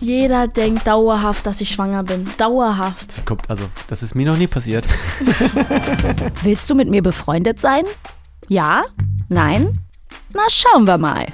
[0.00, 2.26] Jeder denkt dauerhaft, dass ich schwanger bin.
[2.38, 3.24] Dauerhaft.
[3.26, 4.86] Kommt, also, das ist mir noch nie passiert.
[6.42, 7.84] Willst du mit mir befreundet sein?
[8.48, 8.82] Ja?
[9.28, 9.78] Nein?
[10.34, 11.26] Na, schauen wir mal.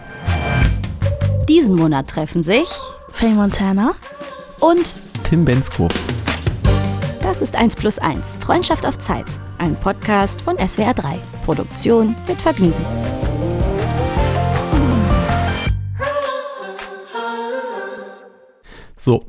[1.48, 2.68] Diesen Monat treffen sich
[3.12, 3.92] Faye Montana?
[4.60, 5.88] und Tim Bensko.
[7.22, 8.38] das ist 1 plus 1.
[8.40, 9.26] Freundschaft auf Zeit.
[9.58, 11.18] Ein Podcast von SWR 3.
[11.44, 12.84] Produktion mit Vergnügen.
[19.06, 19.24] So.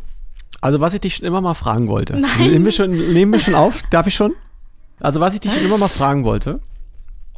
[0.59, 2.18] Also, was ich dich schon immer mal fragen wollte.
[2.20, 2.31] Nein.
[2.40, 3.84] Nehmen wir schon, nehmen wir schon auf?
[3.91, 4.34] Darf ich schon?
[4.99, 6.59] Also, was ich dich schon immer mal fragen wollte.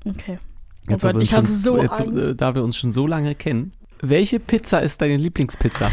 [0.05, 0.39] Okay.
[0.87, 2.17] Oh Jetzt, Gott, ich habe so jetzt, Angst.
[2.17, 3.73] äh, Da wir uns schon so lange kennen.
[4.01, 5.91] Welche Pizza ist deine Lieblingspizza?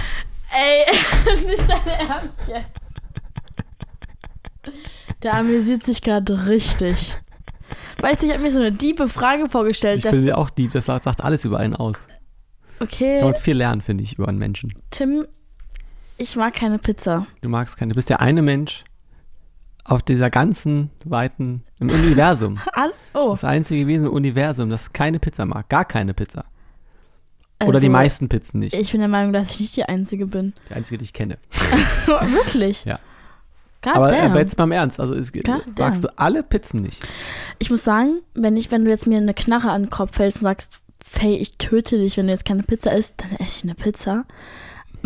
[0.55, 2.71] Ey, nicht dein Ernst jetzt.
[5.25, 7.19] Der amüsiert sich gerade richtig.
[8.01, 10.05] Weißt du, ich habe mir so eine diebe Frage vorgestellt.
[10.05, 11.97] Ich finde auch die, das sagt sagt alles über einen aus.
[12.79, 14.73] okay, Kann man viel lernen, finde ich, über einen Menschen.
[14.93, 15.27] Tim,
[16.17, 17.27] ich mag keine Pizza.
[17.41, 17.91] Du magst keine.
[17.91, 18.85] Du bist der eine Mensch
[19.85, 22.59] auf dieser ganzen weiten, im Universum.
[23.15, 25.71] Oh, Das einzige Wesen im Universum, das keine Pizza mag.
[25.71, 26.45] Gar keine Pizza.
[27.63, 28.75] Oder die also, meisten Pizzen nicht.
[28.75, 30.53] Ich bin der Meinung, dass ich nicht die Einzige bin.
[30.69, 31.37] Die einzige, die ich kenne.
[32.07, 32.85] Wirklich?
[32.85, 32.99] Ja.
[33.81, 34.33] God aber, damn.
[34.33, 35.01] aber jetzt mal im Ernst.
[35.01, 37.07] Also es, God magst du alle Pizzen nicht?
[37.59, 40.41] Ich muss sagen, wenn, ich, wenn du jetzt mir eine Knarre an den Kopf hältst
[40.41, 43.65] und sagst, Faye, ich töte dich, wenn du jetzt keine Pizza isst, dann esse ich
[43.65, 44.27] eine Pizza.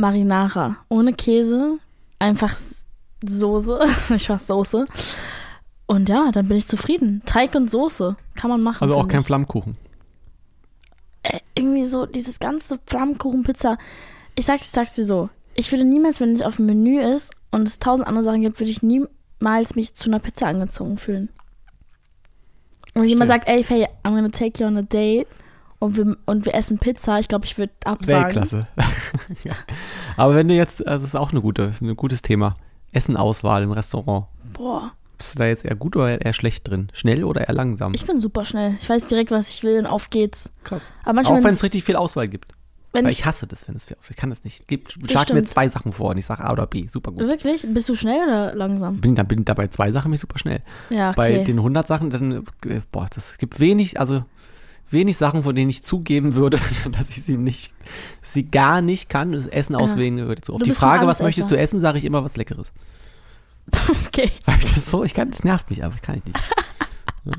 [0.01, 0.77] Marinara.
[0.89, 1.79] Ohne Käse.
[2.19, 2.57] Einfach
[3.25, 3.81] Soße.
[4.17, 4.87] ich mach Soße.
[5.87, 7.23] Und ja, dann bin ich zufrieden.
[7.27, 8.17] Teig und Soße.
[8.35, 8.85] Kann man machen.
[8.85, 9.27] Also auch kein ich.
[9.27, 9.77] Flammkuchen.
[11.23, 13.77] Äh, irgendwie so dieses ganze Flammkuchen-Pizza.
[14.35, 15.29] Ich sag's, ich sag's dir so.
[15.55, 18.59] Ich würde niemals, wenn es auf dem Menü ist und es tausend andere Sachen gibt,
[18.59, 21.29] würde ich niemals mich zu einer Pizza angezogen fühlen.
[22.95, 25.27] Und jemand sagt, ey, Faye, I'm gonna take you on a date
[25.81, 28.27] und wir, und wir essen Pizza, ich glaube, ich würde absagen.
[28.27, 28.67] Weltklasse.
[29.45, 29.55] ja.
[30.17, 32.55] Aber wenn du jetzt, also das ist auch eine gute, ein gutes Thema.
[32.93, 34.27] Essenauswahl im Restaurant.
[34.53, 36.89] Boah, Bist du da jetzt eher gut oder eher schlecht drin?
[36.93, 37.95] Schnell oder eher langsam?
[37.95, 38.77] ich bin super schnell.
[38.81, 40.53] Ich weiß direkt, was ich will und auf geht's.
[40.65, 40.93] Krass.
[41.03, 42.53] Aber manchmal, Auch wenn es richtig viel Auswahl gibt.
[42.93, 44.67] wenn Weil ich, ich hasse das, wenn es viel Auswahl Ich kann das nicht.
[44.67, 46.89] Gib, schlag mir zwei Sachen vor und ich sage A oder B.
[46.89, 47.21] Super gut.
[47.21, 47.65] Wirklich?
[47.69, 49.01] Bist du schnell oder langsam?
[49.01, 50.61] Bin, dann bin ich dabei zwei Sachen mich super schnell.
[50.91, 51.17] Ja, okay.
[51.17, 52.45] Bei den 100 Sachen, dann,
[52.93, 54.25] boah, das gibt wenig, also
[54.93, 56.59] wenig Sachen, von denen ich zugeben würde,
[56.93, 57.73] dass ich sie nicht,
[58.23, 59.33] sie gar nicht kann.
[59.33, 60.55] Das Essen auswählen gehört so.
[60.55, 62.73] Auf die Frage, was möchtest du essen, sage ich immer was Leckeres.
[64.07, 64.31] okay.
[64.45, 66.39] Weil ich das so, ich kann, das nervt mich, aber ich kann ich nicht.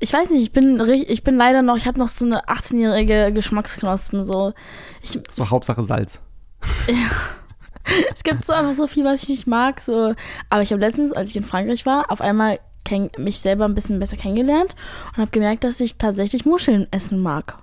[0.00, 3.32] Ich weiß nicht, ich bin ich bin leider noch, ich habe noch so eine 18-jährige
[3.32, 4.52] Geschmacksknospen so.
[5.02, 6.20] Ich, So Hauptsache Salz.
[8.14, 10.14] es gibt so einfach so viel, was ich nicht mag, so.
[10.50, 13.74] Aber ich habe letztens, als ich in Frankreich war, auf einmal kenn, mich selber ein
[13.74, 14.74] bisschen besser kennengelernt
[15.12, 17.58] und habe gemerkt, dass ich tatsächlich Muscheln essen mag.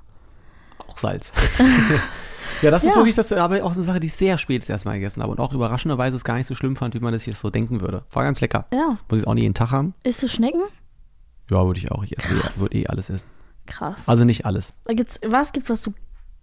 [0.87, 1.31] Auch Salz.
[2.61, 2.95] ja, das ist Ja.
[2.97, 5.31] wirklich das, aber auch eine Sache, die ich sehr spät das erste Mal gegessen habe
[5.31, 7.81] und auch überraschenderweise es gar nicht so schlimm fand, wie man das jetzt so denken
[7.81, 8.03] würde.
[8.11, 8.65] War ganz lecker.
[8.71, 8.97] Ja.
[9.09, 9.93] Muss ich auch nicht jeden Tag haben?
[10.03, 10.61] Isst du Schnecken?
[11.49, 12.03] Ja, würde ich auch.
[12.03, 13.27] Ich esse, würde eh alles essen.
[13.67, 14.03] Krass.
[14.07, 14.73] Also nicht alles.
[14.85, 15.93] Da gibt's, was gibt's, was du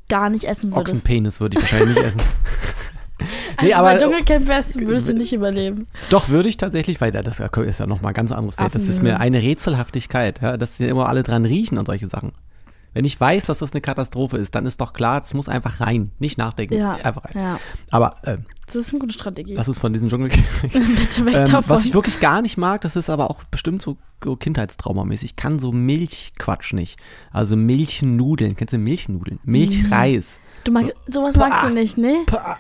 [0.08, 0.94] gar nicht essen würdest?
[0.94, 2.22] Ochsenpenis würde ich wahrscheinlich nicht essen.
[3.56, 5.86] Also Nee, aber- bei Dschungelcamp wärst, würdest du nicht überleben.
[6.10, 8.74] Doch, würde ich tatsächlich, weil das ist ja nochmal ein ganz anderes Feld.
[8.74, 12.32] Das ist mir eine Rätselhaftigkeit, ja, dass die immer alle dran riechen und solche Sachen.
[12.94, 15.80] Wenn ich weiß, dass das eine Katastrophe ist, dann ist doch klar, es muss einfach
[15.80, 16.10] rein.
[16.18, 16.98] Nicht nachdenken, Ja.
[17.02, 17.32] einfach rein.
[17.34, 17.58] Ja.
[17.90, 18.36] Aber äh,
[18.66, 19.54] Das ist eine gute Strategie.
[19.54, 20.28] das ist von diesem Dschungel.
[20.62, 21.70] Bitte weg ähm, davon.
[21.70, 25.30] was ich wirklich gar nicht mag, das ist aber auch bestimmt so, so Kindheitstraumamäßig.
[25.30, 26.98] Ich kann so Milchquatsch nicht.
[27.32, 28.56] Also Milchnudeln.
[28.56, 29.38] Kennst du Milchnudeln?
[29.44, 30.38] Milchreis.
[30.64, 32.24] du magst, sowas magst du nicht, ne?
[32.26, 32.58] Pah.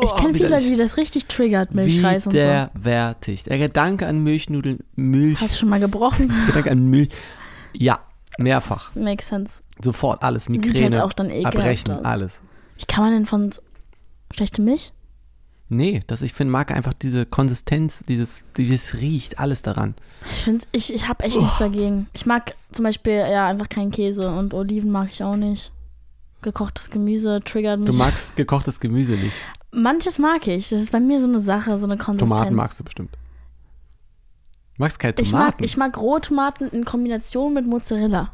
[0.00, 0.48] Ich Oh, kenne viele.
[0.48, 2.38] Leute, die das richtig triggert, Milchreis und so.
[2.38, 3.44] Widerwärtig.
[3.44, 6.32] Der Gedanke an Milchnudeln, Milch, Hast du schon mal gebrochen?
[6.46, 7.10] Gedanke an Milch.
[7.76, 8.00] Ja,
[8.38, 8.94] mehrfach.
[8.96, 9.62] Makes sense.
[9.80, 10.48] Sofort alles.
[10.48, 12.04] Migräne, halt auch dann ekelhaft Erbrechen, aus.
[12.04, 12.40] alles.
[12.76, 13.50] Wie kann man denn von
[14.32, 14.92] schlechte Milch?
[15.68, 19.94] Nee, das, ich finde, mag einfach diese Konsistenz, dieses, dieses riecht, alles daran.
[20.28, 22.08] Ich finde, ich, ich habe echt nichts dagegen.
[22.12, 25.72] Ich mag zum Beispiel ja einfach keinen Käse und Oliven mag ich auch nicht.
[26.42, 27.88] Gekochtes Gemüse triggert mich.
[27.88, 29.36] Du magst gekochtes Gemüse nicht.
[29.74, 30.68] Manches mag ich.
[30.70, 32.30] Das ist bei mir so eine Sache, so eine Konsistenz.
[32.30, 33.12] Tomaten magst du bestimmt.
[34.76, 35.64] Du magst keine ich mag, Tomaten.
[35.64, 38.32] ich mag Rohtomaten in Kombination mit Mozzarella.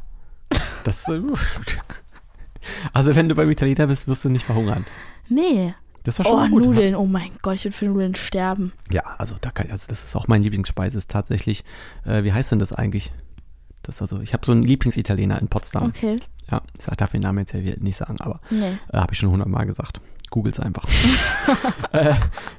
[0.83, 1.21] Das, äh,
[2.93, 4.85] also wenn du beim Italiener bist, wirst du nicht verhungern.
[5.29, 5.73] Nee.
[6.03, 6.65] Das war schon Oh, gut.
[6.65, 6.95] Nudeln.
[6.95, 8.73] Oh mein Gott, ich würde für Nudeln sterben.
[8.91, 11.63] Ja, also da kann, also das ist auch mein Lieblingsspeise, ist tatsächlich,
[12.05, 13.11] äh, wie heißt denn das eigentlich?
[13.83, 15.85] Das ist also, ich habe so einen Lieblingsitaliener in Potsdam.
[15.89, 16.19] Okay.
[16.49, 18.77] Ja, ich darf den Namen jetzt ja nicht sagen, aber Nee.
[18.91, 20.01] äh, habe ich schon hundertmal gesagt.
[20.31, 20.87] Googles einfach.
[21.91, 22.15] äh,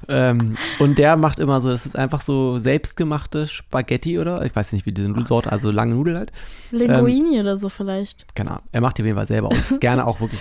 [0.08, 4.72] ähm, und der macht immer so, es ist einfach so selbstgemachte Spaghetti oder ich weiß
[4.72, 6.32] nicht, wie diese Nudelsorte, also lange Nudel halt.
[6.70, 8.32] Linguini oder so vielleicht.
[8.36, 8.64] Keine Ahnung.
[8.70, 10.40] Er macht die auf jeden Fall selber und gerne auch wirklich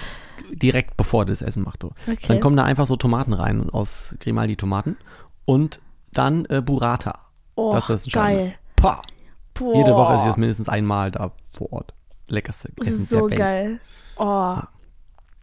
[0.51, 1.81] direkt bevor das Essen macht.
[1.81, 1.91] So.
[2.05, 2.17] Okay.
[2.27, 4.97] Dann kommen da einfach so Tomaten rein aus Grimaldi-Tomaten
[5.45, 5.79] und
[6.13, 7.17] dann äh, Burrata.
[7.55, 8.53] oh, das ist geil.
[8.75, 9.01] Pah.
[9.53, 11.93] Boah, Jede Woche ist jetzt mindestens einmal da vor Ort.
[12.27, 13.79] Leckerste Das Essen ist so geil.
[14.17, 14.57] Oh,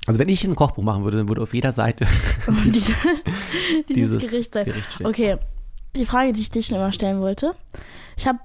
[0.09, 2.07] Also wenn ich ein Kochbuch machen würde, dann würde auf jeder Seite
[2.65, 2.93] diese,
[3.89, 4.65] dieses, dieses Gericht sein.
[4.65, 5.07] Gericht stehen.
[5.07, 5.37] Okay,
[5.97, 7.55] die Frage, die ich dich schon immer stellen wollte.
[8.17, 8.39] Ich habe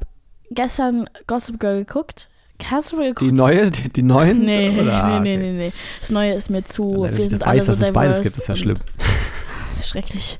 [0.51, 2.29] gestern Gossip Girl geguckt.
[2.69, 3.21] Hast du geguckt?
[3.21, 4.45] Die neue, die, die neuen?
[4.45, 5.19] Nee, Oder?
[5.19, 5.37] nee, nee, Okay.
[5.37, 5.71] nee, nee.
[6.01, 7.03] Das Neue ist mir zu.
[7.03, 8.77] Wenn wir sind alle weiß, so dass es beides gibt, ist ja schlimm.
[9.69, 10.39] Das ist schrecklich.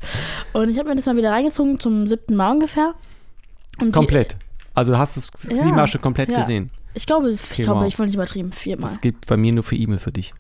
[0.54, 2.94] Und ich habe mir das mal wieder reingezogen zum siebten Mal ungefähr.
[3.82, 4.36] Und Komplett.
[4.76, 6.40] Also du hast es Ja, siebenmal schon komplett ja.
[6.42, 6.70] gesehen.
[6.94, 7.88] Ich glaube, ich Okay, glaube, wow.
[7.88, 8.52] ich wollte nicht übertrieben.
[8.52, 8.90] Viermal.
[8.90, 10.34] Das gibt bei mir nur für E-Mail für dich.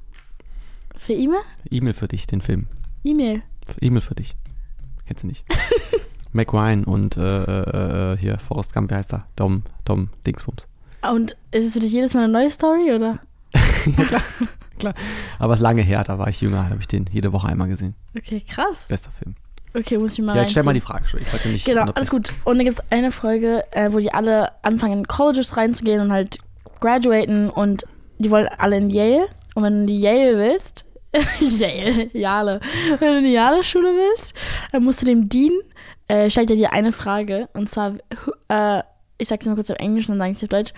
[0.95, 1.41] Für E-Mail?
[1.69, 2.67] E-Mail für dich, den Film.
[3.03, 3.41] E-Mail.
[3.81, 4.35] E-Mail für dich.
[5.05, 5.43] Kennst du nicht.
[6.31, 9.27] Mac Ryan und äh, äh, äh, hier Forrest Gump, wie heißt er?
[9.35, 10.67] Dom, Dom Dingsbums.
[11.11, 13.19] Und ist es für dich jedes Mal eine neue Story oder?
[15.39, 17.67] Aber es ist lange her, da war ich jünger, habe ich den jede Woche einmal
[17.67, 17.95] gesehen.
[18.17, 18.85] Okay, krass.
[18.87, 19.35] Bester Film.
[19.75, 20.79] Okay, muss ich mal Ja, jetzt stell mal die.
[20.81, 21.21] Frage schon.
[21.21, 22.31] Ich wollte nicht Genau, alles gut.
[22.43, 26.11] Und dann gibt es eine Folge, äh, wo die alle anfangen, in Colleges reinzugehen und
[26.11, 26.37] halt
[26.79, 27.85] graduaten und
[28.19, 29.27] die wollen alle in Yale.
[29.55, 30.85] Und wenn du in die Yale willst,
[31.39, 32.59] Yale, Jale,
[32.99, 34.33] wenn du in die Jale-Schule willst,
[34.71, 35.51] dann musst du dem Dean,
[36.07, 37.49] äh, stellt er dir eine Frage.
[37.53, 37.93] Und zwar,
[38.47, 38.81] äh,
[39.19, 40.73] ich sag's mal kurz auf Englisch und dann sage ich es auf Deutsch.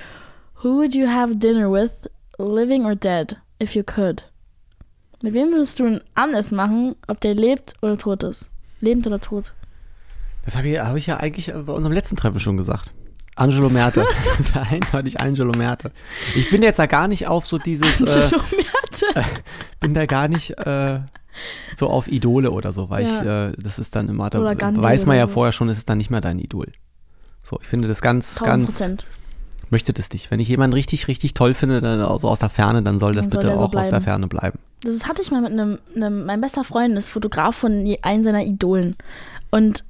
[0.61, 1.91] Who would you have dinner with,
[2.37, 4.29] living or dead, if you could?
[5.21, 8.49] Mit wem würdest du ein Abendessen machen, ob der lebt oder tot ist?
[8.81, 9.53] Lebend oder tot?
[10.43, 12.91] Das habe ich, hab ich ja eigentlich bei unserem letzten Treffen schon gesagt.
[13.35, 14.05] Angelo Merte.
[14.37, 15.91] das ist eindeutig Angelo Merte.
[16.35, 19.29] Ich bin jetzt da gar nicht auf so dieses, äh, Angelo Merte.
[19.79, 20.99] bin da gar nicht äh,
[21.75, 25.17] so auf Idole oder so, weil ich, äh, das ist dann immer, da weiß man
[25.17, 25.33] ja so.
[25.33, 26.71] vorher schon, es ist dann nicht mehr dein Idol.
[27.43, 29.05] So, ich finde das ganz, 1000 ganz, Prozent.
[29.69, 30.31] möchte das nicht.
[30.31, 33.25] Wenn ich jemanden richtig, richtig toll finde, dann also aus der Ferne, dann soll das
[33.25, 34.01] Dann soll bitte der so auch aus der.
[34.01, 34.57] Ferne bleiben.
[34.81, 38.45] Das hatte ich mal mit einem, einem, mein bester Freund ist Fotograf von einem seiner
[38.45, 38.95] Idolen.
[39.51, 39.83] Und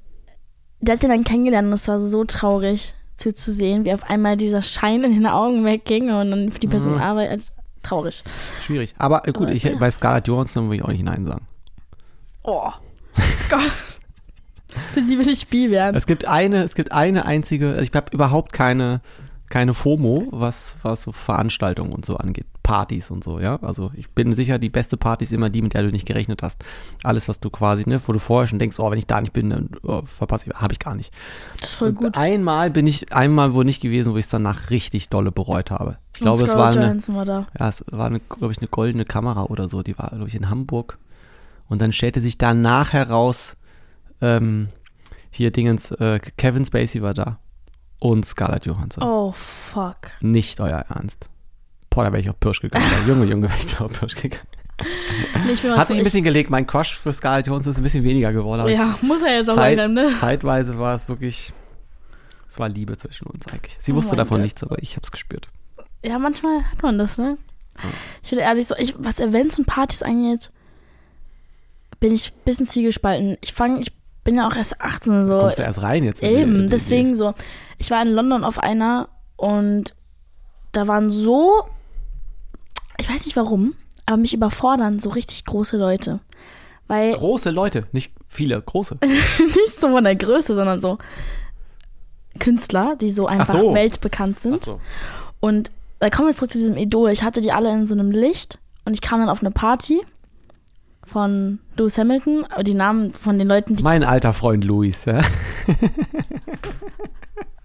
[0.81, 4.61] der hat ihn dann kennengelernt und es war so traurig zuzusehen, wie auf einmal dieser
[4.61, 7.01] Schein in den Augen wegging und dann für die Person Mhm.
[7.01, 7.51] arbeitet.
[7.83, 8.23] Traurig.
[8.65, 8.95] Schwierig.
[8.97, 9.75] Aber äh, gut, Aber, ich, ja.
[9.77, 11.45] bei Scarlett Johansson würde ich auch nicht Nein sagen.
[12.43, 12.69] Oh.
[13.41, 13.71] Scott.
[14.93, 15.95] für sie will ich Bi werden.
[15.95, 19.01] Es gibt eine, es gibt eine einzige, also ich habe überhaupt keine,
[19.49, 22.47] keine FOMO, was, was so Veranstaltungen und so angeht.
[22.65, 23.59] Partys und so, ja.
[23.61, 26.41] Also ich bin sicher, die beste Party ist immer die, mit der du nicht gerechnet
[26.41, 26.65] hast.
[27.03, 29.33] Alles, was du quasi, ne, wo du vorher schon denkst, oh, wenn ich da nicht
[29.33, 31.13] bin, dann oh, verpasse ich, habe ich gar nicht.
[31.61, 32.17] Das ist voll gut.
[32.17, 35.99] Einmal bin ich, einmal wohl nicht gewesen, wo ich es danach richtig dolle bereut habe.
[36.15, 37.47] Ich glaube, es war Scarlett eine, Johansson war da.
[37.59, 39.83] ja, es war eine, glaube ich, eine goldene Kamera oder so.
[39.83, 40.97] Die war, glaube ich, in Hamburg.
[41.69, 43.57] Und dann stellte sich danach heraus,
[44.21, 44.69] ähm,
[45.29, 47.37] hier Dingens, äh, Kevin Spacey war da.
[47.99, 49.03] Und Scarlett Johansson.
[49.03, 49.97] Oh, fuck.
[50.19, 51.29] Nicht euer Ernst.
[51.95, 52.85] Boah, da wäre ich auf Pirsch gegangen.
[53.07, 54.43] Junge, Junge, wäre ich da auf Pirsch gegangen.
[55.47, 56.49] Nee, Hat sich ein bisschen gelegt.
[56.49, 58.67] Mein Crush für Scarlett Johansson ist ein bisschen weniger geworden.
[58.67, 60.15] Ja, muss er jetzt auch Zeit, langsam, ne?
[60.17, 61.53] Zeitweise war es wirklich,
[62.49, 63.77] es war Liebe zwischen uns eigentlich.
[63.79, 64.43] Sie Oh wusste davon Gott.
[64.43, 65.47] nichts, aber ich habe es gespürt.
[66.03, 67.37] Ja, manchmal hat man das, ne?
[68.23, 70.51] Ich bin ehrlich, so, ich, was Events und Partys angeht,
[72.01, 73.37] bin ich ein bisschen zwiegespalten.
[73.41, 73.93] Ich fange, ich
[74.25, 75.39] bin ja auch erst 18, so.
[75.39, 76.21] Kommst du erst rein jetzt?
[76.21, 77.33] in die- Eben, die- deswegen so.
[77.77, 79.07] Ich war in London auf einer
[79.37, 79.95] und
[80.73, 81.65] da waren so,
[82.97, 83.73] ich weiß nicht warum,
[84.05, 86.19] aber mich überfordern so richtig große Leute.
[86.87, 88.97] Weil Große Leute, nicht viele, große.
[89.01, 90.97] nicht so von der Größe, sondern so
[92.39, 93.73] Künstler, die so einfach so.
[93.73, 94.55] weltbekannt sind.
[94.55, 94.79] Achso.
[95.39, 97.11] Und da kommen wir zurück zu diesem Idol.
[97.11, 100.01] Ich hatte die alle in so einem Licht und ich kam dann auf eine Party
[101.03, 105.21] von Lewis Hamilton, die Namen von den Leuten, die Mein alter Freund Luis, ja.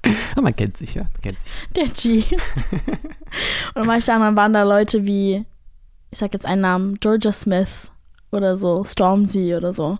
[0.07, 1.03] ja man kennt sich, ja.
[1.03, 1.53] Man kennt sich.
[1.77, 2.37] der G.
[3.75, 5.45] und dann war ich da und dann waren da Leute wie,
[6.11, 7.91] ich sag jetzt einen Namen, Georgia Smith
[8.33, 9.99] oder so, Stormzy oder so.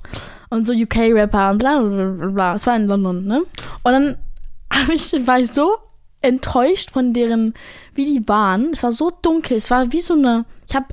[0.51, 2.55] Und so UK-Rapper und bla bla bla bla.
[2.55, 3.43] Es war in London, ne?
[3.83, 4.19] Und dann
[4.73, 5.77] hab ich, war ich so
[6.21, 7.55] enttäuscht von deren,
[7.95, 8.71] wie die waren.
[8.73, 9.57] Es war so dunkel.
[9.57, 10.87] Es war wie so eine, ich habe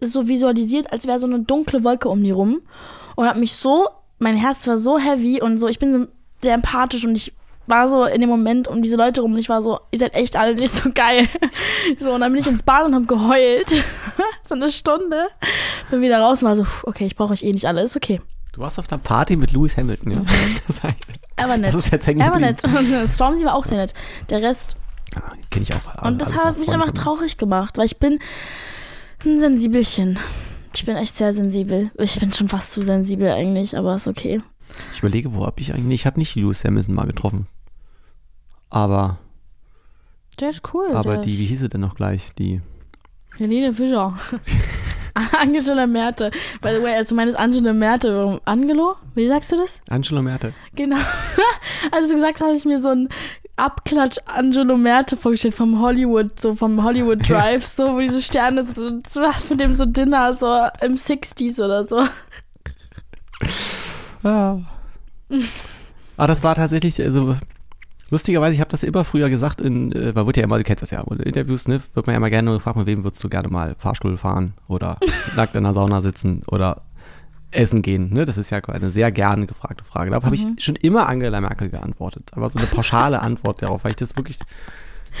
[0.00, 2.60] es so visualisiert, als wäre so eine dunkle Wolke um die rum.
[3.14, 3.88] Und hab mich so,
[4.18, 6.06] mein Herz war so heavy und so, ich bin so
[6.42, 7.32] sehr empathisch und ich
[7.66, 10.14] war so in dem Moment um diese Leute rum und ich war so, ihr seid
[10.14, 11.28] echt alle nicht so geil.
[12.00, 13.70] So, und dann bin ich ins Bad und hab geheult.
[14.44, 15.28] so eine Stunde.
[15.90, 18.20] Bin wieder raus und war so, okay, ich brauche euch eh nicht alle, ist okay.
[18.52, 20.22] Du warst auf einer Party mit Lewis Hamilton, ja.
[20.66, 21.68] Das, heißt, Er war nett.
[21.68, 22.56] das ist jetzt hängen er war geblieben.
[22.62, 23.04] nett.
[23.04, 23.94] Und Stormzy war auch sehr nett.
[24.30, 24.76] Der Rest
[25.14, 26.02] Ja, Kenn ich auch.
[26.02, 28.18] Und das hat mich einfach traurig gemacht, weil ich bin
[29.24, 30.18] ein Sensibelchen.
[30.74, 31.90] Ich bin echt sehr sensibel.
[31.98, 34.40] Ich bin schon fast zu sensibel eigentlich, aber ist okay.
[34.92, 36.00] Ich überlege, wo hab ich eigentlich.
[36.02, 37.46] Ich habe nicht Lewis Hamilton mal getroffen.
[38.70, 39.18] Aber,
[40.40, 40.92] Der ist cool.
[40.92, 42.32] aber die, wie hieß sie denn noch gleich?
[42.38, 42.60] Die,
[43.38, 44.18] Helene Fischer.
[45.40, 46.30] Angela Merte.
[46.60, 48.40] By the way, also meines Angela Merte.
[48.44, 48.96] Angelo?
[49.14, 49.80] Wie sagst du das?
[49.88, 50.52] Angelo Merte.
[50.74, 50.96] Genau.
[51.90, 53.08] Als du gesagt hast, habe ich mir so ein
[53.56, 57.26] Abklatsch Angelo Merte vorgestellt vom Hollywood, so vom Hollywood.
[57.28, 60.46] Drive, so, wo diese Sterne, so, hast mit dem so Dinner, so
[60.82, 62.06] im 60s oder so.
[64.22, 64.60] Ja.
[66.18, 67.36] Aber das war tatsächlich, also
[68.10, 70.82] lustigerweise, ich habe das immer früher gesagt, in, äh, man wird ja immer, du kennst
[70.82, 73.28] das ja, in Interviews, ne, wird man ja immer gerne gefragt, mit wem würdest du
[73.28, 74.96] gerne mal Fahrstuhl fahren oder
[75.36, 76.82] nackt in der Sauna sitzen oder
[77.52, 78.24] essen gehen, ne?
[78.24, 80.10] Das ist ja eine sehr gerne gefragte Frage.
[80.10, 82.30] Darauf habe ich schon immer Angela Merkel geantwortet.
[82.34, 84.38] Aber so eine pauschale Antwort darauf, weil ich das wirklich,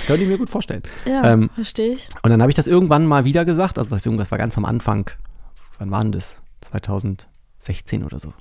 [0.06, 0.82] könnte ich mir gut vorstellen.
[1.06, 2.08] Ja, Ähm, verstehe ich.
[2.22, 4.64] Und dann habe ich das irgendwann mal wieder gesagt, also was irgendwas war ganz am
[4.64, 5.08] Anfang.
[5.78, 6.42] Wann war denn das?
[6.62, 8.32] 2016 oder so.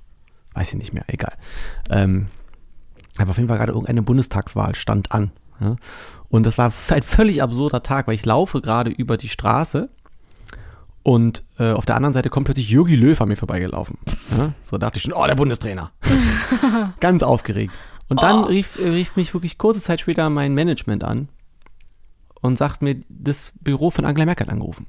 [0.53, 1.33] Weiß ich nicht mehr, egal.
[1.89, 2.27] Ähm,
[3.17, 5.31] aber auf jeden Fall gerade irgendeine Bundestagswahl stand an.
[5.59, 5.75] Ja?
[6.29, 9.89] Und das war ein völlig absurder Tag, weil ich laufe gerade über die Straße
[11.03, 13.97] und äh, auf der anderen Seite kommt plötzlich Jürgi Löw an mir vorbeigelaufen.
[14.35, 14.53] Ja?
[14.63, 15.91] So dachte ich schon, oh, der Bundestrainer.
[16.99, 17.73] Ganz aufgeregt.
[18.09, 18.47] Und dann Oh.
[18.47, 21.29] rief, rief mich wirklich kurze Zeit später mein Management an
[22.41, 24.87] und sagt mir, das Büro von Angela Merkel hat angerufen.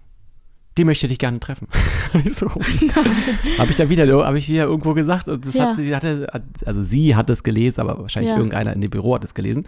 [0.79, 1.69] Die möchte dich gerne treffen.
[2.29, 2.49] so,
[3.59, 5.69] habe ich da wieder, habe ich wieder irgendwo gesagt und das Ja.
[5.71, 6.27] hat sie hatte,
[6.65, 8.37] also sie hat es gelesen, aber wahrscheinlich Ja.
[8.37, 9.67] irgendeiner in dem Büro hat es gelesen.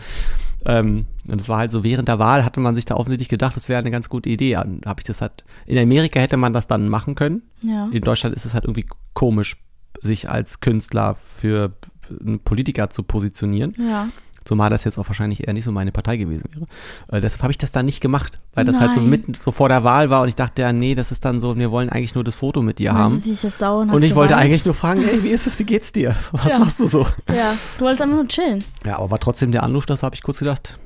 [0.66, 3.56] Ähm, und es war halt so während der Wahl hatte man sich da offensichtlich gedacht,
[3.56, 4.56] das wäre eine ganz gute Idee.
[4.56, 7.42] Habe ich das halt in Amerika hätte man das dann machen können.
[7.62, 7.88] Ja.
[7.92, 9.56] In Deutschland ist es halt irgendwie komisch,
[10.02, 11.72] sich als Künstler für
[12.20, 13.74] einen Politiker zu positionieren.
[13.78, 14.08] Ja.
[14.48, 16.64] Zumal das jetzt auch wahrscheinlich eher nicht so meine Partei gewesen wäre.
[17.12, 19.68] Äh, deshalb habe ich das dann nicht gemacht, weil das halt so mitten so vor
[19.68, 22.14] der Wahl war und ich dachte, ja, nee, das ist dann so, wir wollen eigentlich
[22.14, 23.20] nur das Foto mit dir Also haben.
[23.20, 25.58] sie ist jetzt sauer und, Und ich wollte eigentlich nur fragen, ey, wie ist es,
[25.58, 26.16] wie geht's dir?
[26.32, 26.58] Was Ja.
[26.60, 27.06] machst du so?
[27.28, 28.64] Ja, du wolltest einfach nur chillen.
[28.86, 30.78] Ja, aber war trotzdem der Anruf, das habe ich kurz gedacht.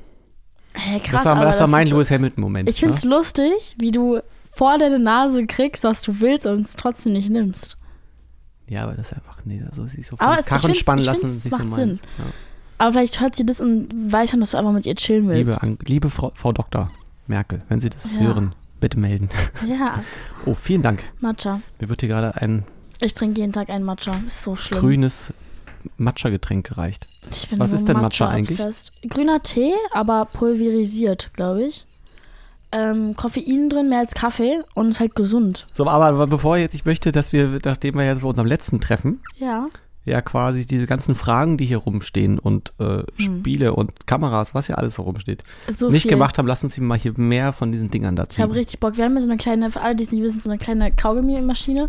[0.73, 2.67] Hey, krass, das war, das war mein ist, Lewis Hamilton-Moment.
[2.67, 3.11] Ich finde es ne?
[3.11, 4.19] lustig, wie du
[4.51, 7.77] vor deine Nase kriegst, was du willst und es trotzdem nicht nimmst.
[8.67, 11.43] Ja, aber das ist einfach, nee, so sich so Aber von Karren spannen lassen, ist
[11.43, 11.75] so macht meins.
[11.75, 11.99] Sinn.
[12.17, 12.25] Ja.
[12.77, 15.61] Aber vielleicht hört sie das und weiß schon, dass du einfach mit ihr chillen willst.
[15.63, 16.89] Liebe, liebe Frau, Frau Dr.
[17.27, 18.19] Merkel, wenn Sie das Ja.
[18.19, 19.29] hören, bitte melden.
[19.67, 20.01] Ja,
[20.45, 21.03] Oh, vielen Dank.
[21.19, 21.61] Matcha.
[21.79, 22.65] Mir wird hier gerade ein
[22.99, 24.13] Ich trinke jeden Tag einen Matcha.
[24.27, 24.79] Ist so schlimm.
[24.81, 25.31] grünes
[25.97, 27.07] Matcha-Getränk gereicht.
[27.57, 28.59] Was ist denn Matcha eigentlich?
[28.59, 28.91] obsessed.
[29.09, 31.85] Grüner Tee, aber pulverisiert, glaube ich.
[32.71, 35.67] Ähm, Koffein drin, mehr als Kaffee und ist halt gesund.
[35.73, 39.21] So, aber bevor jetzt, ich möchte, dass wir, nachdem wir jetzt bei unserem letzten Treffen,
[39.37, 39.67] Ja.
[40.05, 44.75] Ja quasi diese ganzen Fragen, die hier rumstehen und äh, Spiele und Kameras, was ja
[44.75, 45.43] alles so rumsteht.
[45.71, 46.11] So nicht viel.
[46.11, 48.97] gemacht haben, lass uns mal hier mehr von diesen Dingern da Ich habe richtig Bock.
[48.97, 50.91] Wir haben ja so eine kleine, für alle, die es nicht wissen, so eine kleine
[50.91, 51.87] Kaugummi-Maschine.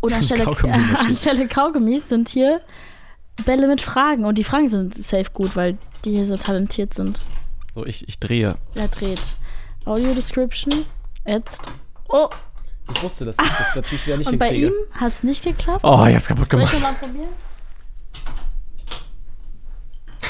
[0.00, 0.98] Und anstelle, Kaugummi-Maschine.
[1.08, 2.60] anstelle Kaugummis sind hier
[3.44, 4.24] Bälle mit Fragen.
[4.24, 7.20] Und die Fragen sind safe gut, weil die hier so talentiert sind.
[7.74, 8.56] So, ich, ich drehe.
[8.74, 9.20] Er dreht.
[9.84, 10.72] Audio Description.
[11.26, 11.62] Jetzt.
[12.08, 12.28] Oh,
[12.92, 14.68] Ich wusste, dass ich das natürlich wieder nicht und bei hinkriege.
[14.74, 15.84] ihm hat es nicht geklappt.
[15.84, 16.82] Oh, ich hab's kaputt Soll ich gemacht.
[16.82, 17.28] nochmal probieren?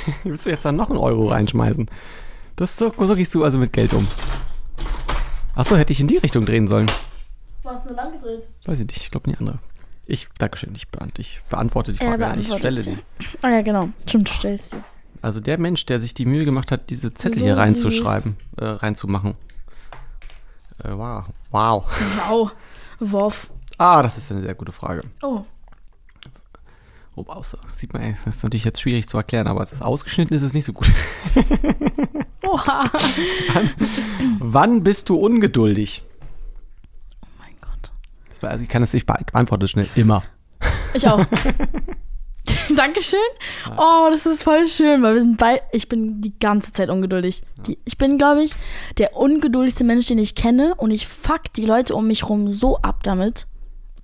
[0.25, 1.87] Willst du jetzt dann noch einen Euro reinschmeißen?
[2.57, 4.07] Das so, so gehst du also mit Geld um.
[5.55, 6.91] Achso, hätte ich in die Richtung drehen sollen.
[7.63, 8.47] Du hast nur lang gedreht.
[8.65, 9.59] Weiß ich nicht, ich glaube die andere.
[10.07, 12.23] Ich, Dankeschön, ich, beant ich beantworte die Er Frage.
[12.41, 12.99] ich beantwortet stelle sie.
[13.43, 13.91] Ah ja, genau.
[14.07, 14.77] Stimmt, du stellst sie.
[15.23, 18.65] Also der Mensch, der sich die Mühe gemacht hat, diese Zettel So hier reinzuschreiben, äh,
[18.65, 19.35] reinzumachen.
[20.83, 21.25] Äh, wow.
[21.51, 21.85] Wow.
[22.29, 22.53] Wow.
[23.01, 23.51] Worf.
[23.79, 25.03] Ah, das ist eine sehr gute Frage.
[25.23, 25.43] Oh.
[27.27, 30.43] Wow, so, sieht man, das ist natürlich jetzt schwierig zu erklären, aber das ausgeschnitten ist
[30.43, 30.89] es nicht so gut.
[32.47, 32.91] Oha.
[34.41, 36.03] Wann bist du ungeduldig?
[37.23, 37.91] Oh mein Gott.
[38.29, 39.89] Das Also ich kann es, ich be- beantworte es schnell.
[39.95, 40.23] Immer.
[40.95, 41.25] Ich auch.
[42.77, 43.19] Dankeschön.
[43.77, 45.61] Oh, das ist voll schön, weil wir sind bei.
[45.73, 47.43] Ich bin die ganze Zeit ungeduldig.
[47.67, 48.53] Die, ich bin, glaube ich,
[48.99, 52.79] der ungeduldigste Mensch, den ich kenne und ich fuck die Leute um mich rum so
[52.79, 53.47] ab damit.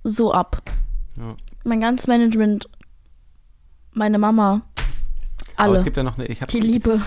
[0.03, 0.61] So ab.
[1.17, 1.35] Ja.
[1.63, 2.69] Mein ganzes Management,
[3.97, 4.61] meine Mama,
[5.55, 5.77] Aber alle.
[5.79, 7.01] es gibt ja noch eine, ich habe die Liebe.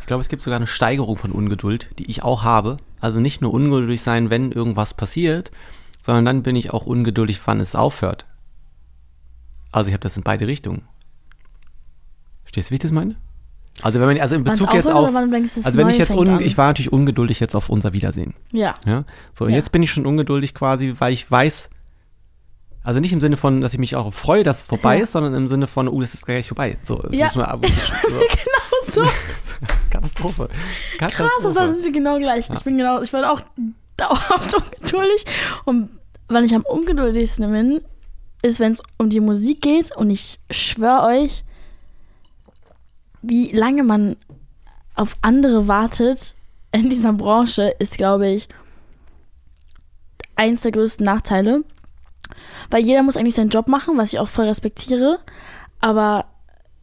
[0.00, 2.76] Ich glaube, es gibt sogar eine Steigerung von Ungeduld, die ich auch habe.
[3.00, 5.50] Also nicht nur ungeduldig sein, wenn irgendwas passiert,
[6.00, 8.26] sondern dann bin ich auch ungeduldig, wann es aufhört.
[9.70, 10.82] Also ich habe das in beide Richtungen.
[12.42, 13.16] Verstehst du, wie ich das meine?
[13.80, 16.58] Also wenn man, also in Bezug jetzt auf, denkst, also wenn ich jetzt, un, ich
[16.58, 18.34] war natürlich ungeduldig jetzt auf unser Wiedersehen.
[18.52, 18.74] Ja.
[18.84, 19.56] Ja, so und Ja.
[19.56, 21.70] jetzt bin ich schon ungeduldig quasi, weil ich weiß,
[22.84, 25.02] also nicht im Sinne von, dass ich mich auch freue, dass es vorbei Ja.
[25.04, 26.78] ist, sondern im Sinne von, oh, das ist gleich vorbei.
[26.84, 27.26] So, Ja.
[27.26, 27.68] muss man, aber,
[28.82, 29.02] so.
[29.02, 29.02] So
[29.90, 30.48] Katastrophe.
[30.98, 31.54] krass, Katastrophe.
[31.54, 32.50] da sind wir genau gleich.
[32.50, 33.40] Ich bin genau, ich bin auch
[33.96, 35.24] dauerhaft ungeduldig.
[35.64, 35.90] Und
[36.28, 37.80] wann ich am ungeduldigsten bin,
[38.42, 39.94] ist, wenn es um die Musik geht.
[39.96, 41.44] Und ich schwöre euch,
[43.22, 44.16] wie lange man
[44.96, 46.34] auf andere wartet
[46.72, 48.48] in dieser Branche, ist, glaube ich,
[50.34, 51.62] eins der größten Nachteile.
[52.72, 55.18] Weil jeder muss eigentlich seinen Job machen, was ich auch voll respektiere.
[55.80, 56.24] Aber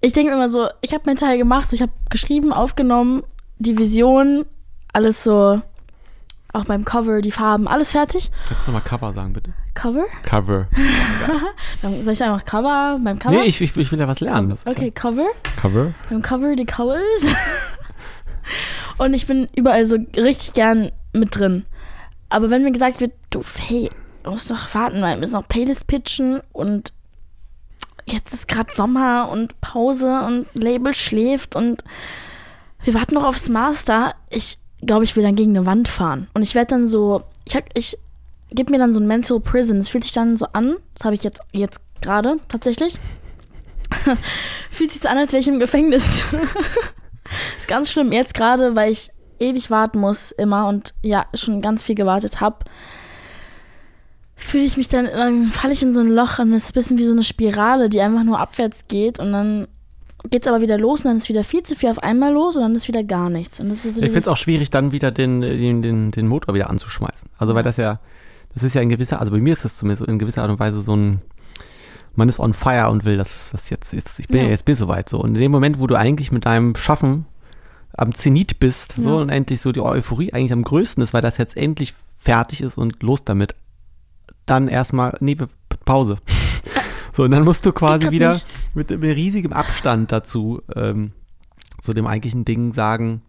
[0.02, 3.24] ich denke immer so, ich habe meinen Teil gemacht, ich habe geschrieben, aufgenommen,
[3.58, 4.46] die Vision,
[4.94, 5.60] alles so,
[6.54, 8.30] auch beim Cover, die Farben, alles fertig.
[8.48, 9.52] Kannst du nochmal Cover sagen, bitte?
[9.74, 10.06] Cover?
[10.22, 10.68] Cover.
[11.82, 13.36] Dann soll ich einfach Cover beim Cover?
[13.36, 14.56] Nee, ich, ich, ich will ja was lernen.
[14.66, 15.24] Okay, Cover.
[15.24, 15.94] Ja Cover.
[16.08, 17.02] Beim Cover die Colors.
[19.00, 21.66] Und ich bin überall so richtig gern mit drin.
[22.30, 23.90] Aber wenn mir gesagt wird, du, hey,
[24.24, 26.94] du musst noch warten, weil wir müssen noch Playlist pitchen und
[28.06, 31.84] jetzt ist gerade Sommer und Pause und Label schläft und
[32.84, 34.16] wir warten noch aufs Master.
[34.30, 36.28] Ich glaube, ich will dann gegen eine Wand fahren.
[36.34, 37.98] Und ich werde dann so, ich, hab, ich
[38.50, 39.78] gebe mir dann so ein Mental Prison.
[39.78, 42.98] Es fühlt sich dann so an, das habe ich jetzt, jetzt gerade tatsächlich.
[44.72, 46.24] fühlt sich so an, als wäre ich im Gefängnis.
[47.58, 48.12] ist ganz schlimm.
[48.12, 52.66] Jetzt gerade, weil ich ewig warten muss immer und ja, schon ganz viel gewartet habe,
[54.40, 56.74] fühle ich mich dann, dann falle ich in so ein Loch und es ist ein
[56.74, 59.68] bisschen wie so eine Spirale, die einfach nur abwärts geht und dann
[60.30, 62.56] geht es aber wieder los und dann ist wieder viel zu viel auf einmal los
[62.56, 63.60] und dann ist wieder gar nichts.
[63.60, 66.28] Und das ist so ich finde es auch schwierig, dann wieder den, den, den, den
[66.28, 67.30] Motor wieder anzuschmeißen.
[67.38, 68.00] Also, weil das ja,
[68.54, 70.60] das ist ja in gewisser, also bei mir ist das zumindest in gewisser Art und
[70.60, 71.22] Weise so ein,
[72.16, 74.50] man ist on fire und will das, das jetzt, jetzt ich bin ja.
[74.50, 75.20] jetzt bin soweit so.
[75.20, 77.26] Und in dem Moment, wo du eigentlich mit deinem Schaffen
[77.94, 79.04] am Zenit bist ja.
[79.04, 82.62] so, und endlich so die Euphorie eigentlich am größten ist, weil das jetzt endlich fertig
[82.62, 83.56] ist und los damit,
[84.50, 85.38] dann erstmal, nee,
[85.86, 86.18] Pause.
[87.14, 88.46] so, und dann musst du quasi wieder nicht.
[88.74, 91.14] mit, mit riesigem Abstand dazu ähm,
[91.82, 93.22] zu dem eigentlichen Ding sagen,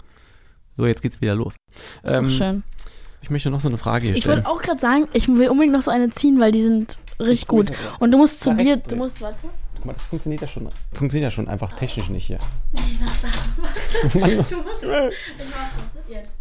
[0.76, 1.54] so, jetzt geht's wieder los.
[2.04, 2.62] Ähm, schön.
[3.22, 4.38] Ich möchte noch so eine Frage hier ich stellen.
[4.38, 6.98] Ich wollte auch gerade sagen, ich will unbedingt noch so eine ziehen, weil die sind
[7.18, 7.70] richtig gut.
[7.98, 9.48] Und du musst zu dir, du musst, warte.
[9.76, 12.38] Guck mal, das funktioniert ja schon, funktioniert ja schon einfach technisch nicht hier.
[12.72, 13.36] Nee, warte,
[14.12, 14.44] warte.
[14.50, 16.36] Du musst, ich mach, jetzt.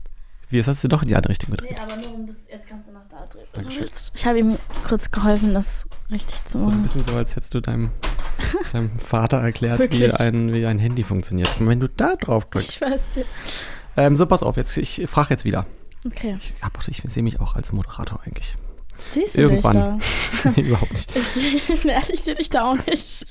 [0.50, 1.72] Wie, jetzt hast du doch in die andere Richtung gedreht.
[1.72, 2.88] Nee, aber nur um das, jetzt kannst
[3.30, 3.46] drehen.
[3.54, 3.90] Dankeschön.
[4.14, 4.58] Ich habe ihm
[4.88, 6.84] kurz geholfen, das richtig zu machen.
[6.84, 7.92] Das ist ein bisschen so, als hättest du deinem,
[8.74, 11.50] deinem Vater erklärt, wie ein, wie ein Handy funktioniert.
[11.60, 12.70] Und wenn du da drauf drückst.
[12.70, 13.26] Ich weiß dir.
[13.98, 15.65] Ähm, so, pass auf, jetzt, ich frage jetzt wieder.
[16.06, 16.38] Okay.
[16.39, 16.54] Ich,
[16.88, 18.56] ich, ich sehe mich auch als Moderator eigentlich.
[19.13, 20.00] Siehst du Irgendwann.
[20.00, 20.52] dich da?
[20.56, 21.12] nee, überhaupt nicht.
[21.15, 23.26] Ich, ehrlich, ich sehe dich da auch nicht.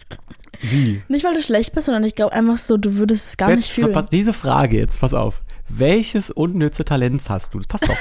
[0.61, 1.03] Wie?
[1.09, 3.59] Nicht, weil du schlecht bist, sondern ich glaube einfach so, du würdest es gar Jetzt,
[3.59, 3.89] nicht fühlen.
[3.89, 5.43] So, pass, diese Frage jetzt, pass auf.
[5.69, 7.59] Welches unnütze Talent hast du?
[7.59, 7.97] Das passt doch.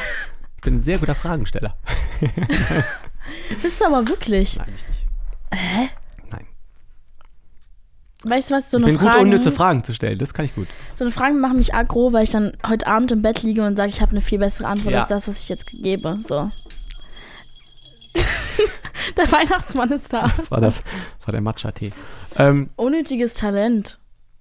[0.67, 1.77] Ich bin ein sehr guter Fragensteller.
[3.61, 4.57] Bist du aber wirklich?
[4.57, 5.05] Nein, ich nicht.
[5.53, 5.89] Hä?
[6.29, 6.45] Nein.
[8.25, 9.17] Weißt du was, so ich eine bin Frage.
[9.19, 10.17] gut, unnütze Fragen zu stellen.
[10.17, 10.67] Das kann ich gut.
[10.95, 13.77] So eine Fragen machen mich aggro, weil ich dann heute Abend im Bett liege und
[13.77, 14.99] sage, ich habe eine viel bessere Antwort Ja.
[14.99, 16.19] als das, was ich jetzt gebe.
[16.27, 16.51] So.
[19.15, 20.29] der Weihnachtsmann ist da.
[20.35, 21.93] Das war das, das war der Matcha-Tee.
[22.35, 23.99] Ähm, Unnötiges Talent.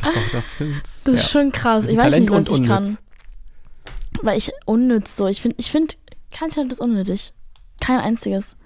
[0.00, 0.82] Das ist doch, das stimmt.
[1.04, 1.84] Das ist schon krass.
[1.84, 2.96] Ist Ich weiß nicht, Talent was und ich unnütz.
[2.96, 2.98] kann.
[4.22, 5.26] Weil ich unnütz so.
[5.26, 5.94] Ich finde, ich finde,
[6.30, 7.32] kein Talent ist unnötig.
[7.80, 8.56] Kein einziges.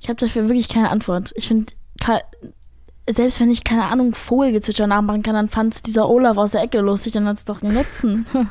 [0.00, 1.32] Ich habe dafür wirklich keine Antwort.
[1.36, 1.72] Ich finde,
[3.08, 6.80] selbst wenn ich, keine Ahnung, Vogelgezwitscher nachmachen kann, dann fand dieser Olaf aus der Ecke
[6.80, 8.26] lustig, dann hat es doch einen Nutzen.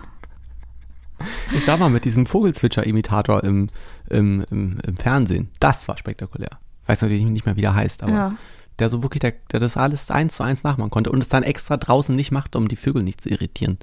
[1.56, 3.68] Ich war mal mit diesem Vogelzwitscher-Imitator im,
[4.10, 5.50] im, im, im Fernsehen.
[5.62, 6.50] Das war spektakulär.
[6.82, 8.36] Ich weiß natürlich nicht mehr, wie der heißt, aber ja.
[8.80, 11.44] Der so wirklich, der, der das alles eins zu eins nachmachen konnte und es dann
[11.44, 13.78] extra draußen nicht macht, um die Vögel nicht zu irritieren.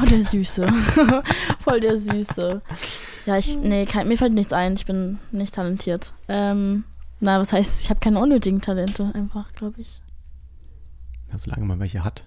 [0.00, 0.68] Oh, der Süße.
[1.58, 2.62] Voll der Süße.
[3.26, 4.74] Ja, ich, nee, kein, mir fällt nichts ein.
[4.74, 6.14] Ich bin nicht talentiert.
[6.28, 6.84] Ähm,
[7.20, 10.00] na, was heißt, ich habe keine unnötigen Talente, einfach, glaube ich.
[11.30, 12.24] Ja, solange man welche hat.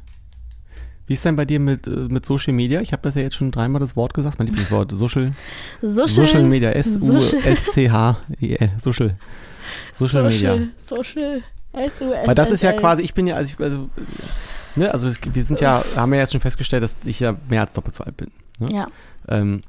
[1.11, 2.79] Wie ist denn bei dir mit, äh, mit Social Media?
[2.79, 4.91] Ich habe das ja jetzt schon dreimal das Wort gesagt, mein Lieblingswort.
[4.93, 5.33] Social,
[5.81, 7.41] Social, Social Media, Social.
[7.41, 8.69] S-U-S-C-H-I-L.
[8.77, 9.15] Social.
[9.91, 10.57] Social Media.
[10.77, 11.43] Social.
[11.73, 12.27] S-U-S.
[12.27, 13.89] Weil das ist ja quasi, ich bin ja, also, also,
[14.77, 17.73] ne, also wir sind ja, haben ja jetzt schon festgestellt, dass ich ja mehr als
[17.73, 18.31] doppelt so alt bin.
[18.59, 18.69] Ne?
[18.73, 18.87] Ja.
[19.27, 19.63] Ähm,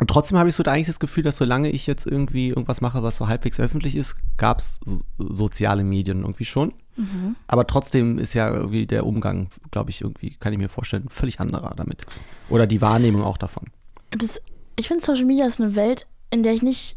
[0.00, 3.02] und trotzdem habe ich so eigentlich das Gefühl, dass solange ich jetzt irgendwie irgendwas mache,
[3.02, 6.72] was so halbwegs öffentlich ist, gab es so, soziale Medien irgendwie schon.
[6.96, 7.36] Mhm.
[7.46, 11.38] Aber trotzdem ist ja irgendwie der Umgang, glaube ich, irgendwie, kann ich mir vorstellen, völlig
[11.38, 12.06] anderer damit.
[12.48, 13.64] Oder die Wahrnehmung auch davon.
[14.10, 14.40] Das,
[14.76, 16.96] ich finde, Social Media ist eine Welt, in der ich nicht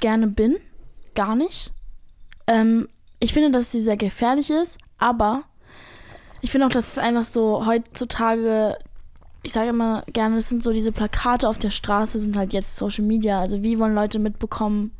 [0.00, 0.56] gerne bin.
[1.14, 1.72] Gar nicht.
[2.48, 2.88] Ähm,
[3.20, 5.44] ich finde, dass sie sehr gefährlich ist, aber
[6.42, 8.76] ich finde auch, dass es einfach so heutzutage,
[9.42, 12.76] ich sage immer gerne, es sind so diese Plakate auf der Straße, sind halt jetzt
[12.76, 13.40] Social Media.
[13.40, 14.92] Also wie wollen Leute mitbekommen,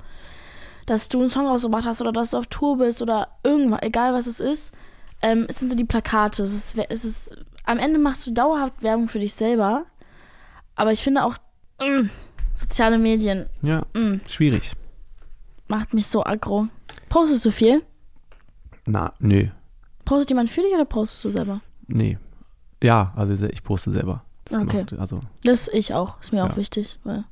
[0.87, 4.13] dass du einen Song rausgebracht hast oder dass du auf Tour bist oder irgendwas, egal
[4.15, 4.73] was es ist.
[5.23, 6.43] Ähm, es sind so die Plakate.
[6.43, 9.85] Es ist, es ist, am Ende machst du dauerhaft Werbung für dich selber.
[10.75, 11.37] Aber ich finde auch,
[11.79, 12.09] mh,
[12.55, 14.73] soziale Medien Ja, mh, schwierig.
[15.69, 16.69] macht mich so aggro.
[17.11, 17.83] Postest du viel?
[18.87, 19.49] Na, nö.
[20.07, 21.61] Postet jemand für dich oder postest du selber?
[21.87, 22.19] Nee.
[22.83, 24.25] Ja, also ich poste selber.
[24.51, 24.79] Das Okay.
[24.81, 26.21] macht- also, Das ich auch.
[26.21, 26.57] Ist mir auch Ja.
[26.57, 27.25] wichtig, weil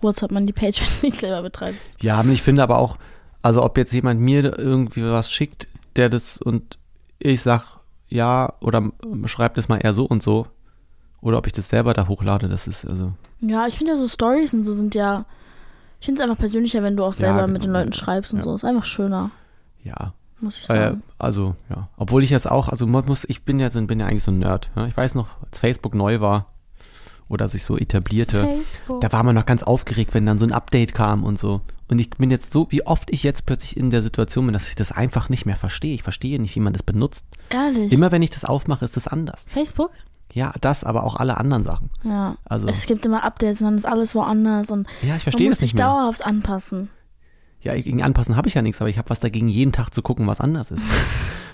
[0.00, 2.02] wozu hat man die Page, wenn du nicht selber betreibst?
[2.02, 2.96] ja, aber ich finde aber auch,
[3.42, 6.78] also ob jetzt jemand mir irgendwie was schickt, der das und
[7.18, 8.90] ich sag ja oder
[9.26, 10.46] schreibt es mal eher so und so
[11.20, 14.08] oder ob ich das selber da hochlade, das ist also Ja, ich finde ja so
[14.08, 15.24] Stories und so sind ja.
[16.00, 17.52] Ich finde es einfach persönlicher, wenn du auch Ja, selber genau.
[17.52, 18.42] mit den Leuten schreibst und Ja.
[18.44, 18.54] so.
[18.56, 19.30] Ist einfach schöner,
[19.84, 20.12] ja.
[20.40, 21.02] muss ich Äh, sagen.
[21.18, 24.32] also ja, obwohl ich jetzt auch, also muss, ich bin ja bin ja eigentlich so
[24.32, 24.70] ein Nerd.
[24.74, 24.86] Ja?
[24.86, 26.46] Ich weiß noch, als Facebook neu war
[27.32, 29.00] oder sich so etablierte, Facebook.
[29.00, 31.62] da war man noch ganz aufgeregt, wenn dann so ein Update kam und so.
[31.88, 34.68] Und ich bin jetzt so, wie oft ich jetzt plötzlich in der Situation bin, dass
[34.68, 35.94] ich das einfach nicht mehr verstehe.
[35.94, 37.24] Ich verstehe nicht, wie man das benutzt.
[37.50, 37.92] Ehrlich.
[37.92, 39.44] Immer wenn ich das aufmache, ist das anders.
[39.48, 39.90] Facebook?
[40.32, 41.90] Ja, das, aber auch alle anderen Sachen.
[42.04, 42.36] Ja.
[42.44, 45.48] Also, Es gibt immer Updates und dann ist alles woanders und ja, ich man verstehe
[45.48, 45.86] muss das sich nicht mehr.
[45.88, 46.88] dauerhaft anpassen.
[47.60, 50.02] Ja, gegen Anpassen habe ich ja nichts, aber ich habe was dagegen, jeden Tag zu
[50.02, 50.86] gucken, was anders ist.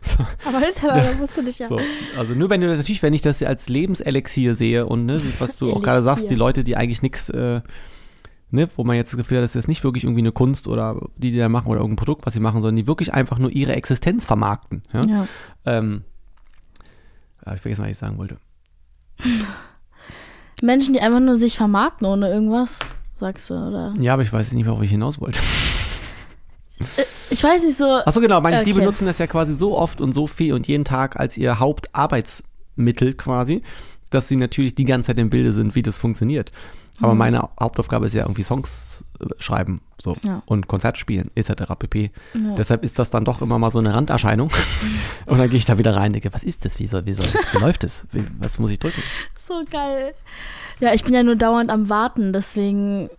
[0.09, 1.69] so, Aber ist ja, da musst du dich ja.
[1.69, 1.81] so.
[2.17, 5.73] Also nur wenn du natürlich, wenn ich das als Lebenselixier sehe und ne, was du
[5.73, 6.35] auch gerade sagst, die.
[6.35, 7.61] Leute, die eigentlich nichts, äh,
[8.51, 11.01] ne, wo man jetzt das Gefühl hat, das ist nicht wirklich irgendwie eine Kunst oder
[11.17, 13.51] die, die da machen oder irgendein Produkt, was sie machen, sondern die wirklich einfach nur
[13.51, 14.83] ihre Existenz vermarkten.
[14.93, 15.01] Ja?
[15.07, 15.27] Ja.
[15.67, 16.03] Ähm,
[17.45, 18.39] ja, ich vergesse mal, was ich sagen wollte.
[20.63, 22.79] Menschen, die einfach nur sich vermarkten ohne irgendwas,
[23.21, 23.95] sagst du, oder?
[24.01, 25.41] Ja, aber ich weiß nicht mehr, wo ich hinaus wollte.
[27.31, 27.85] Ich weiß nicht so.
[27.87, 28.81] Achso, genau, meine ich, die Okay.
[28.81, 33.15] benutzen das ja quasi so oft und so viel und jeden Tag als ihr Hauptarbeitsmittel
[33.15, 33.63] quasi,
[34.11, 36.53] dass sie natürlich die ganze Zeit im Bilde sind, wie das funktioniert.
[37.01, 37.19] Aber Mhm.
[37.19, 40.43] meine Hauptaufgabe ist ja irgendwie Songs äh, schreiben so Ja.
[40.47, 41.77] und Konzerte spielen etc.
[41.79, 42.11] pp.
[42.35, 42.55] Ja.
[42.57, 44.51] Deshalb ist das dann doch immer mal so eine Randerscheinung.
[45.27, 46.79] und dann gehe ich da wieder rein und denke, was ist das?
[46.81, 47.53] Wie soll, wie soll das?
[47.55, 48.07] Wie läuft das?
[48.13, 49.01] Wie, was muss ich drücken?
[49.39, 50.13] So geil.
[50.81, 53.11] Ja, ich bin ja nur dauernd am Warten, deswegen.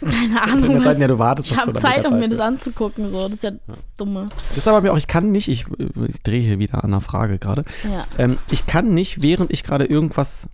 [0.00, 0.76] Keine Ahnung.
[0.76, 2.46] Was- Zeit, der du wartest, ich habe Zeit, um mir das ja.
[2.46, 3.08] anzugucken.
[3.10, 3.28] So.
[3.28, 4.28] Das ist ja das Dumme.
[4.48, 5.66] Das ist aber mir auch, ich kann nicht, ich,
[6.08, 7.64] ich drehe hier wieder an der Frage gerade.
[7.84, 8.02] Ja.
[8.18, 10.48] Ähm, ich kann nicht, während ich gerade irgendwas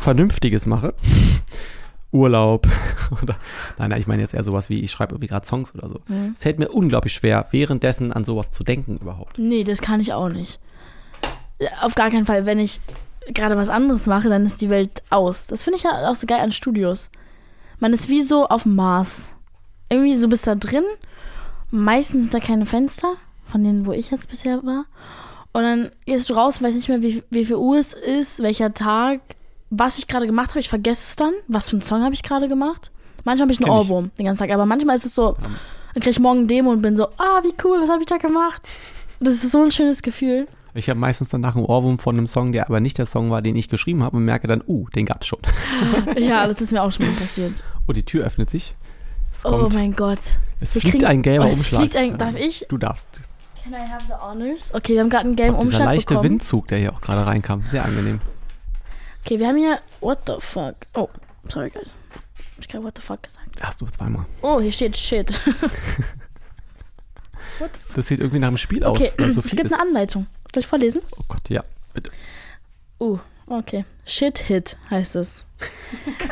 [0.00, 0.94] Vernünftiges mache,
[2.12, 2.66] Urlaub
[3.22, 3.36] oder,
[3.78, 6.00] nein, nein, ich meine jetzt eher sowas wie, ich schreibe irgendwie gerade Songs oder so.
[6.08, 6.36] Mhm.
[6.38, 9.38] Fällt mir unglaublich schwer, währenddessen an sowas zu denken überhaupt.
[9.38, 10.58] Nee, das kann ich auch nicht.
[11.82, 12.46] Auf gar keinen Fall.
[12.46, 12.80] Wenn ich
[13.34, 15.46] gerade was anderes mache, dann ist die Welt aus.
[15.46, 17.10] Das finde ich ja auch so geil an Studios.
[17.80, 19.28] Man ist wie so auf dem Mars.
[19.88, 20.84] Irgendwie so bist da drin.
[21.70, 23.14] Meistens sind da keine Fenster,
[23.44, 24.86] von denen, wo ich jetzt bisher war.
[25.52, 28.74] Und dann gehst du raus, weißt nicht mehr, wie, wie viel Uhr es ist, welcher
[28.74, 29.20] Tag,
[29.70, 30.60] was ich gerade gemacht habe.
[30.60, 31.32] Ich vergesse es dann.
[31.46, 32.90] Was für einen Song habe ich gerade gemacht?
[33.24, 33.90] Manchmal habe ich einen Kenn ich.
[33.90, 35.36] Ohrwurm den ganzen Tag, aber manchmal ist es so,
[35.94, 38.06] dann kriege ich morgen ein Demo und bin so, ah, wie cool, was habe ich
[38.06, 38.62] da gemacht?
[39.20, 40.46] Das ist so ein schönes Gefühl.
[40.74, 43.42] Ich habe meistens danach einen Ohrwurm von einem Song, der aber nicht der Song war,
[43.42, 45.40] den ich geschrieben habe und merke dann, uh, den gab's schon.
[46.18, 47.64] Ja, das ist mir auch schon mal passiert.
[47.88, 48.76] Oh, die Tür öffnet sich.
[49.32, 50.18] Es, Oh kommt, mein Gott.
[50.60, 51.80] es Wir fliegt kriegen- ein gelber oh, es Umschlag.
[51.80, 52.66] fliegt ein- darf ich?
[52.68, 53.22] Du darfst.
[53.62, 54.72] Can I have the honors?
[54.74, 56.30] Okay, wir haben gerade einen gelben dieser Umschlag leichte bekommen.
[56.30, 57.64] Windzug, der hier auch gerade reinkam.
[57.70, 58.20] Sehr angenehm.
[59.24, 59.80] Okay, wir haben hier.
[60.00, 60.74] What the fuck?
[60.94, 61.08] Oh,
[61.48, 61.94] sorry, guys.
[62.60, 63.60] Ich gerade what the fuck gesagt?
[63.62, 64.24] Hast du zweimal.
[64.42, 65.40] Oh, hier steht shit.
[67.58, 67.94] what the fuck?
[67.94, 69.72] Das sieht irgendwie nach einem Spiel aus, Okay, weil so es gibt ist.
[69.72, 70.26] eine Anleitung.
[70.54, 71.02] Soll ich vorlesen?
[71.16, 71.62] Oh Gott, ja,
[71.94, 72.10] bitte.
[72.98, 73.84] Uh, okay.
[74.04, 75.46] Shit Hit heißt es.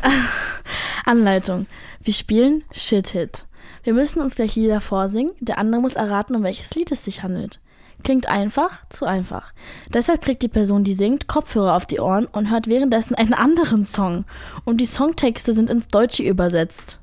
[1.05, 1.67] Anleitung.
[2.01, 3.47] Wir spielen Shit Hit.
[3.85, 5.33] Wir müssen uns gleich Lieder vorsingen.
[5.41, 7.61] Der andere muss erraten, um welches Lied es sich handelt.
[8.03, 9.53] Klingt einfach, zu einfach.
[9.89, 13.85] Deshalb kriegt die Person, die singt, Kopfhörer auf die Ohren und hört währenddessen einen anderen
[13.85, 14.25] Song.
[14.65, 16.99] Und die Songtexte sind ins Deutsche übersetzt.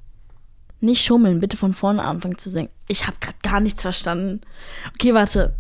[0.81, 2.69] Nicht schummeln, bitte von vorne anfangen zu singen.
[2.87, 4.41] Ich habe gerade gar nichts verstanden.
[4.93, 5.53] Okay, warte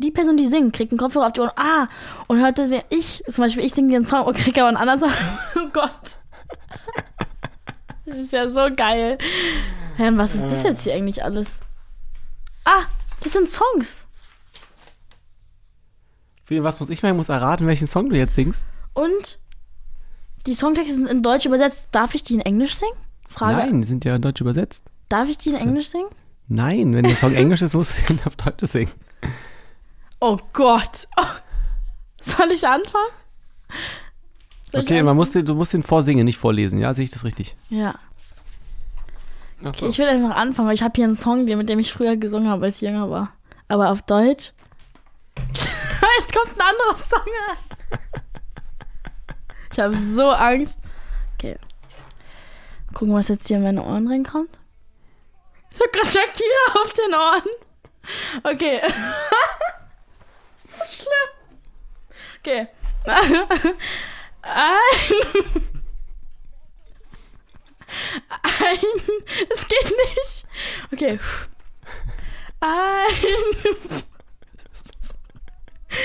[0.00, 1.52] die Person, die singt, kriegt einen Kopfhörer auf die Ohren.
[1.56, 1.88] Ah,
[2.26, 4.68] und hört das, wenn ich, zum Beispiel, ich singe dir einen Song und kriege aber
[4.68, 5.10] einen anderen Song.
[5.56, 6.18] Oh Gott.
[8.06, 9.18] Das ist ja so geil.
[9.96, 11.48] Hä, was ist das jetzt hier eigentlich alles?
[12.64, 12.82] Ah,
[13.22, 14.08] das sind Songs.
[16.46, 17.12] Wie, Was muss ich machen?
[17.12, 18.66] Ich muss erraten, welchen Song du jetzt singst.
[18.94, 19.38] Und
[20.46, 21.88] die Songtexte sind in Deutsch übersetzt.
[21.92, 22.94] Darf ich die in Englisch singen?
[23.28, 23.54] Frage.
[23.54, 24.84] Nein, die sind ja in Deutsch übersetzt.
[25.08, 26.08] Darf ich die in Englisch singen?
[26.48, 28.90] Nein, wenn der Song Englisch ist, musst du ihn auf Deutsch singen.
[30.20, 31.08] Oh Gott.
[31.16, 31.24] Oh.
[32.20, 33.08] Soll ich anfangen?
[34.70, 35.16] Soll ich Okay, man anfangen?
[35.16, 36.92] muss den, du musst den vorsingen, nicht vorlesen, ja?
[36.94, 37.56] Sehe ich das richtig?
[37.70, 37.94] Ja.
[39.64, 41.92] Okay, ich will einfach anfangen, weil ich habe hier einen Song, den- mit dem ich
[41.92, 43.32] früher gesungen habe, als ich jünger war.
[43.68, 44.52] Aber auf Deutsch.
[46.20, 47.20] Jetzt kommt ein anderer Song.
[49.72, 50.78] Ich habe so Angst.
[51.34, 51.56] Okay.
[52.92, 54.58] Gucken, was jetzt hier in meine Ohren reinkommt.
[55.72, 57.42] Ich hab grad Shakira auf den Ohren.
[58.42, 58.80] Okay.
[60.58, 62.16] ist so schlimm.
[62.40, 62.66] Okay.
[64.42, 64.80] Ein.
[68.42, 68.78] Ein.
[69.52, 70.46] Es geht nicht.
[70.92, 71.18] Okay.
[72.60, 74.04] Ein.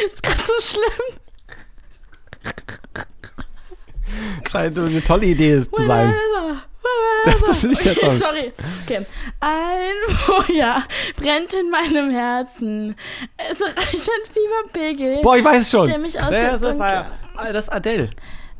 [0.07, 1.19] ist gerade so schlimm.
[4.49, 6.13] Scheint eine tolle Idee zu sein.
[7.47, 8.17] Das ist nicht der Song.
[8.17, 8.53] Sorry.
[8.83, 9.05] Okay.
[9.39, 10.83] Ein Feuer
[11.17, 12.95] brennt in meinem Herzen.
[13.49, 15.21] Es reicht ein Fieberpegel.
[15.21, 15.87] Boah, ich weiß schon.
[15.87, 17.05] Der mich aus Der Fire.
[17.37, 18.09] Ah, Das ist Adele.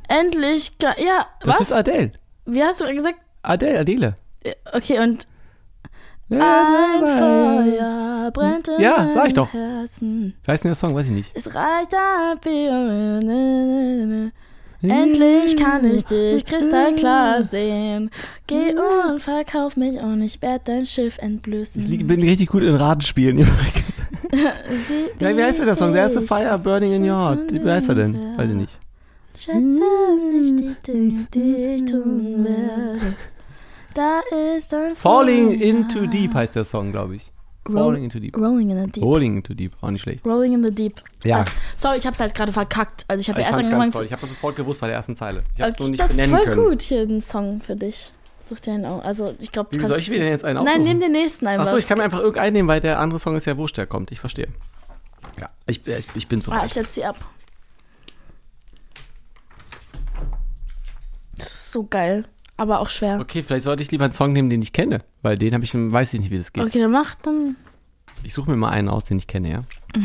[0.08, 0.72] Endlich.
[0.82, 1.62] Ja, Das was?
[1.62, 2.12] ist Adele.
[2.46, 3.20] Wie hast du gesagt?
[3.44, 4.16] Adele, Adele.
[4.74, 5.28] Okay, und
[6.30, 9.52] Ja, ein Feuer brennt in Ja, sag ich doch.
[9.54, 10.36] Herzen.
[10.44, 10.96] Wie heißt denn der Song?
[10.96, 11.32] Weiß ich nicht.
[11.36, 14.32] Es reicht ein Fieber.
[14.90, 18.12] Endlich kann ich dich kristallklar sehen.
[18.48, 21.92] Geh und verkauf mich und ich werde dein Schiff entblößen.
[21.92, 24.02] Ich bin richtig gut in Ratenspielen übrigens.
[25.20, 25.94] Ja, wie heißt denn der Song?
[25.94, 27.52] Der erste Fire Burning in Your Heart.
[27.52, 28.38] Wie heißt er denn?
[28.38, 28.80] Weiß ich nicht.
[29.38, 29.82] Schätze
[30.32, 33.16] nicht die Dinge, die ich tun werde.
[33.94, 34.22] Da
[34.56, 37.32] ist ein Falling into Deep heißt der Song, glaube ich.
[37.68, 38.38] Roll- Falling into Deep.
[38.38, 39.04] Rolling in the Deep.
[39.04, 40.26] Rolling into Deep, auch nicht schlecht.
[40.26, 41.02] Rolling in the Deep.
[41.24, 41.40] Ja.
[41.40, 43.06] Das, sorry, ich hab's halt gerade verkackt.
[43.08, 43.82] Also ich habe Ich erst angefangen.
[43.82, 44.06] ganz toll.
[44.06, 45.44] Ich habe das sofort gewusst bei der ersten Zeile.
[45.56, 46.70] Ich habe es nur okay, nicht das ist voll können.
[46.70, 48.12] gut hier ein Song für dich.
[48.48, 49.04] Such dir einen auch.
[49.04, 49.72] Also ich glaube.
[49.72, 50.74] Wie soll ich mir denn jetzt einen aussuchen?
[50.76, 51.66] Nein, nimm den nächsten einfach.
[51.66, 53.88] Achso, ich kann mir einfach irgendeinen nehmen, weil der andere Song ist ja wurscht, der
[53.88, 54.12] kommt.
[54.12, 54.50] Ich verstehe.
[55.42, 57.16] Ja, ich, ich, ich bin so Ah, ich setze sie ab.
[61.38, 62.26] Das ist so geil.
[62.58, 63.20] Aber auch schwer.
[63.20, 65.74] Okay, vielleicht sollte ich lieber einen Song nehmen, den ich kenne, weil den habe ich,
[65.74, 66.64] weiß ich nicht, wie das geht.
[66.64, 67.56] Okay, dann mach dann.
[68.24, 69.64] Ich suche mir mal einen aus, den ich kenne, ja.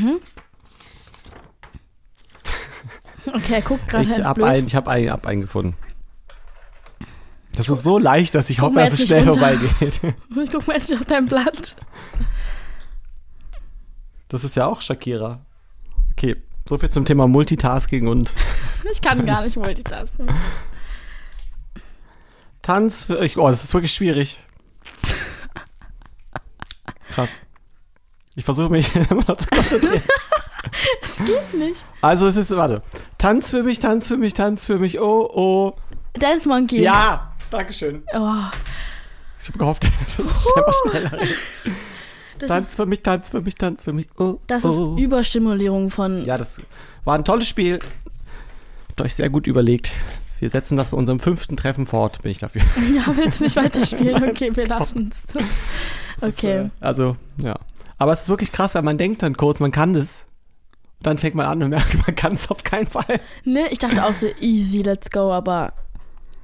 [3.27, 5.77] Okay, er guckt gerade Ich halt habe einen, ich habe einen, hab einen gefunden.
[7.55, 9.41] Das ist so leicht, dass ich Guck hoffe, dass es schnell runter.
[9.41, 10.01] vorbeigeht.
[10.43, 11.77] Ich guck mal jetzt nicht auf dein Blatt.
[14.29, 15.45] Das ist ja auch Shakira.
[16.13, 16.37] Okay,
[16.69, 18.33] so viel zum Thema Multitasking und
[18.93, 20.29] Ich kann gar nicht multitasken.
[22.63, 23.05] Tanz.
[23.05, 24.39] Für, ich, oh, das ist wirklich schwierig.
[27.11, 27.39] Krass.
[28.37, 30.03] Ich versuche mich immer noch zu konzentrieren.
[31.03, 31.85] Es geht nicht.
[32.01, 32.83] Also es ist, warte.
[33.19, 35.01] Tanz für mich, tanz für mich, tanz für mich.
[35.01, 35.73] Oh, oh.
[36.15, 36.83] Dance Monkey.
[36.83, 38.03] Ja, Dankeschön.
[38.13, 38.45] Oh,
[39.41, 41.35] Ich habe gehofft, dass es einfach schneller ist.
[42.39, 44.07] das, Tanz ist, für mich, tanz für mich, tanz für mich.
[44.19, 44.95] Oh, das oh.
[44.95, 46.25] ist Überstimulierung von.
[46.25, 46.61] Ja, das
[47.05, 47.81] war ein tolles Spiel.
[48.89, 49.93] Habt euch sehr gut überlegt.
[50.41, 52.63] Wir setzen das bei unserem fünften Treffen fort, bin ich dafür.
[52.95, 54.25] Ja, willst du nicht weiterspielen?
[54.31, 55.35] Okay, wir lassen es.
[55.35, 55.45] Das
[56.39, 56.63] Okay.
[56.65, 57.57] Ist, äh, also, ja.
[57.99, 60.27] Aber es ist wirklich krass, weil man denkt dann kurz, man kann das.
[61.03, 63.21] Dann fängt man an und merkt, man kann es auf keinen Fall.
[63.45, 65.73] Ne, ich dachte auch so easy, let's go, aber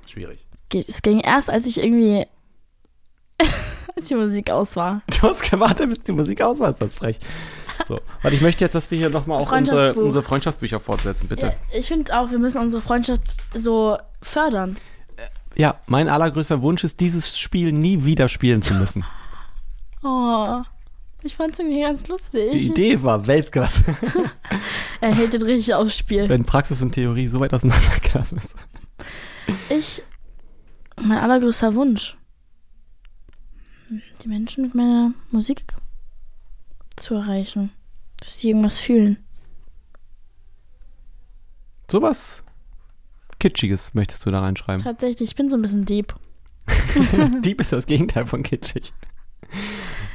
[0.06, 0.46] Schwierig.
[0.70, 2.26] geht, es ging erst, als ich irgendwie.
[3.96, 5.02] als die Musik aus war.
[5.20, 7.18] Du hast gewartet, bis die Musik aus war, ist das frech.
[7.88, 11.46] So, warte, ich möchte jetzt, dass wir hier nochmal auch unsere, unsere Freundschaftsbücher fortsetzen, bitte.
[11.46, 13.22] Ja, ich finde auch, wir müssen unsere Freundschaft
[13.54, 14.76] so fördern.
[15.56, 19.04] Ja, mein allergrößter Wunsch ist, dieses Spiel nie wieder spielen zu müssen.
[20.02, 20.62] Oh,
[21.24, 22.52] ich fand's irgendwie ganz lustig.
[22.52, 23.82] Die Idee war Weltklasse,
[25.00, 26.28] Er hält den richtig aufs Spiel.
[26.28, 28.54] wenn Praxis und Theorie so weit auseinanderklaffen ist.
[29.68, 30.02] Ich,
[31.00, 32.16] mein allergrößter Wunsch,
[34.22, 35.64] die Menschen mit meiner Musik
[36.96, 37.70] zu erreichen.
[38.18, 39.18] Dass sie irgendwas fühlen.
[41.90, 42.42] Sowas
[43.38, 44.82] Kitschiges möchtest du da reinschreiben.
[44.82, 46.14] Tatsächlich, ich bin so ein bisschen deep.
[47.44, 48.92] Dieb ist das Gegenteil von kitschig.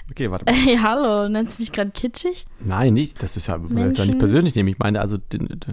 [0.09, 0.51] Okay, warte mal.
[0.51, 2.45] Ey, hallo, nennst du mich gerade kitschig?
[2.59, 3.23] Nein, nicht.
[3.23, 4.67] Das ist ja, jetzt ja Menschen- nicht persönlich nehmen.
[4.69, 5.17] Ich meine, also,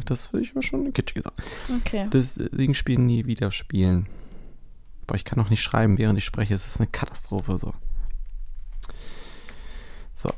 [0.05, 1.37] das würde ich schon kitschig sagen.
[1.81, 2.07] Okay.
[2.11, 4.07] Das Singspiel nie wieder spielen.
[5.09, 6.55] Boah, ich kann noch nicht schreiben, während ich spreche.
[6.55, 7.75] Es ist eine Katastrophe, so.
[10.15, 10.31] So.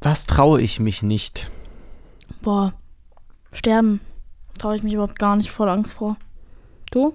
[0.00, 1.50] Das traue ich mich nicht.
[2.42, 2.72] Boah,
[3.52, 4.00] sterben.
[4.58, 6.16] Traue ich mich überhaupt gar nicht voll Angst vor.
[6.90, 7.14] Du?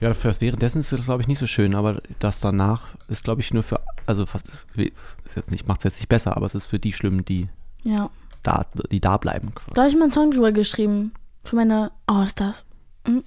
[0.00, 3.24] Ja, für das währenddessen ist das, glaube ich, nicht so schön, aber das danach ist,
[3.24, 6.46] glaube ich, nur für, also fast, ist jetzt nicht, macht es jetzt nicht besser, aber
[6.46, 7.48] es ist für die schlimm, die
[7.82, 8.08] Ja.
[8.42, 9.54] da, die da bleiben.
[9.54, 9.74] quasi.
[9.74, 11.12] Da habe ich mal einen Song drüber geschrieben.
[11.44, 11.90] Für meine.
[12.06, 12.64] Oh, das darf.
[13.06, 13.24] Hm?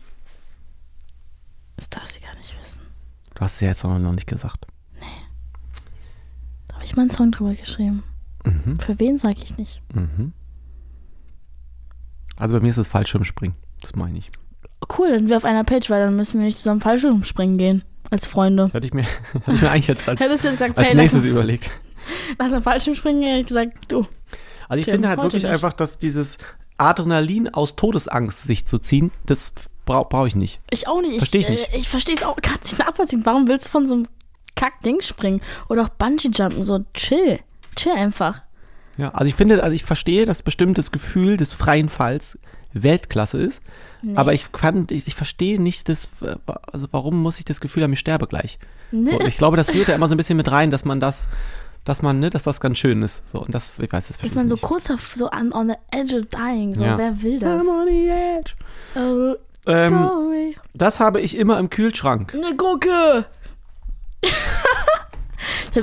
[1.76, 2.80] Das darf sie gar nicht wissen.
[3.34, 4.66] Du hast es ja jetzt auch noch nicht gesagt.
[6.68, 8.04] Da habe ich mal einen Song drüber geschrieben.
[8.46, 8.78] Mhm.
[8.78, 9.82] Für wen sage ich nicht.
[9.94, 10.34] Mhm.
[12.38, 13.56] Also bei mir ist es Fallschirmspringen.
[13.82, 14.30] Das mache ich.
[14.98, 17.58] Cool, dann sind wir auf einer Page, weil dann müssen wir nicht zusammen Fallschirm springen
[17.58, 17.84] gehen.
[18.10, 18.72] Als Freunde.
[18.74, 21.32] Hatte ich mir, hatte ich mir eigentlich jetzt als, jetzt gesagt, als hey, nächstes lass,
[21.32, 21.72] überlegt.
[22.40, 24.06] lass mal Fallschirm springen, hätte ich gesagt, du.
[24.68, 25.52] Also ich finde halt wirklich nicht.
[25.52, 26.38] einfach, dass dieses
[26.78, 29.54] Adrenalin aus Todesangst sich zu ziehen, das
[29.86, 30.62] brauche brauch ich nicht.
[30.72, 31.18] Ich auch nicht.
[31.20, 31.74] Versteh ich nicht.
[31.74, 33.22] Äh, ich verstehe es auch gar nicht nachvollziehen.
[33.26, 34.06] Warum willst du von so einem
[34.62, 35.42] Kack-Ding springen.
[35.70, 37.40] Oder auch Bungee-Jumpen, so chill.
[37.76, 38.42] Chill einfach.
[38.98, 42.38] Ja, also ich finde, also ich verstehe, dass bestimmt das Gefühl des freien Falls
[42.74, 43.62] Weltklasse ist.
[44.02, 44.16] Nee.
[44.16, 46.10] Aber ich kann, ich, ich verstehe nicht, das,
[46.72, 48.60] also warum muss ich das Gefühl haben, ich sterbe gleich?
[48.92, 49.12] Nee.
[49.12, 51.28] So, ich glaube, das geht ja immer so ein bisschen mit rein, dass man das,
[51.86, 53.28] dass man, ne, dass das ganz schön ist.
[53.28, 54.62] So, und das, ich weiß, das ist man so nicht.
[54.64, 56.74] kurz auf, so on, on the edge of dying.
[56.74, 56.98] So, Ja.
[56.98, 57.62] wer will das?
[57.62, 58.54] I'm on the edge.
[58.96, 59.36] Oh,
[59.70, 62.34] Ähm, das habe ich immer im Kühlschrank.
[62.34, 63.26] Eine Gurke!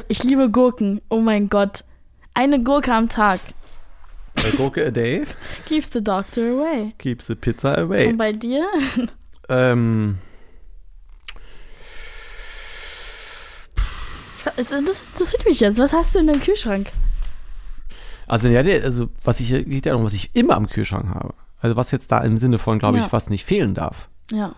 [0.08, 1.00] ich, liebe Gurken.
[1.08, 1.84] Oh mein Gott.
[2.34, 3.40] Eine Gurke am Tag.
[4.36, 5.24] A Gurke a day
[5.66, 6.92] Keeps the doctor away.
[6.98, 8.06] keeps the pizza away.
[8.08, 8.66] Und bei dir?
[9.48, 10.18] Ähm,
[14.56, 15.78] Das, das interessiert mich jetzt.
[15.78, 16.88] Was hast du in deinem Kühlschrank?
[18.26, 21.34] also, ja, also, was ich, geht ja darum, was ich immer am Kühlschrank habe.
[21.60, 23.06] Also, was jetzt da im Sinne von, glaube Ja.
[23.06, 24.08] ich, was nicht fehlen darf.
[24.30, 24.54] Ja.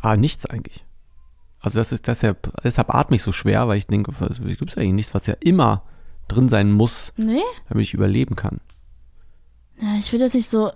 [0.00, 0.84] Ah, nichts eigentlich.
[1.60, 4.92] Also, das ist deshalb, deshalb atme ich so schwer, weil ich denke, es gibt eigentlich
[4.92, 5.82] nichts, was ja immer
[6.28, 7.40] drin sein muss, Nee?
[7.68, 8.60] damit ich überleben kann.
[9.80, 10.70] Ja, ich will jetzt nicht so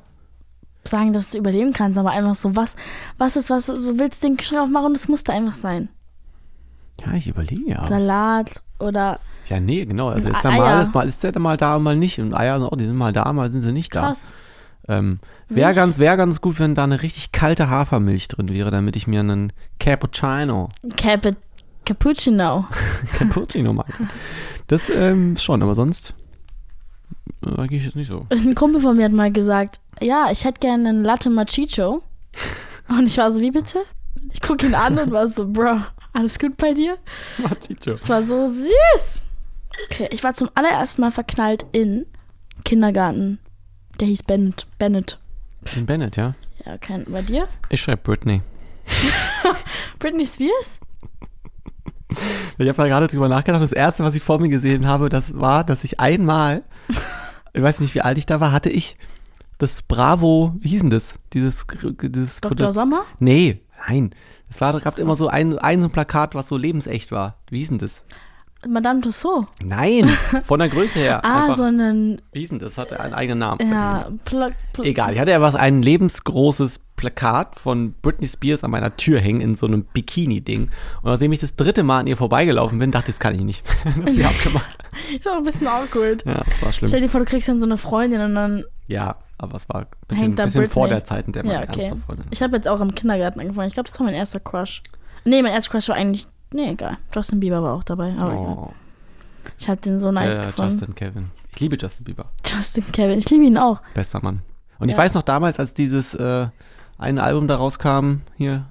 [0.84, 2.74] sagen, dass du überleben kannst, aber einfach so, was,
[3.18, 5.88] was ist, was, du willst den Kühlschrank aufmachen und es muss da einfach sein.
[7.04, 7.84] Ja, ich überlege ja.
[7.84, 9.18] Salat oder
[9.48, 10.08] Ja, nee, genau.
[10.08, 12.18] Also ist, da mal, ist, mal, ist der mal da und mal nicht.
[12.20, 14.00] Und Eier, oh, die sind mal da, mal sind sie nicht da.
[14.00, 14.20] krass.
[14.88, 15.18] Ähm,
[15.54, 19.06] wäre ganz, wär ganz gut, wenn da eine richtig kalte Hafermilch drin wäre, damit ich
[19.06, 21.36] mir einen Cappuccino, Cap
[21.84, 22.66] Cappuccino.
[23.18, 23.92] Cappuccino mag.
[24.68, 26.14] Das ähm, schon, aber sonst
[27.44, 28.26] äh, eigentlich jetzt nicht so.
[28.30, 32.02] Ein Kumpel von mir hat mal gesagt, ja, ich hätte gerne einen Latte Machicho.
[32.88, 33.82] Und ich war so, wie bitte?
[34.32, 35.80] Ich gucke ihn an und war so, bro,
[36.12, 36.98] alles gut bei dir?
[37.38, 37.92] Maticho.
[37.92, 39.22] Es war so süß.
[39.86, 42.06] Okay, ich war zum allerersten Mal verknallt in
[42.64, 43.38] Kindergarten.
[44.00, 44.66] Der hieß Bennett.
[44.78, 45.18] Bennett.
[45.76, 46.34] In Bennett, ja.
[46.64, 47.48] Ja, kein, bei dir?
[47.68, 48.42] Ich schreibe Britney.
[49.98, 50.78] Britney Spears?
[52.58, 53.62] Ich habe mal gerade drüber nachgedacht.
[53.62, 56.62] Das erste, was ich vor mir gesehen habe, das war, dass ich einmal,
[57.52, 58.96] ich weiß nicht, wie alt ich da war, hatte ich
[59.58, 61.14] das Bravo, wie hieß denn das?
[61.32, 61.66] Dieses,
[62.02, 62.72] dieses Dr.
[62.72, 63.04] Sommer?
[63.18, 64.14] Nee, nein.
[64.50, 67.36] Es war, gab immer so ein, ein so ein Plakat, was so lebensecht war.
[67.48, 68.04] Wie hieß denn das?
[68.68, 69.48] Madame Tussauds.
[69.64, 70.08] Nein,
[70.44, 71.24] von der Größe her.
[71.24, 72.78] Ah, Einfach, so einen, wie denn das?
[72.78, 73.70] Hatte einen eigenen Namen.
[73.70, 74.10] Ja.
[74.24, 79.18] Pla Pla Egal, ich hatte einfach ein lebensgroßes Plakat von Britney Spears an meiner Tür
[79.20, 80.68] hängen in so einem Bikini-Ding.
[81.02, 83.40] Und nachdem ich das dritte Mal an ihr vorbeigelaufen bin, dachte ich, das kann ich
[83.40, 83.64] nicht.
[83.84, 84.78] Hab sie abgemacht.
[85.16, 86.24] Ist auch ein bisschen awkward.
[86.24, 86.88] Ja, das war schlimm.
[86.88, 88.64] Stell dir vor, du kriegst dann so eine Freundin und dann.
[88.86, 91.80] Ja, aber es war ein bisschen, bisschen vor der Zeit, in der man Ja, okay.
[91.80, 93.66] ernster Freundin Ich habe jetzt auch im Kindergarten angefangen.
[93.68, 94.82] Ich glaube, das war mein erster Crush.
[95.24, 96.26] Nee, mein erster Crush war eigentlich.
[96.52, 96.98] Nee, egal.
[97.14, 98.12] Justin Bieber war auch dabei.
[98.18, 98.56] Aber egal.
[98.58, 98.72] Oh,
[99.58, 100.70] Ich habe den so nice äh, gefunden.
[100.72, 101.30] Justin Kevin.
[101.52, 102.26] Ich liebe Justin Bieber.
[102.44, 103.18] Justin Kevin.
[103.18, 103.80] Ich liebe ihn auch.
[103.94, 104.40] Bester Mann.
[104.78, 104.98] Und ich Ja.
[104.98, 106.48] weiß noch damals, als dieses äh,
[106.98, 108.66] eine Album da rauskam, hier,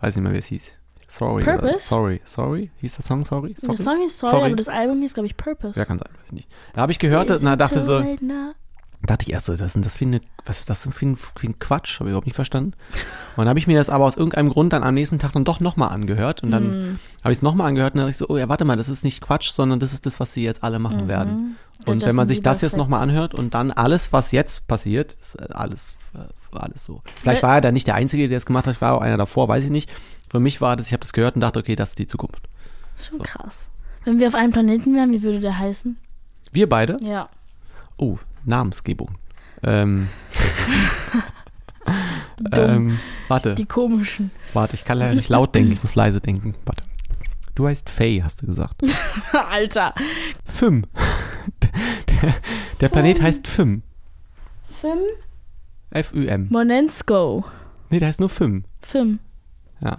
[0.00, 0.72] weiß nicht mehr, wie es hieß.
[1.08, 1.42] Sorry.
[1.44, 1.86] Oder, Purpose?
[1.86, 2.20] sorry.
[2.24, 2.70] Sorry?
[2.78, 3.54] Hieß der Song Sorry?
[3.58, 3.76] sorry?
[3.76, 4.44] Der Song hieß Sorry, Sorry.
[4.46, 5.78] aber das Album hieß, glaube ich, Purpose.
[5.78, 6.48] Ja, kann sein, weiß ich nicht.
[6.72, 8.52] Da habe ich gehört Is und da dachte so, now?
[9.06, 11.16] Dachte ich erst so, das ist das für eine, was ist das denn für ein,
[11.16, 11.98] für ein Quatsch?
[12.00, 12.72] Habe ich überhaupt nicht verstanden.
[13.36, 15.44] Und dann habe ich mir das aber aus irgendeinem Grund dann am nächsten Tag dann
[15.44, 16.98] doch nochmal angehört und dann Hm.
[17.22, 18.88] habe ich es nochmal angehört und dann dachte ich so, oh ja, warte mal, das
[18.88, 21.32] ist nicht Quatsch, sondern das ist das, was sie jetzt alle machen werden.
[21.34, 21.56] Mhm.
[21.86, 25.12] Der Und wenn man sich das jetzt nochmal anhört und dann alles, was jetzt passiert,
[25.20, 27.02] ist äh, alles, äh, alles so.
[27.22, 29.00] Vielleicht Weil- war er da nicht der Einzige, der es gemacht hat, ich war auch
[29.02, 29.90] einer davor, weiß ich nicht.
[30.30, 32.48] Für mich war das, ich habe das gehört und dachte, okay, das ist die Zukunft.
[33.08, 33.68] Schon krass.
[34.04, 35.96] Wenn wir auf einem Planeten wären, wie würde der heißen?
[36.52, 37.28] Wir beide, Ja.
[37.98, 39.18] oh, Namensgebung.
[39.62, 40.08] Ähm,
[42.56, 44.30] ähm, warte, Die komischen.
[44.52, 46.54] warte, ich kann leider nicht laut denken, ich muss leise denken.
[46.64, 46.84] Warte.
[47.54, 48.82] Du heißt Faye, hast du gesagt.
[49.32, 49.94] Alter.
[50.44, 50.84] Füm.
[52.22, 52.34] Der,
[52.80, 53.82] der Planet heißt Füm.
[54.80, 54.98] Fim
[55.90, 56.48] F-Ü-M.
[56.50, 57.44] Monensko.
[57.88, 58.64] Nee, der heißt nur Füm.
[58.82, 59.20] Fim.
[59.80, 59.96] Ja.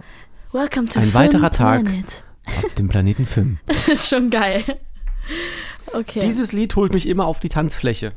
[0.52, 1.84] Welcome to Ein Fim weiterer Tag.
[1.84, 2.24] Planet.
[2.46, 3.58] Auf dem Planeten.
[3.66, 4.62] Das ist schon geil.
[5.92, 6.20] Okay.
[6.20, 8.12] Dieses Lied holt mich immer auf die Tanzfläche.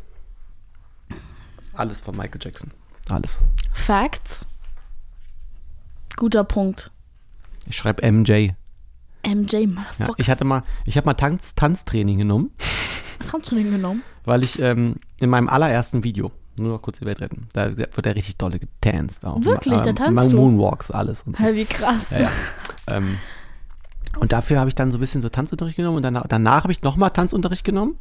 [1.74, 2.72] Alles von Michael Jackson.
[3.10, 3.40] Alles.
[3.74, 4.46] Facts.
[6.18, 6.92] Guter Punkt.
[7.68, 8.52] Ich schreibe MJ.
[9.26, 10.14] MJ, Ja, Motherfucker.
[10.18, 12.52] ich hatte mal, ich habe mal Tanz, Tanztraining genommen,
[13.52, 14.04] denn genommen?
[14.26, 18.06] weil ich ähm, in meinem allerersten Video, nur noch kurz die Welt retten, da wird
[18.06, 19.26] er richtig dolle getanzt.
[19.26, 19.44] Auch.
[19.44, 19.82] Wirklich?
[19.82, 20.38] Da tanzt Mal du?
[20.38, 21.44] Moonwalks, alles und so.
[21.44, 22.10] Hey, wie krass.
[22.10, 22.32] Ja, ja.
[22.88, 23.18] ähm,
[24.20, 26.74] und dafür habe ich dann so ein bisschen so Tanzunterricht genommen und danach, danach habe
[26.74, 27.98] ich nochmal Tanzunterricht genommen.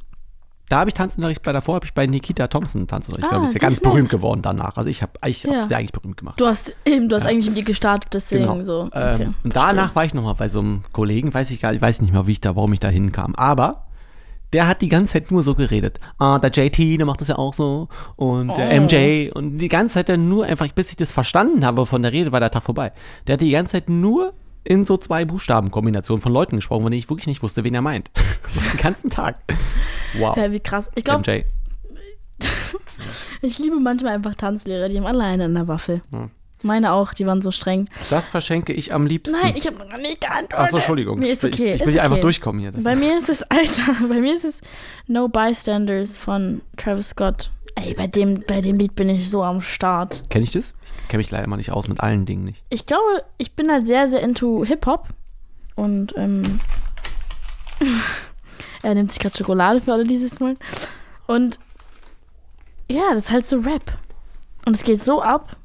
[0.71, 3.45] Da habe ich Tanzunterricht bei davor, habe ich bei Nikita Thompson Tanzunterricht Ah, genommen.
[3.45, 4.77] Ist ja ganz berühmt geworden danach.
[4.77, 5.67] Also ich habe ich hab Ja.
[5.69, 6.41] sie eigentlich berühmt gemacht.
[6.41, 8.63] Du hast eben, du hast eigentlich mit ihr gestartet, deswegen Genau.
[8.65, 8.89] so.
[8.95, 9.29] ähm, Okay.
[9.45, 12.13] und danach war ich nochmal bei so einem Kollegen, weiß ich gar ich weiß nicht
[12.13, 13.35] mehr, wie ich da, warum ich da hinkam.
[13.35, 13.83] Aber
[14.53, 15.99] der hat die ganze Zeit nur so geredet.
[16.19, 17.89] Ah, der JT, der macht das ja auch so.
[18.17, 18.81] Und der Oh.
[18.83, 19.31] MJ.
[19.33, 22.31] Und die ganze Zeit dann nur einfach, bis ich das verstanden habe von der Rede,
[22.33, 22.93] war der Tag vorbei.
[23.27, 24.35] Der hat die ganze Zeit nur
[24.65, 27.83] in so zwei Buchstabenkombinationen von Leuten gesprochen, von denen ich wirklich nicht wusste, wen er
[27.83, 28.11] meint.
[28.73, 29.37] den ganzen Tag.
[30.19, 30.37] Wow.
[30.37, 30.91] Ja, wie krass.
[30.95, 31.23] Ich glaube,
[33.43, 36.03] ich liebe manchmal einfach Tanzlehrer, die haben alle eine in der Waffel.
[36.13, 36.29] Ja.
[36.63, 37.89] Meine auch, die waren so streng.
[38.11, 39.41] Das verschenke ich am liebsten.
[39.41, 40.59] Nein, ich habe noch nicht geantwortet.
[40.59, 41.19] Achso, Entschuldigung.
[41.19, 41.75] Mir ist Ich will- okay.
[41.75, 42.23] Ich will ist hier einfach okay.
[42.23, 42.73] durchkommen hier.
[42.73, 44.61] Bei mir ist es, Alter, bei mir ist es
[45.07, 47.51] No Bystanders von Travis Scott.
[47.77, 50.29] Ey, bei dem, bei dem Lied bin ich so am Start.
[50.29, 50.75] Kenne ich das?
[51.03, 52.63] Ich kenne mich leider mal nicht aus mit allen Dingen nicht.
[52.69, 55.09] Ich glaube, ich bin halt sehr, sehr into Hip-Hop.
[55.77, 56.61] Und, ähm,
[58.83, 60.59] er nimmt sich gerade Schokolade für alle, die es wollen.
[61.27, 61.59] Und,
[62.91, 63.97] ja, das ist halt so Rap.
[64.67, 65.57] Und es geht so ab.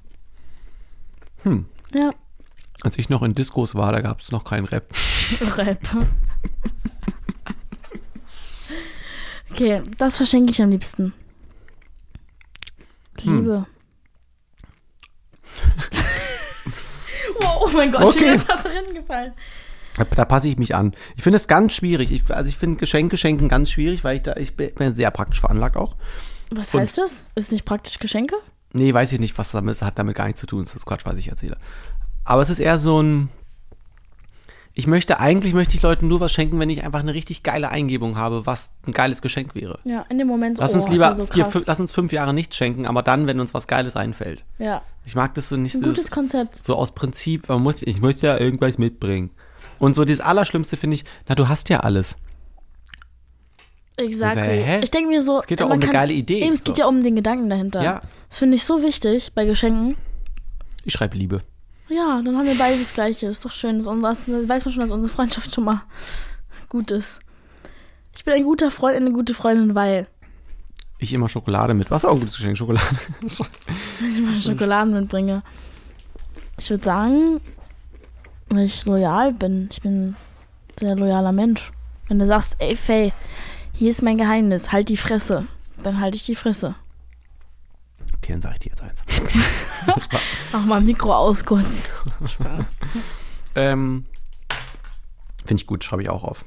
[1.43, 1.65] Hm.
[1.93, 2.11] Ja,
[2.81, 4.87] Als ich noch in Diskos war, da gab es noch keinen Rap.
[5.57, 5.79] Rap.
[9.51, 11.13] Okay, das verschenke ich am liebsten.
[13.23, 13.37] Hm.
[13.37, 13.65] Liebe.
[17.39, 18.17] wow, oh mein Gott, Okay.
[18.19, 19.33] ich bin fast reingefallen.
[19.97, 20.93] Da, da passe ich mich an.
[21.15, 22.11] Ich finde es ganz schwierig.
[22.11, 25.09] Ich, also ich finde Geschenke schenken ganz schwierig, weil ich da, ich bin bin sehr
[25.11, 25.95] praktisch veranlagt auch.
[26.51, 27.27] Was Und- heißt das?
[27.35, 28.35] Ist nicht praktisch Geschenke?
[28.73, 30.65] Nee, weiß ich nicht, was damit, das hat damit gar nichts zu tun.
[30.65, 31.57] Das ist Quatsch, was ich erzähle.
[32.25, 33.29] Aber es ist eher so ein.
[34.77, 37.69] Ich möchte, eigentlich möchte ich Leuten nur was schenken, wenn ich einfach eine richtig geile
[37.69, 39.79] Eingebung habe, was ein geiles Geschenk wäre.
[39.85, 41.93] Ja, in dem Moment so, Lass oh, uns lieber ja so vier, fünf, lass uns
[41.93, 44.43] fünf Jahre nichts schenken, aber dann, wenn uns was Geiles einfällt.
[44.59, 46.61] Ja, Ich mag das so nicht ein gutes Konzept.
[46.65, 49.29] so aus Prinzip, man muss, ich muss ja irgendwas mitbringen.
[49.79, 52.17] Und so das Allerschlimmste finde ich, na, du hast ja alles.
[53.97, 54.61] Exactly.
[54.61, 54.81] hä?
[54.83, 56.59] Ich denke mir so, Es geht doch man um eine kann- geile Idee, Eben, es
[56.59, 56.65] so.
[56.65, 57.81] geht ja um den Gedanken dahinter.
[57.81, 58.01] Ja.
[58.29, 59.95] Das finde ich so wichtig bei Geschenken.
[60.83, 61.41] Ich schreibe Liebe.
[61.89, 63.27] Ja, dann haben wir beide das Gleiche.
[63.27, 63.85] Ist doch schön.
[63.85, 65.83] Unser, weiß man schon, dass unsere Freundschaft schon mal
[66.69, 67.19] gut ist.
[68.15, 70.07] Ich bin ein guter Freund, eine gute Freundin, weil
[70.97, 71.91] Ich immer Schokolade mit.
[71.91, 72.57] Was auch ein gutes Geschenk?
[72.57, 72.85] Schokolade.
[73.21, 73.39] ich
[74.21, 75.43] mal Schokoladen mitbringe.
[76.57, 77.41] Ich würde sagen,
[78.49, 79.67] weil ich loyal bin.
[79.71, 80.15] Ich bin ein
[80.79, 81.71] sehr loyaler Mensch.
[82.07, 83.13] Wenn du sagst, ey Faye,
[83.73, 85.45] hier ist mein Geheimnis, halt die Fresse,
[85.83, 86.75] dann halte ich die Fresse.
[88.17, 89.03] Okay, dann sage ich dir jetzt eins.
[90.51, 91.83] Mach mal Mikro aus kurz.
[92.25, 92.65] Spaß.
[93.55, 94.05] ähm,
[95.45, 96.43] Finde ich gut, schreibe ich auch auf.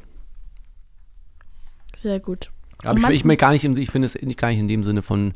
[1.95, 2.51] Sehr gut.
[2.85, 5.03] Aber ich, ich, mir gar nicht, ich finde es nicht- gar nicht in dem Sinne
[5.03, 5.35] von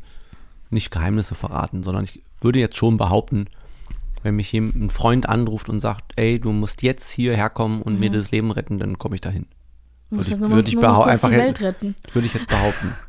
[0.69, 3.47] nicht Geheimnisse verraten, sondern ich würde jetzt schon behaupten,
[4.21, 8.09] wenn mich ein Freund anruft und sagt, ey, du musst jetzt hierher kommen und mir
[8.09, 9.45] das Leben retten, dann komme ich dahin.
[10.09, 11.95] Würde ich- würde ich einfach Welt retten.
[12.13, 12.95] Würde ich jetzt behaupten.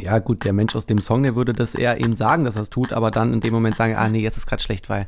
[0.00, 2.62] Ja, gut, der Mensch aus dem Song, der würde das eher eben sagen, dass er
[2.62, 5.06] es tut, aber dann in dem Moment sagen, ah nee, jetzt ist gerade schlecht, weil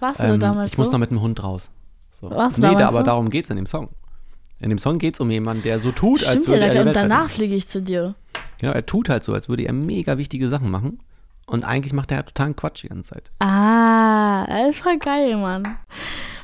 [0.00, 0.92] Warst du ähm, damals ich muss so?
[0.92, 1.70] noch mit dem Hund raus.
[2.12, 2.30] So.
[2.30, 3.04] Warst du nee, damals da, aber so?
[3.04, 3.88] darum geht es in dem Song.
[4.60, 6.68] In dem Song geht es um jemanden, der so tut, als Stimmt ja, würde er
[6.68, 8.14] Leute, die und danach fliege ich zu dir.
[8.58, 10.98] Genau, er tut halt so, als würde er mega wichtige Sachen machen.
[11.46, 13.30] Und eigentlich macht er halt totalen Quatsch die ganze Zeit.
[13.40, 15.64] Ah, das ist voll geil, Mann.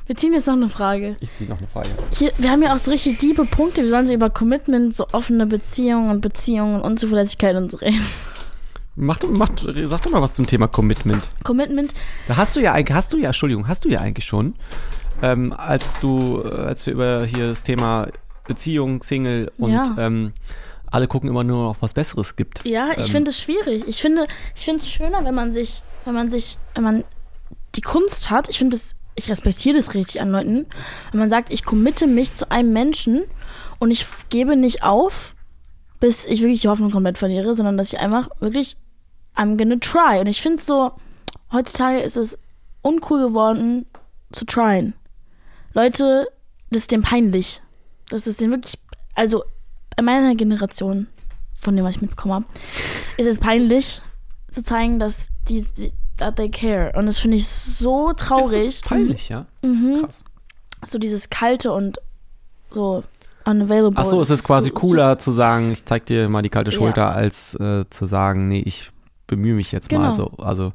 [0.06, 1.16] Wir ziehen jetzt noch eine Frage.
[1.20, 1.88] Ich ziehe noch eine Frage.
[2.12, 3.82] Hier, wir haben ja auch so richtig diebe Punkte.
[3.82, 8.00] Wir sollen so über Commitment, so offene Beziehungen und Beziehungen und Unzuverlässigkeit und so reden.
[8.94, 9.48] Mach, mach,
[9.84, 11.28] sag doch mal was zum Thema Commitment.
[11.44, 11.92] Commitment,
[12.28, 14.54] Da hast du ja eigentlich, hast du ja, Entschuldigung, hast du ja eigentlich schon,
[15.22, 18.08] ähm, als du, äh, als wir über hier das Thema
[18.46, 19.94] Beziehung, Single und Ja.
[19.98, 20.32] ähm,
[20.90, 22.64] alle gucken immer nur noch was Besseres gibt.
[22.66, 23.84] ja, ich Ähm, finde es schwierig.
[23.86, 27.04] Ich finde, ich finde es schöner, wenn man sich, wenn man sich, wenn man
[27.74, 28.48] die Kunst hat.
[28.48, 30.66] Ich finde es, ich respektiere das richtig an Leuten.
[31.10, 33.24] Wenn man sagt, ich committe mich zu einem Menschen
[33.80, 35.34] und ich gebe nicht auf,
[35.98, 38.76] bis ich wirklich die Hoffnung komplett verliere, sondern dass ich einfach wirklich,
[39.34, 40.20] I'm gonna try.
[40.20, 40.92] Und ich finde so,
[41.50, 42.38] heutzutage ist es
[42.82, 43.86] uncool geworden,
[44.32, 44.94] zu tryen.
[45.72, 46.28] Leute,
[46.70, 47.62] das ist dem peinlich.
[48.08, 48.78] Das ist denen wirklich,
[49.14, 49.44] also
[49.96, 51.08] in meiner Generation,
[51.60, 52.44] von dem, was ich mitbekommen habe,
[53.16, 54.02] ist es peinlich
[54.50, 56.92] zu zeigen, dass die, die that they care.
[56.96, 58.64] Und das finde ich so traurig.
[58.68, 59.46] Ist das peinlich, ja?
[59.62, 60.02] Mhm.
[60.02, 60.22] Krass.
[60.86, 61.98] So dieses kalte und
[62.70, 63.02] so
[63.44, 63.96] unavailable.
[63.96, 66.70] Ach so, es ist quasi so, cooler zu sagen, ich zeig dir mal die kalte
[66.70, 66.76] Ja.
[66.76, 68.90] Schulter, als äh, zu sagen, nee, ich
[69.26, 70.12] bemühe mich jetzt mal.
[70.12, 70.14] Genau.
[70.14, 70.72] So, also,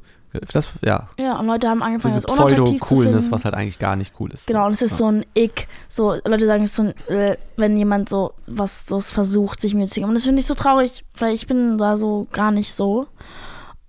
[0.52, 3.32] das, ja, So, ja, und Leute haben angefangen, das unattraktiv zu Pseudo-Coolness, finden.
[3.32, 4.46] was halt eigentlich gar nicht cool ist.
[4.46, 4.96] Genau, und es ist ja.
[4.96, 5.68] so ein Ick.
[5.88, 9.74] So, Leute sagen, es ist so ein, äh, wenn jemand so was so versucht, sich
[9.74, 10.08] mir zu geben.
[10.08, 13.06] Und das finde ich so traurig, weil ich bin da so gar nicht so.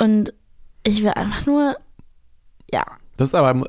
[0.01, 0.33] Und
[0.83, 1.75] ich will einfach nur,
[2.71, 2.85] ja,
[3.17, 3.65] Das ist aber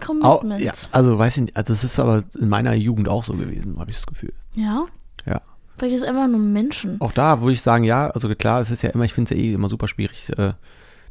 [0.00, 0.60] Commitment.
[0.60, 3.78] ja, also weiß ich nicht, also es ist aber in meiner Jugend auch so gewesen,
[3.78, 4.32] habe ich das Gefühl.
[4.54, 4.84] ja?
[5.26, 5.40] Ja.
[5.76, 7.00] Vielleicht ist es einfach nur Menschen.
[7.00, 9.38] Auch da würde ich sagen, ja, also klar, es ist ja immer, ich finde es
[9.38, 10.52] ja eh immer super schwierig, äh,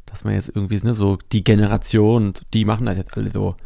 [0.06, 3.56] dass man jetzt irgendwie, ne, so die Generation, die machen das jetzt alle so.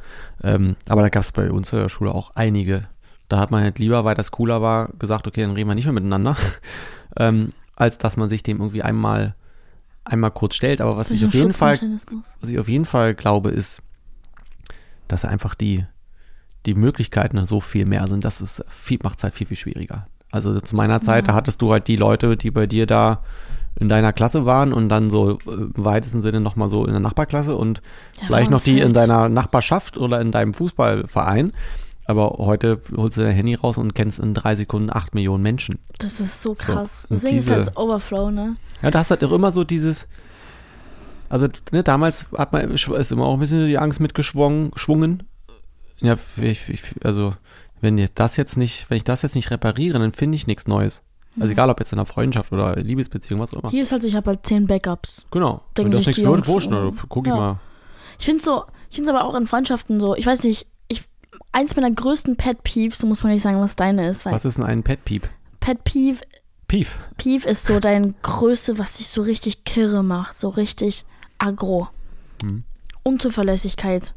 [0.43, 2.83] Ähm, aber da gab es bei uns in der Schule auch einige.
[3.29, 5.85] Da hat man halt lieber, weil das cooler war, gesagt, okay, dann reden wir nicht
[5.85, 6.37] mehr miteinander,
[7.17, 9.37] ähm, als dass man sich dem irgendwie einmal,
[10.11, 10.81] einmal kurz stellt.
[10.81, 11.79] Aber was ich auf jeden Fall
[12.41, 13.83] was ich auf jeden Fall glaube, ist,
[15.07, 15.85] dass einfach die,
[16.67, 20.07] die Möglichkeiten so viel mehr sind, das ist viel, macht es halt viel, viel schwieriger.
[20.31, 23.23] Also zu meiner Zeit, da hattest du halt die Leute, die bei dir da
[23.81, 27.01] in deiner Klasse waren und dann so äh, im weitesten Sinne nochmal so in der
[27.01, 27.81] Nachbarklasse und
[28.21, 31.53] Ja, vielleicht noch die in deiner Nachbarschaft oder in deinem Fußballverein.
[32.09, 35.79] Aber heute holst du dein Handy raus und kennst in drei Sekunden acht Millionen Menschen.
[35.99, 37.05] Das ist so krass.
[37.09, 38.57] und Deswegen ist diese- halt so Overflow, ne?
[38.83, 40.09] Ja, da hast halt auch immer so dieses,
[41.29, 45.25] also ne, damals hat man, ist immer auch ein bisschen die Angst mitgeschwungen, geschwungen.
[46.01, 47.35] Ja, ich, ich, also
[47.81, 50.67] wenn ich das jetzt nicht, wenn ich das jetzt nicht repariere, dann finde ich nichts
[50.67, 51.03] Neues.
[51.39, 53.71] Also egal, ob jetzt in einer Freundschaft oder Liebesbeziehung, was auch immer.
[53.71, 55.27] Hier ist halt so, ich habe halt zehn Backups.
[55.31, 55.63] Genau.
[55.77, 56.71] Denken Wenn das nichts wird, wurscht,
[57.09, 57.37] guck ich ja.
[57.37, 57.61] mal.
[58.19, 60.67] Ich finde so, ich finde aber auch in Freundschaften so, ich weiß nicht, ich,
[61.53, 64.59] eins meiner größten Pet Peeves, da muss man nicht sagen, was deine ist, Was ist
[64.59, 65.29] denn ein Pet Peep?
[65.61, 66.21] Pet Peeve,
[66.69, 66.99] Pief.
[67.17, 71.07] Peeve ist so dein Größte, was dich so richtig kirre macht, so richtig
[71.39, 71.89] aggro.
[72.43, 72.63] Hm.
[73.03, 74.15] Unzuverlässigkeit.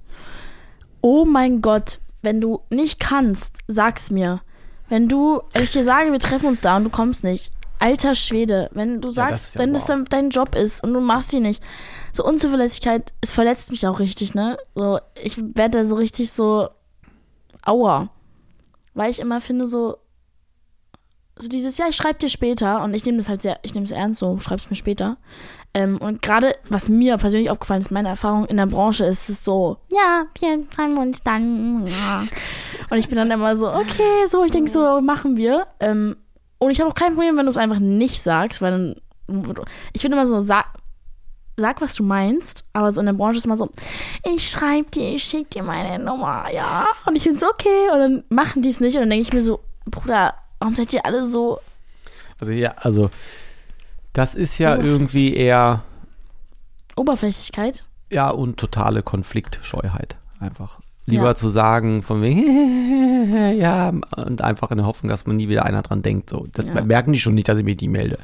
[1.00, 4.42] Oh mein Gott, wenn du nicht kannst, sag's mir.
[4.90, 7.54] Wenn du, wenn ich dir sage, wir treffen uns da und du kommst nicht.
[7.80, 9.86] Alter Schwede, wenn du das sagst, ja wenn wow.
[9.88, 11.64] das dein Job ist und du machst sie nicht.
[12.12, 14.58] So Unzuverlässigkeit, es verletzt mich auch richtig, ne?
[14.76, 16.68] So, ich werde da so richtig so
[17.66, 18.10] aua.
[18.94, 19.98] Weil ich immer finde, so,
[21.38, 23.86] so dieses, ja, ich schreibe dir später und ich nehme das halt sehr, ich nehme
[23.86, 25.18] es ernst, so, schreib's mir später.
[25.74, 29.46] Ähm, und gerade, was mir persönlich aufgefallen ist, meine Erfahrung in der Branche ist es
[29.46, 31.88] so, ja, wir schreiben uns dann.
[31.88, 32.24] Ja.
[32.90, 35.68] Und ich bin dann immer so, okay, so, ich denke so, machen wir.
[35.80, 36.18] Ähm,
[36.60, 38.96] und ich habe auch kein Problem, wenn du es einfach nicht sagst, weil dann,
[39.94, 40.66] ich finde immer so, sag,
[41.62, 43.70] sag, was du meinst, aber so in der Branche ist immer so,
[44.36, 46.86] ich schreibe dir, ich schicke dir meine Nummer, ja.
[47.06, 49.34] Und ich finde so, okay, und dann machen die es nicht und dann denke ich
[49.34, 51.60] mir so, Bruder, warum seid ihr alle so
[52.40, 53.10] Also ja, also
[54.14, 55.84] das ist ja irgendwie eher,
[56.96, 57.84] Oberflächlichkeit?
[58.10, 60.80] ja, und totale Konfliktscheuheit einfach.
[61.06, 61.36] Lieber Ja.
[61.36, 65.82] zu sagen, von wegen, ja, und einfach in der Hoffnung, dass man nie wieder einer
[65.82, 66.30] dran denkt.
[66.30, 66.82] So, das Ja.
[66.82, 68.20] merken die schon nicht, dass ich mich die melde.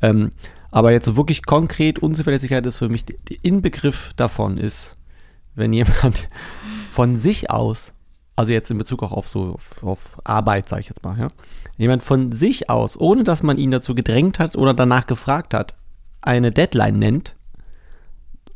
[0.00, 0.30] Ähm,
[0.74, 4.96] aber jetzt so wirklich konkret, Unzuverlässigkeit ist für mich, der Inbegriff davon ist,
[5.54, 6.28] wenn jemand
[6.90, 7.92] von sich aus,
[8.34, 11.28] also jetzt in Bezug auch auf so, auf, auf Arbeit, sage ich jetzt mal, ja,
[11.76, 15.74] jemand von sich aus, ohne dass man ihn dazu gedrängt hat oder danach gefragt hat,
[16.22, 17.36] eine Deadline nennt,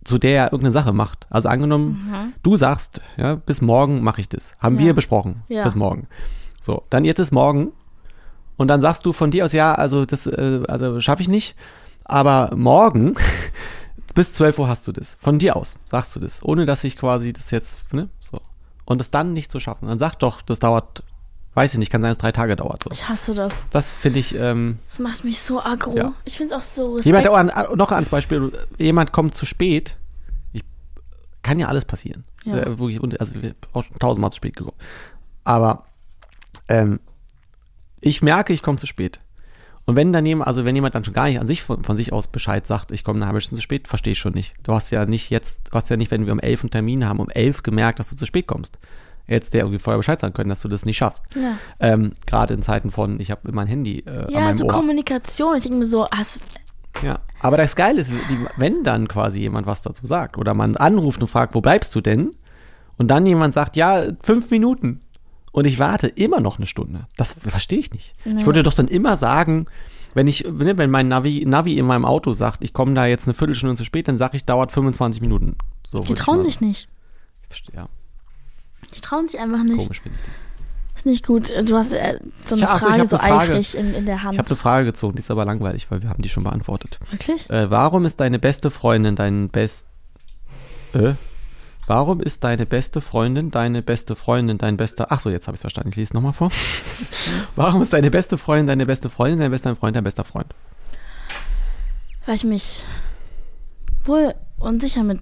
[0.03, 1.29] zu der er irgendeine Sache macht.
[1.31, 4.55] Also angenommen, du sagst, ja, bis morgen mache ich das.
[4.59, 4.87] Haben Ja.
[4.87, 5.45] wir besprochen.
[5.49, 5.63] Ja.
[5.63, 6.09] Bis morgen.
[6.61, 7.71] So, dann jetzt ist morgen
[8.57, 11.55] und dann sagst du von dir aus, ja, also das äh, also schaffe ich nicht,
[12.09, 13.15] aber morgen
[14.15, 15.17] bis 12 Uhr hast du das.
[15.21, 18.41] Von dir aus sagst du das, ohne dass ich quasi das jetzt, ne, so.
[18.85, 19.87] Und es dann nicht zu schaffen.
[19.87, 21.03] Dann sag doch, das dauert,
[21.53, 22.85] weiß ich nicht, kann sein, dass es drei Tage dauert.
[22.85, 22.91] So.
[22.91, 23.67] Ich hasse das.
[23.71, 25.95] Das finde ich, ähm, Das macht mich so aggro.
[25.95, 26.15] Ja.
[26.25, 27.05] Ich finde es auch so Respekt.
[27.05, 29.99] Jemand, oh, an, noch ans Beispiel, jemand kommt zu spät.
[30.55, 30.63] Ich,
[31.43, 32.25] kann ja alles passieren.
[32.45, 32.57] Ja.
[32.57, 34.77] Äh, wirklich, also wir auch schon tausendmal zu spät gekommen.
[35.45, 35.85] Aber
[36.69, 36.99] ähm,
[38.01, 39.21] ich merke, ich komme zu spät.
[39.89, 41.97] Und wenn dann jemand, also wenn jemand dann schon gar nicht an sich von, von
[41.97, 44.53] sich aus Bescheid sagt, ich komme eine halbe Stunde zu spät, verstehe ich schon nicht.
[44.63, 47.09] Du hast ja nicht jetzt, du hast ja nicht, wenn wir um elf einen Termin
[47.09, 48.79] haben, um elf gemerkt, dass du zu spät kommst.
[49.27, 51.25] Jetzt der irgendwie vorher Bescheid sagen können, dass du das nicht schaffst.
[51.35, 51.57] Ja.
[51.81, 54.67] Ähm, Gerade in Zeiten von, ich habe immer ein Handy äh, an Ja, meinem so
[54.67, 54.73] Ohr.
[54.73, 55.57] Kommunikation.
[55.57, 56.43] Ich denke mir so, hast,
[57.03, 58.13] Ja, aber das Geile ist,
[58.59, 62.03] wenn dann quasi jemand was dazu sagt oder man anruft und fragt, wo bleibst du
[62.03, 62.35] denn?
[62.99, 65.01] Und dann jemand sagt, ja, fünf Minuten.
[65.53, 67.07] Und ich warte immer noch eine Stunde.
[67.17, 68.15] Das verstehe ich nicht.
[68.25, 68.41] Nee.
[68.41, 69.67] Ich würde doch dann immer sagen,
[70.15, 73.27] wenn ich, ne, wenn mein Navi, Navi in meinem Auto sagt, ich komme da jetzt
[73.27, 75.57] eine Viertelstunde zu spät, dann sage ich, dauert 25 Minuten.
[75.87, 76.89] So die trauen sich nicht.
[77.43, 77.89] Ich verstehe, Ja,
[78.95, 79.79] Die trauen sich einfach nicht.
[79.79, 80.43] komisch finde ich das.
[80.97, 81.51] Ist nicht gut.
[81.69, 83.53] Du hast äh, so eine Ja, ach so, ich Frage so eine Frage.
[83.53, 84.33] eifrig in, in der Hand.
[84.35, 86.99] Ich habe eine Frage gezogen, die ist aber langweilig, weil wir haben die schon beantwortet.
[87.13, 87.49] Wirklich?
[87.51, 89.87] Äh, warum ist deine beste Freundin dein best.
[90.95, 91.13] Äh?
[91.89, 95.07] Warum ist deine beste Freundin deine beste Freundin dein bester.
[95.09, 95.89] Ach so, jetzt habe ich es verstanden.
[95.89, 96.51] Ich lese es nochmal vor.
[97.57, 100.55] warum ist deine beste Freundin deine beste Freundin, dein bester Freund dein bester Freund?
[102.27, 102.85] Weil ich mich
[104.05, 105.21] wohl unsicher mit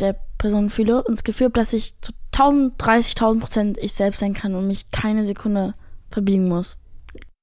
[0.00, 4.18] der Person fühle und das Gefühl habe, dass ich zu 1000, 30.000 Prozent ich selbst
[4.18, 5.74] sein kann und mich keine Sekunde
[6.10, 6.78] verbiegen muss.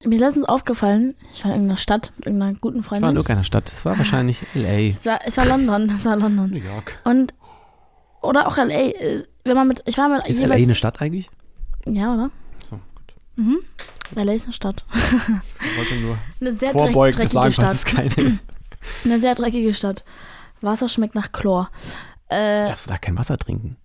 [0.03, 3.03] Mir ist letztens aufgefallen, ich war in irgendeiner Stadt mit irgendeiner guten Ich war in
[3.03, 3.15] Freundin.
[3.15, 3.71] irgendeiner Stadt.
[3.71, 4.89] Es war wahrscheinlich L.A.
[4.89, 6.49] Es war, es war London, es war London.
[6.49, 6.99] New York.
[7.05, 7.33] Und,
[8.27, 10.55] oder auch L.A., äh, wenn man mit, ich war mit Ist L.A.
[10.55, 11.29] eine Stadt eigentlich?
[11.85, 12.31] Ja, oder?
[12.69, 13.15] So, gut.
[13.35, 13.57] Mhm.
[14.15, 14.33] L.A.
[14.33, 14.85] ist eine Stadt.
[14.93, 17.65] Ich wollte nur Eine sehr dreck, vorbeugend dreckige sagen, Stadt.
[17.65, 18.45] falls es keine ist.
[19.05, 20.03] Eine sehr dreckige Stadt.
[20.61, 21.69] Wasser schmeckt nach Chlor.
[22.27, 23.77] Äh, Darfst du da kein Wasser trinken?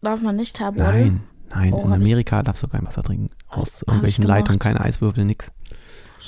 [0.00, 0.84] darf man nicht Thermodel?
[0.84, 1.20] Nein,
[1.50, 1.72] nein.
[1.72, 3.30] Oh, in hab ich- Amerika darfst du kein Wasser trinken.
[3.48, 4.24] Aus irgendwelchen.
[4.24, 5.52] Leitungen, keine Eiswürfel, nix.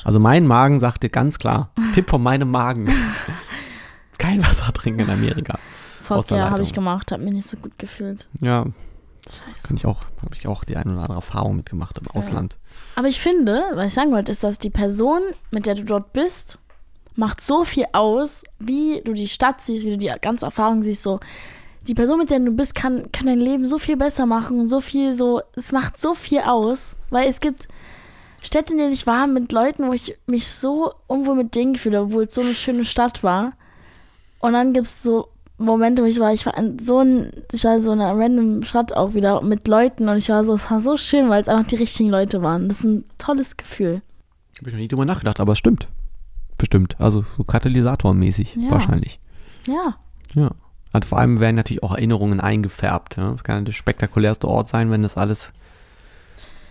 [0.05, 2.89] Also mein Magen sagte ganz klar, Tipp von meinem Magen.
[4.19, 5.59] Kein Wasser trinken in Amerika.
[6.05, 8.29] Fuck ja, habe ich gemacht, habe mich nicht so gut gefühlt.
[8.41, 8.67] Ja,
[9.27, 9.67] Scheiße.
[9.67, 12.59] Kann ich auch, habe ich auch die eine oder andere Erfahrung mitgemacht im Ausland.
[12.95, 16.13] Aber ich finde, was ich sagen wollte, ist, dass die Person, mit der du dort
[16.13, 16.59] bist,
[17.17, 21.03] macht so viel aus, wie du die Stadt siehst, wie du die ganze Erfahrung siehst.
[21.03, 21.21] So,
[21.87, 24.69] die Person, mit der du bist, kann, kann dein Leben so viel besser machen und
[24.69, 27.69] so viel so, es macht so viel aus, weil es gibt
[28.43, 32.03] Städte, in denen ich war, mit Leuten, wo ich mich so unwohl mit denen fühle,
[32.03, 33.55] obwohl es so eine schöne Stadt war.
[34.41, 37.63] Und dann gibt es so Momente, wo ich war, ich war in so ein, ich
[37.65, 40.69] war in so einer random Stadt auch wieder mit Leuten und ich war so, es
[40.71, 42.69] war so schön, weil es einfach die richtigen Leute waren.
[42.69, 44.03] Das ist ein tolles Gefühl.
[44.59, 45.89] Habe ich noch nie drüber nachgedacht, aber es stimmt.
[46.59, 46.97] Bestimmt.
[47.01, 48.71] Also so Katalysatormäßig Ja.
[48.71, 49.21] wahrscheinlich.
[49.67, 49.97] Ja.
[50.35, 50.51] Ja.
[50.93, 53.17] Und vor allem werden natürlich auch Erinnerungen eingefärbt.
[53.17, 53.33] Ja?
[53.33, 55.53] Das kann der spektakulärste Ort sein, wenn es alles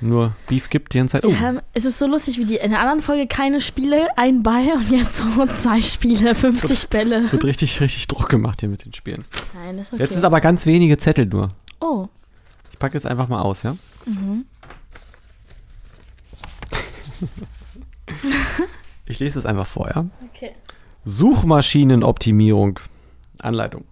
[0.01, 1.25] nur Beef gibt die ganze Zeit.
[1.25, 4.43] Oh, Ähm, es ist so lustig, wie die in der anderen Folge keine Spiele, ein
[4.43, 7.31] Ball und jetzt so zwei Spiele, 50 Bälle.
[7.31, 9.25] wird richtig, richtig Druck gemacht hier mit den Spielen.
[9.53, 10.03] Nein, das ist okay.
[10.03, 11.51] Jetzt sind aber ganz wenige Zettel nur.
[11.79, 12.07] Oh.
[12.71, 13.75] Ich packe jetzt einfach mal aus, ja?
[14.05, 14.45] Mhm.
[19.05, 20.05] Ich lese es einfach vor, ja?
[20.29, 20.51] Okay.
[21.05, 22.79] Suchmaschinenoptimierung.
[23.39, 23.85] Anleitung.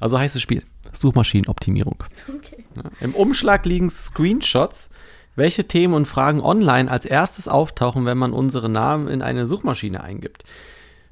[0.00, 0.64] Also heißt das Spiel.
[0.92, 2.02] Suchmaschinenoptimierung.
[2.28, 2.53] Okay.
[3.00, 4.90] Im Umschlag liegen Screenshots,
[5.36, 10.02] welche Themen und Fragen online als erstes auftauchen, wenn man unsere Namen in eine Suchmaschine
[10.02, 10.44] eingibt.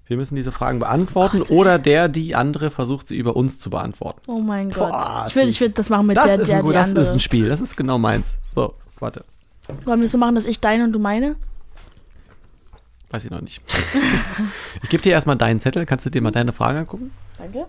[0.06, 3.70] Wir müssen diese Fragen beantworten Gott, oder der, die andere versucht sie über uns zu
[3.70, 4.20] beantworten.
[4.26, 4.90] Oh mein Gott.
[4.90, 6.70] Boah, ich würde das ich würd das machen mit Das, der, ist, der ein, gut,
[6.70, 7.04] die das andere.
[7.06, 8.36] ist ein Spiel, das ist genau meins.
[8.42, 9.24] So, warte.
[9.84, 11.36] Wollen wir es so machen, dass ich deine und du meine?
[13.10, 13.60] Weiß ich noch nicht.
[14.82, 15.86] ich gebe dir erstmal deinen Zettel.
[15.86, 17.10] Kannst du dir mal deine Fragen angucken?
[17.38, 17.66] Danke.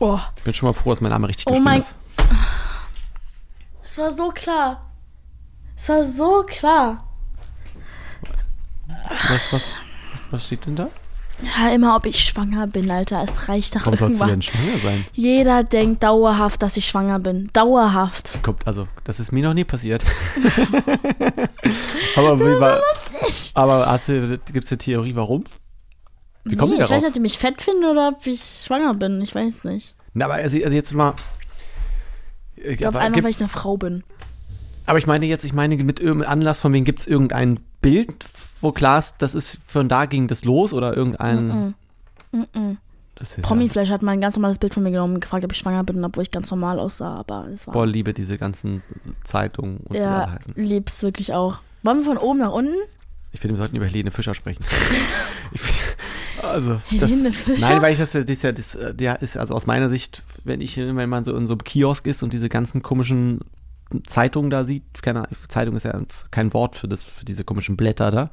[0.00, 1.94] Oh, Ich bin schon mal froh, dass mein Name richtig Oh geschrieben mein- ist.
[3.88, 4.84] Es war so klar.
[5.74, 7.08] Es war so klar.
[9.08, 10.90] Was, was, was, was steht denn da?
[11.40, 13.22] Ja, immer ob ich schwanger bin, Alter.
[13.22, 15.06] Es reicht doch Warum sollst du denn schwanger sein?
[15.14, 17.48] Jeder denkt dauerhaft, dass ich schwanger bin.
[17.54, 18.42] Dauerhaft.
[18.42, 20.04] Kommt, also, das ist mir noch nie passiert.
[22.16, 22.82] aber wie war,
[23.54, 25.44] aber hast du, gibt es eine Theorie, warum?
[26.44, 27.02] Wie kommen nee, die ich weiß darauf?
[27.02, 29.22] nicht, ob die mich fett finden oder ob ich schwanger bin.
[29.22, 29.94] Ich weiß nicht.
[30.12, 31.14] Na, aber also, also jetzt mal.
[32.64, 34.04] Ich glaube einfach, weil ich eine Frau bin.
[34.86, 38.26] aber ich meine jetzt, ich meine mit irgendeinem Anlass von wem gibt es irgendein Bild,
[38.60, 41.74] wo klar ist, das ist von da ging das los oder irgendein.
[43.18, 45.50] Das ist Promiflash hat mal ein ganz normales Bild von mir genommen und gefragt, ob
[45.50, 47.16] ich schwanger bin, obwohl ich ganz normal aussah.
[47.16, 47.72] Aber es war.
[47.72, 48.82] boah, liebe diese ganzen
[49.24, 50.54] Zeitungen und wie ja, heißen.
[50.56, 51.58] lieb's wirklich auch.
[51.82, 52.76] Wollen wir von oben nach unten?
[53.32, 54.64] Ich finde, wir sollten über Helene Fischer sprechen.
[55.52, 55.60] ich,
[56.42, 57.10] also, das?
[57.58, 60.22] Nein, weil ich das, das ist ja, das, äh, der ist, also aus meiner Sicht,
[60.44, 63.40] wenn ich, wenn man so in so einem Kiosk ist und diese ganzen komischen
[64.06, 65.98] Zeitungen da sieht, keine Ahnung, Zeitung ist ja
[66.30, 68.30] kein Wort für das, für diese komischen Blätter da,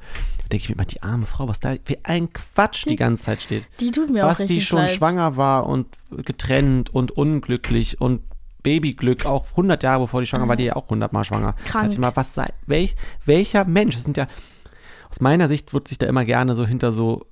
[0.52, 3.24] denke ich mir immer, die arme Frau, was da für ein Quatsch die, Die- ganze
[3.24, 3.64] Zeit steht.
[3.80, 4.90] Die tut mir was auch richtig die schon leid.
[4.92, 8.20] schwanger war und getrennt und unglücklich und
[8.62, 11.54] Babyglück, auch 100 Jahre bevor die schwanger war, die ja auch 100 Mal schwanger.
[11.66, 11.90] Krank.
[11.92, 14.26] Ich mal, was sei, welch, welcher Mensch, das sind ja,
[15.08, 17.24] aus meiner Sicht wird sich da immer gerne so hinter so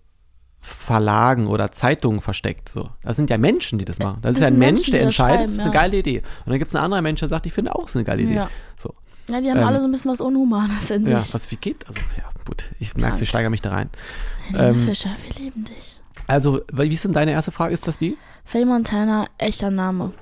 [0.65, 2.69] Verlagen oder Zeitungen versteckt.
[2.71, 2.89] So.
[3.03, 4.19] Das sind ja Menschen, die das machen.
[4.23, 5.81] Das, Das ist ja ein Mensch, der entscheidet, das ist eine ja.
[5.81, 6.19] geile Idee.
[6.45, 8.05] Und dann gibt es einen anderen Mensch, der sagt, ich finde auch, es ist eine
[8.05, 8.35] geile Idee.
[8.35, 8.51] Ja.
[8.81, 8.95] So.
[9.29, 11.35] Ja, die haben Ähm, alle so ein bisschen was Unhumanes in Ja, sich.
[11.35, 11.87] was, wie geht?
[11.87, 13.91] Also, ja, gut, ich merke, ich steigere mich da rein.
[14.55, 16.01] Ähm, Fischer, wir lieben dich.
[16.27, 17.75] Also, wie ist denn deine erste Frage?
[17.75, 18.17] Ist das die?
[18.45, 20.13] Faye Montana, echter Name.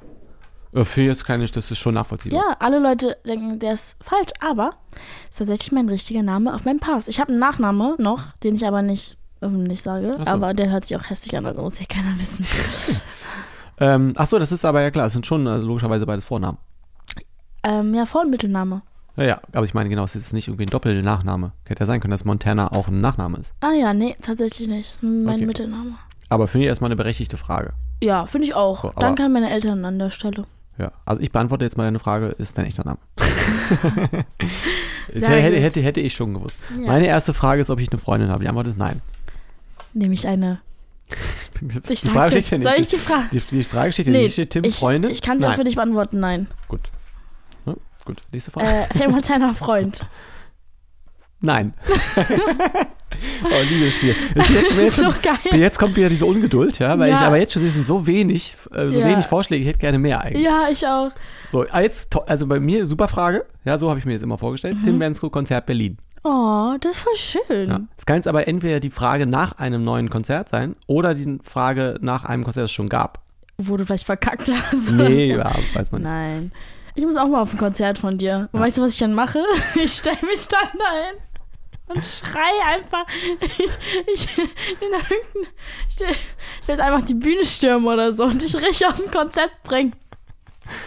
[0.72, 2.40] Äh, Für jetzt kann ich, das ist schon nachvollziehbar.
[2.40, 4.70] Ja, alle Leute denken, der ist falsch, aber
[5.30, 7.06] ist tatsächlich mein richtiger Name auf meinem Pass.
[7.08, 10.30] Ich habe einen Nachname noch, den ich aber nicht öffentlich sage, Ach so.
[10.32, 12.46] aber der hört sich auch hässlich an, also muss ja keiner wissen.
[13.78, 16.58] Ähm, ach so, das ist aber ja klar, es sind schon also logischerweise beides Vornamen.
[17.64, 18.82] ähm, ja, Vor- und Mittelname.
[19.16, 21.52] Ja, ja, aber ich meine genau, es ist jetzt nicht irgendwie ein Doppelnachname.
[21.64, 23.52] Hätte ja sein können, dass Montana auch ein Nachname ist.
[23.60, 25.02] Ah ja, nee, tatsächlich nicht.
[25.02, 25.46] Mein Okay.
[25.46, 25.94] Mittelname.
[26.28, 27.72] Aber finde ich erstmal eine berechtigte Frage.
[28.02, 28.82] Ja, finde ich auch.
[28.82, 30.44] So, Danke an meine Eltern an der Stelle.
[30.78, 32.98] Ja, also ich beantworte jetzt mal deine Frage, ist dein echter Name?
[35.12, 35.26] Hätte,
[35.60, 36.56] hätte, hätte ich schon gewusst.
[36.78, 36.86] Ja.
[36.86, 38.42] Meine erste Frage ist, ob ich eine Freundin habe.
[38.44, 39.00] Die Antwort ist nein.
[39.94, 40.60] Nehme ich eine.
[41.90, 42.92] Ich die Frage steht hier Soll ich nicht.
[42.92, 43.28] die Frage?
[43.32, 44.32] Die, die Frage steht hier Nee, nicht.
[44.32, 45.10] Steht Tim ich, Freundin?
[45.10, 46.48] ich kann es auch für dich beantworten, nein.
[46.68, 46.80] Gut.
[47.66, 47.74] Ja,
[48.06, 48.66] gut, nächste Frage.
[48.66, 50.00] Äh, Faye Montana Freund.
[51.44, 51.74] Nein.
[53.44, 54.14] oh, liebes Spiel.
[54.36, 55.12] Ich bin jetzt, schon- Das ist jetzt, so
[55.50, 55.60] geil.
[55.60, 57.16] jetzt kommt wieder diese Ungeduld, ja, weil Ja.
[57.16, 59.06] ich aber jetzt schon, es sind so wenig, äh, so Ja.
[59.08, 60.44] wenig Vorschläge, ich hätte gerne mehr eigentlich.
[60.44, 61.10] Ja, ich auch.
[61.50, 64.76] So, jetzt, also bei mir, super Frage, ja, so habe ich mir jetzt immer vorgestellt,
[64.78, 64.84] Mhm.
[64.84, 65.98] Tim Bensko, Konzert Berlin.
[66.24, 67.68] Oh, das ist voll schön.
[67.68, 67.80] Ja.
[67.96, 71.98] Es kann jetzt aber entweder die Frage nach einem neuen Konzert sein oder die Frage
[72.00, 73.20] nach einem Konzert, das es schon gab.
[73.58, 74.92] Wo du vielleicht verkackt hast.
[74.92, 75.38] Nee, so.
[75.38, 76.10] ja, weiß man nicht.
[76.10, 76.52] Nein.
[76.94, 78.48] Ich muss auch mal auf ein Konzert von dir.
[78.52, 79.42] Und weißt du, was ich dann mache?
[79.74, 81.16] Ich stelle mich dann dahin
[81.88, 83.04] und schrei einfach.
[83.40, 83.68] Ich,
[84.12, 84.28] ich,
[85.88, 89.92] ich werde einfach die Bühne stürmen oder so und dich richtig aus dem Konzept bringen.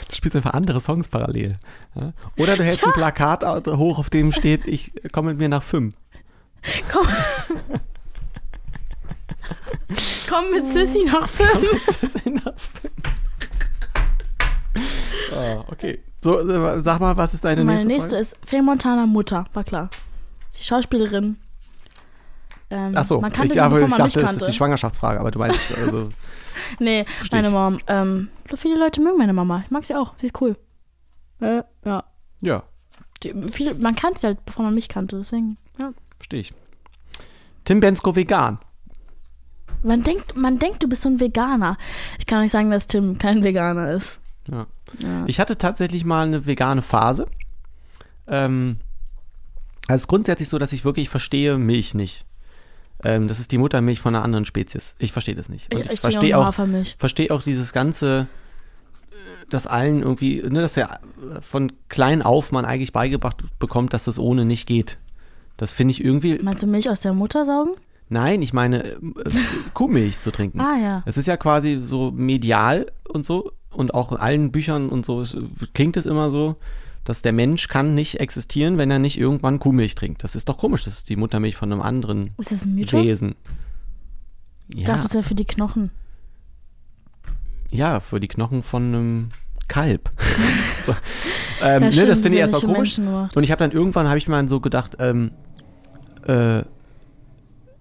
[0.08, 1.58] Du spielst einfach andere Songs parallel.
[1.96, 2.14] Ja?
[2.38, 5.96] Oder du hältst ein Plakat hoch, auf dem steht, ich komme mit mir nach fünf.
[6.92, 7.08] Komm.
[10.30, 12.00] Komm mit Sissy nach fünf.
[12.02, 12.94] Das sind nach fünf.
[15.36, 16.00] Ah, okay.
[16.22, 19.64] So, äh, sag mal, was ist deine Meine nächste, nächste ist Faye Montana Mutter, war
[19.64, 19.90] klar.
[20.58, 21.38] Die Schauspielerin.
[22.72, 25.30] Ähm, Ach so, man kannte ich, sie, aber ich dachte, das ist die Schwangerschaftsfrage, aber
[25.30, 26.10] du meinst, also,
[26.80, 27.52] nee, meine.
[27.52, 27.80] Mom.
[27.88, 29.62] Ähm, so viele Leute mögen meine Mama.
[29.66, 30.14] Ich mag sie auch.
[30.18, 30.58] Sie ist cool.
[31.41, 32.04] Äh, ja.
[32.41, 32.64] ja,
[33.24, 35.18] Die, viele, man kannte sie halt, bevor man mich kannte.
[35.18, 35.91] Deswegen, ja.
[36.18, 36.54] verstehe ich.
[37.66, 38.60] Tim Bensko vegan.
[39.84, 41.78] Man denkt, man denkt, du bist so ein Veganer.
[42.20, 44.20] Ich kann euch sagen, dass Tim kein Veganer ist.
[44.50, 44.68] Ja.
[45.00, 45.26] Ja.
[45.28, 47.26] Ich hatte tatsächlich mal eine vegane Phase.
[48.28, 48.78] Ähm,
[49.88, 52.26] also es ist grundsätzlich so, dass ich wirklich verstehe Milch nicht.
[53.04, 54.96] Ähm, das ist die Muttermilch von einer anderen Spezies.
[55.00, 55.74] Ich verstehe das nicht.
[55.74, 56.54] Und Ich, ich, verstehe auch
[56.98, 58.28] verstehe auch dieses ganze,
[59.50, 61.00] dass allen irgendwie, ne, dass ja
[61.41, 64.98] von klein auf man eigentlich beigebracht bekommt, dass das ohne nicht geht.
[65.58, 67.76] Das finde ich irgendwie, Meinst du Milch aus der Mutter saugen?
[68.10, 68.98] nein, ich meine äh,
[69.74, 70.60] Kuhmilch zu trinken.
[70.60, 71.04] Ah ja.
[71.06, 75.22] Es ist ja quasi so medial und so und auch in allen Büchern und so
[75.22, 75.36] es,
[75.74, 76.56] klingt es immer so,
[77.06, 80.24] dass der Mensch kann nicht existieren, wenn er nicht irgendwann Kuhmilch trinkt.
[80.24, 83.03] Das ist doch komisch, das ist die Muttermilch von einem anderen Ist das ein Mythos?
[83.03, 83.36] Wesen.
[84.68, 85.91] Ich Ja, dachte, das wäre für die Knochen.
[87.72, 89.30] ja, für die Knochen von einem
[89.68, 90.10] Kalb.
[90.86, 90.91] so.
[90.91, 90.97] ähm,
[91.62, 92.99] Ja, ne, stimmt, das finde ich erstmal komisch.
[92.99, 95.32] Und ich habe dann irgendwann, habe ich mir dann so gedacht, ähm,
[96.28, 96.64] äh,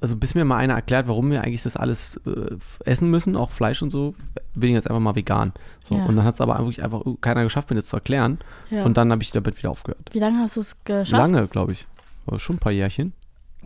[0.01, 3.51] also bis mir mal einer erklärt, warum wir eigentlich das alles äh, essen müssen, auch
[3.51, 4.15] Fleisch und so,
[4.55, 5.53] bin ich jetzt einfach mal vegan.
[5.89, 6.05] So, Ja.
[6.07, 8.39] Und dann hat es aber wirklich einfach keiner geschafft, mir das zu erklären.
[8.71, 8.85] Ja.
[8.85, 10.11] Und dann habe ich damit wieder aufgehört.
[10.13, 11.11] Wie lange hast du es geschafft?
[11.11, 11.87] Lange, glaube ich.
[12.27, 13.13] Aber schon ein paar Jährchen.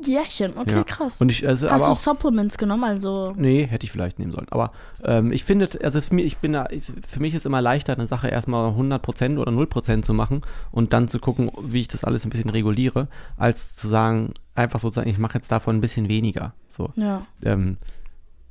[0.06, 0.84] Jährchen, okay, ja.
[0.84, 1.20] krass.
[1.20, 2.84] Und ich, also, hast du auch, Supplements genommen?
[2.84, 4.46] Also, Nee, hätte ich vielleicht nehmen sollen.
[4.50, 4.72] Aber
[5.02, 6.68] ähm, ich finde, also es, ich bin da,
[7.06, 11.08] für mich ist immer leichter, eine Sache erstmal 100% oder 0% zu machen und dann
[11.08, 15.18] zu gucken, wie ich das alles ein bisschen reguliere, als zu sagen, einfach sozusagen, ich
[15.18, 16.52] mache jetzt davon ein bisschen weniger.
[16.68, 16.90] So.
[16.96, 17.26] ja.
[17.44, 17.76] Ähm,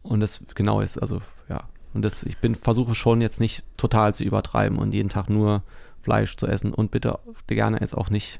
[0.04, 1.64] und das genau ist, also ja.
[1.94, 5.64] Und das, ich bin, versuche schon jetzt nicht total zu übertreiben und jeden Tag nur
[6.02, 8.40] Fleisch zu essen und bitte gerne jetzt auch nicht.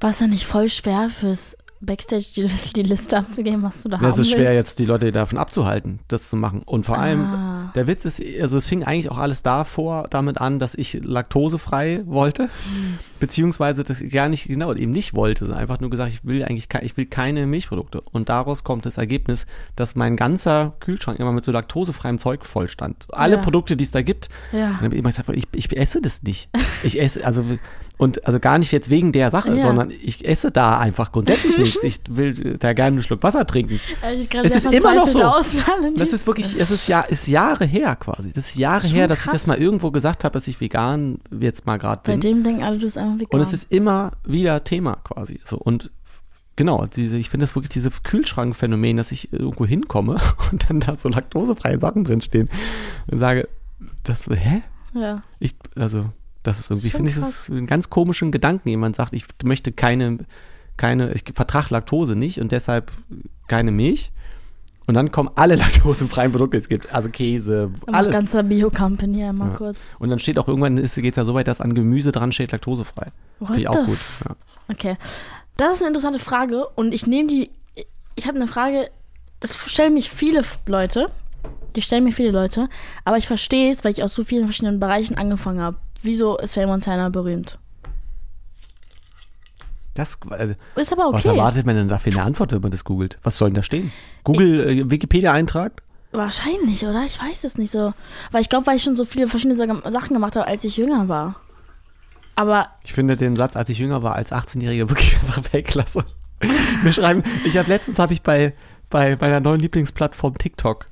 [0.00, 3.96] War es dann nicht voll schwer fürs Backstage die, die Liste abzugeben, was du da
[3.96, 4.54] Ja, haben es ist schwer, willst?
[4.54, 6.62] jetzt die Leute davon abzuhalten, das zu machen.
[6.64, 7.72] Und vor allem, Ah.
[7.74, 12.02] der Witz ist, also es fing eigentlich auch alles davor damit an, dass ich laktosefrei
[12.06, 12.48] wollte,
[13.20, 16.68] beziehungsweise das gar nicht, genau, eben nicht wollte, sondern einfach nur gesagt, ich will eigentlich
[16.82, 18.00] ich will keine Milchprodukte.
[18.00, 22.68] Und daraus kommt das Ergebnis, dass mein ganzer Kühlschrank immer mit so laktosefreiem Zeug voll
[22.68, 23.06] stand.
[23.12, 23.40] Alle Ja.
[23.42, 24.80] Produkte, die es da gibt, Ja.
[25.32, 26.48] ich, ich esse das nicht.
[26.82, 27.44] Ich esse, also,
[27.98, 29.66] und also gar nicht jetzt wegen der Sache, Ja.
[29.66, 31.82] sondern ich esse da einfach grundsätzlich nichts.
[31.82, 33.80] Ich will da gerne einen Schluck Wasser trinken.
[34.00, 35.18] Also ich Es ist immer noch so.
[35.96, 38.32] Das ist wirklich, es ist, ja, ist Jahre her quasi.
[38.32, 39.32] Das ist Jahre Schon her, dass ich krass.
[39.34, 42.14] das mal irgendwo gesagt habe, dass ich vegan jetzt mal gerade bin.
[42.14, 43.28] Seitdem denken alle, du bist einfach vegan.
[43.32, 45.40] Und es ist immer wieder Thema quasi.
[45.44, 45.90] So und
[46.54, 50.18] genau, diese, ich finde das wirklich dieses Kühlschrankphänomen, dass ich irgendwo hinkomme
[50.52, 52.48] und dann da so laktosefreie Sachen drinstehen
[53.10, 53.48] und sage,
[54.04, 54.62] das, hä?
[54.94, 55.22] ja.
[55.40, 56.06] Ich, also,
[56.42, 58.68] das ist irgendwie, finde ich, das ist einen ganz komischen Gedanken.
[58.68, 60.18] Jemand sagt, ich möchte keine,
[60.76, 62.90] keine, ich vertrage Laktose nicht und deshalb
[63.48, 64.12] keine Milch.
[64.86, 66.94] Und dann kommen alle laktosefreien Produkte, die es gibt.
[66.94, 68.12] Also Käse, Aber alles.
[68.12, 69.54] ganzer Bio-Company einmal Ja.
[69.56, 69.78] kurz.
[69.98, 72.52] Und dann steht auch irgendwann, geht es ja so weit, dass an Gemüse dran steht
[72.52, 73.12] laktosefrei.
[73.38, 73.98] Finde ich auch gut.
[74.26, 74.36] Ja.
[74.70, 74.96] Okay.
[75.58, 77.50] Das ist eine interessante Frage und ich nehme die.
[78.14, 78.90] Ich habe eine Frage,
[79.40, 81.06] das stellen mich viele Leute.
[81.76, 82.68] Die stellen mir viele Leute.
[83.04, 85.76] Aber ich verstehe es, weil ich aus so vielen verschiedenen Bereichen angefangen habe.
[86.02, 87.58] Wieso ist Faye Montana berühmt?
[89.94, 91.36] Das, also, Ist aber Was okay.
[91.36, 93.18] erwartet man denn da für eine Antwort, wenn man das googelt?
[93.24, 93.90] Was soll denn da stehen?
[94.22, 95.82] Google, äh, Wikipedia-Eintrag?
[96.12, 97.04] Wahrscheinlich, oder?
[97.04, 97.92] Ich weiß es nicht so.
[98.30, 100.76] Weil ich glaube, weil ich schon so viele verschiedene Sa- Sachen gemacht habe, als ich
[100.76, 101.36] jünger war.
[102.36, 106.04] Aber Ich finde den Satz, als ich jünger war, als 18-Jähriger wirklich einfach Weltklasse.
[106.84, 108.54] Wir schreiben, ich habe letztens habe ich bei,
[108.90, 110.86] bei meiner neuen Lieblingsplattform TikTok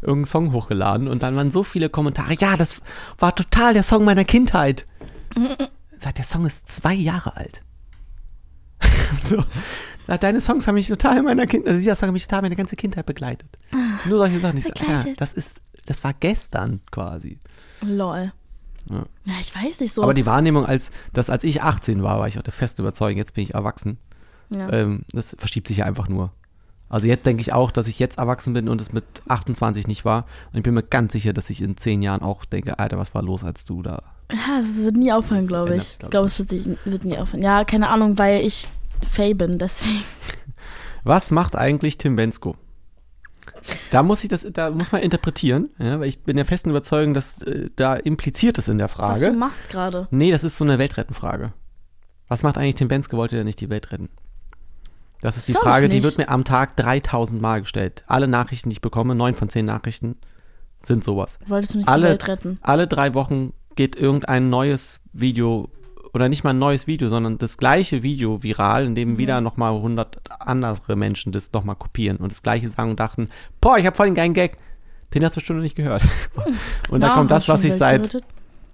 [0.00, 2.80] irgendeinen Song hochgeladen und dann waren so viele Kommentare, ja, das
[3.18, 4.86] war total der Song meiner Kindheit.
[5.98, 7.62] Seit der Song ist zwei Jahre alt.
[9.24, 9.44] so.
[10.06, 12.56] Deine Songs haben mich total in meiner Kindheit, also dieser Song hat mich total meine
[12.56, 13.58] ganze Kindheit begleitet.
[14.06, 14.56] Nur solche Sachen.
[14.56, 15.20] Ich Alter, Begleitet.
[15.20, 17.38] das ist, das war gestern quasi.
[17.82, 18.32] lol.
[18.88, 19.04] Ja.
[19.24, 20.02] Ja, ich weiß nicht so.
[20.02, 23.18] Aber die Wahrnehmung, als, dass als ich 18 war, war ich auch der festen Überzeugung,
[23.18, 23.98] jetzt bin ich erwachsen.
[24.48, 24.70] ja.
[24.72, 26.32] Ähm, das verschiebt sich ja einfach nur.
[26.88, 30.04] Also jetzt denke ich auch, dass ich jetzt erwachsen bin und es mit 28 nicht
[30.04, 30.24] war.
[30.52, 33.14] Und ich bin mir ganz sicher, dass ich in zehn Jahren auch denke, Alter, was
[33.14, 34.02] war los, als du da.
[34.32, 35.92] Ja, es wird nie aufhören, glaube ich.
[35.92, 37.42] Ich glaub glaube, es wird, sich, wird nie aufhören.
[37.42, 38.68] Ja, keine Ahnung, weil ich
[39.10, 40.02] Faye bin, deswegen.
[41.04, 42.56] Was macht eigentlich Tim Bensko?
[43.90, 47.12] Da muss ich das, da muss man interpretieren, ja, weil ich bin der festen Überzeugung,
[47.12, 49.26] dass äh, da impliziert ist in der Was Frage.
[49.26, 50.08] du machst gerade.
[50.10, 51.52] Nee, das ist so eine Weltrettenfrage.
[52.28, 53.16] Was macht eigentlich Tim Benske?
[53.16, 54.08] Wollte der nicht die Welt retten?
[55.20, 58.04] Das ist die glaub Frage, die wird mir am Tag 3000 Mal gestellt.
[58.06, 60.16] Alle Nachrichten, die ich bekomme, neun von zehn Nachrichten,
[60.82, 61.38] sind sowas.
[61.46, 62.58] Wolltest du nicht Alle- die Welt retten?
[62.62, 65.68] Alle drei Wochen geht irgendein neues Video
[66.14, 68.94] oder nicht mal ein neues Video, sondern das gleiche Video viral, in Mhm.
[68.94, 73.28] dem wieder nochmal 100 andere Menschen das nochmal kopieren und das gleiche sagen und dachten,
[73.60, 74.56] boah, ich habe voll den geilen Gag.
[75.14, 76.02] Den hast du bestimmt noch nicht gehört.
[76.90, 78.24] Und da Ja, kommt das, was ich seit gerettet.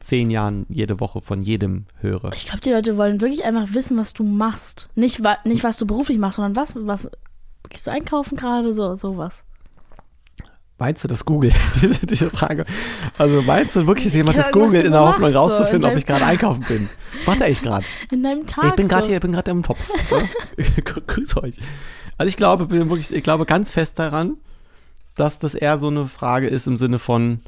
[0.04, 2.32] Zehn Jahren jede Woche von jedem höre.
[2.34, 4.88] Ich glaube, die Leute wollen wirklich einfach wissen, was du machst.
[4.94, 7.08] Nicht, wa nicht was du beruflich machst, sondern was, was
[7.70, 9.42] gehst du einkaufen gerade, so, sowas.
[10.76, 12.66] Meinst du das googelt, diese, diese Frage?
[13.16, 15.98] Also meinst du wirklich, dass jemand das googelt in der Hoffnung so rauszufinden, in ob
[15.98, 16.88] ich gerade einkaufen bin?
[17.26, 17.86] Macht er echt gerade?
[18.10, 18.66] In deinem Tag.
[18.66, 19.08] Ich bin gerade so.
[19.08, 19.88] hier, ich bin gerade im Topf.
[20.10, 20.20] So.
[21.06, 21.56] Grüß euch.
[22.18, 24.36] Also ich glaube, bin wirklich, ich glaube ganz fest daran,
[25.16, 27.40] dass das eher so eine Frage ist im Sinne von,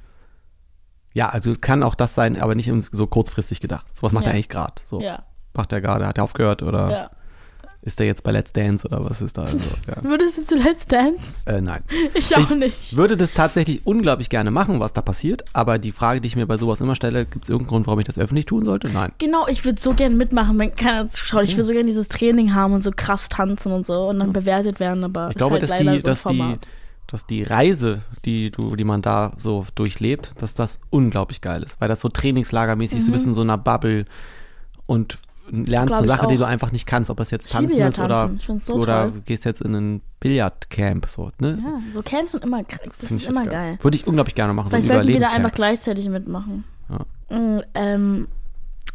[1.16, 3.86] ja, also kann auch das sein, aber nicht so kurzfristig gedacht.
[3.92, 4.32] So was macht Ja.
[4.32, 4.74] er eigentlich gerade?
[4.84, 5.22] So Ja,
[5.54, 7.10] macht er gerade, hat er aufgehört oder ja.
[7.80, 9.44] ist er jetzt bei Let's Dance oder was ist da?
[9.44, 9.56] Also,
[9.88, 10.04] ja.
[10.04, 11.22] Würdest du zuletzt Dance?
[11.46, 11.82] äh, nein.
[12.12, 12.96] Ich auch Ich nicht.
[12.98, 16.46] würde das tatsächlich unglaublich gerne machen, was da passiert, aber die Frage, die ich mir
[16.46, 18.90] bei sowas immer stelle, gibt es irgendeinen Grund, warum ich das öffentlich tun sollte?
[18.90, 19.12] Nein.
[19.18, 21.44] Genau, ich würde so gern mitmachen, wenn keiner zuschaut.
[21.44, 24.34] Ich würde so gern dieses Training haben und so krass tanzen und so und dann
[24.34, 26.66] bewertet werden, aber Ich glaube, halt dass leider die, dass die, Format.
[27.07, 31.80] Dass die Reise, die du, die man da so durchlebt, dass das unglaublich geil ist,
[31.80, 34.04] weil das so trainingslagermäßig ist, du bist in so einer Bubble
[34.86, 35.86] und lernst Mhm.
[35.86, 38.26] Glaub eine Sache, die du einfach nicht kannst, ob es jetzt tanzen ja ist oder,
[38.26, 38.38] tanzen.
[38.40, 39.22] Find's so oder toll.
[39.26, 41.59] gehst jetzt in ein Billardcamp, so, ne?
[41.64, 42.62] Ja, so Camps sind immer,
[43.00, 43.78] das ist immer echt geil.
[43.80, 46.64] Würde ich unglaublich gerne machen, Vielleicht so ein sollten wir da einfach gleichzeitig mitmachen.
[46.88, 47.36] Ja.
[47.38, 48.28] Mm, Ähm,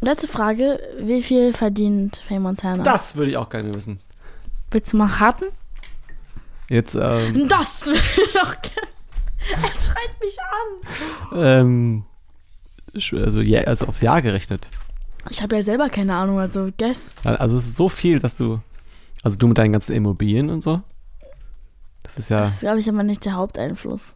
[0.02, 0.78] letzte Frage.
[1.00, 2.82] Wie viel verdient Faye Montana?
[2.82, 3.98] Das würde ich auch gerne wissen.
[4.70, 5.46] Willst du mal raten?
[6.72, 8.88] Jetzt, ähm, Das will ich doch gerne.
[9.50, 11.38] Er schreit mich an.
[11.38, 12.04] ähm,
[12.94, 14.68] also, ja, also aufs Jahr gerechnet.
[15.30, 17.12] Ich habe ja selber keine Ahnung, also guess.
[17.24, 18.60] Also es ist so viel, dass du,
[19.22, 20.80] also du mit deinen ganzen Immobilien und so,
[22.02, 24.14] das ist ja Das ist, glaube ich, aber nicht der Haupteinfluss.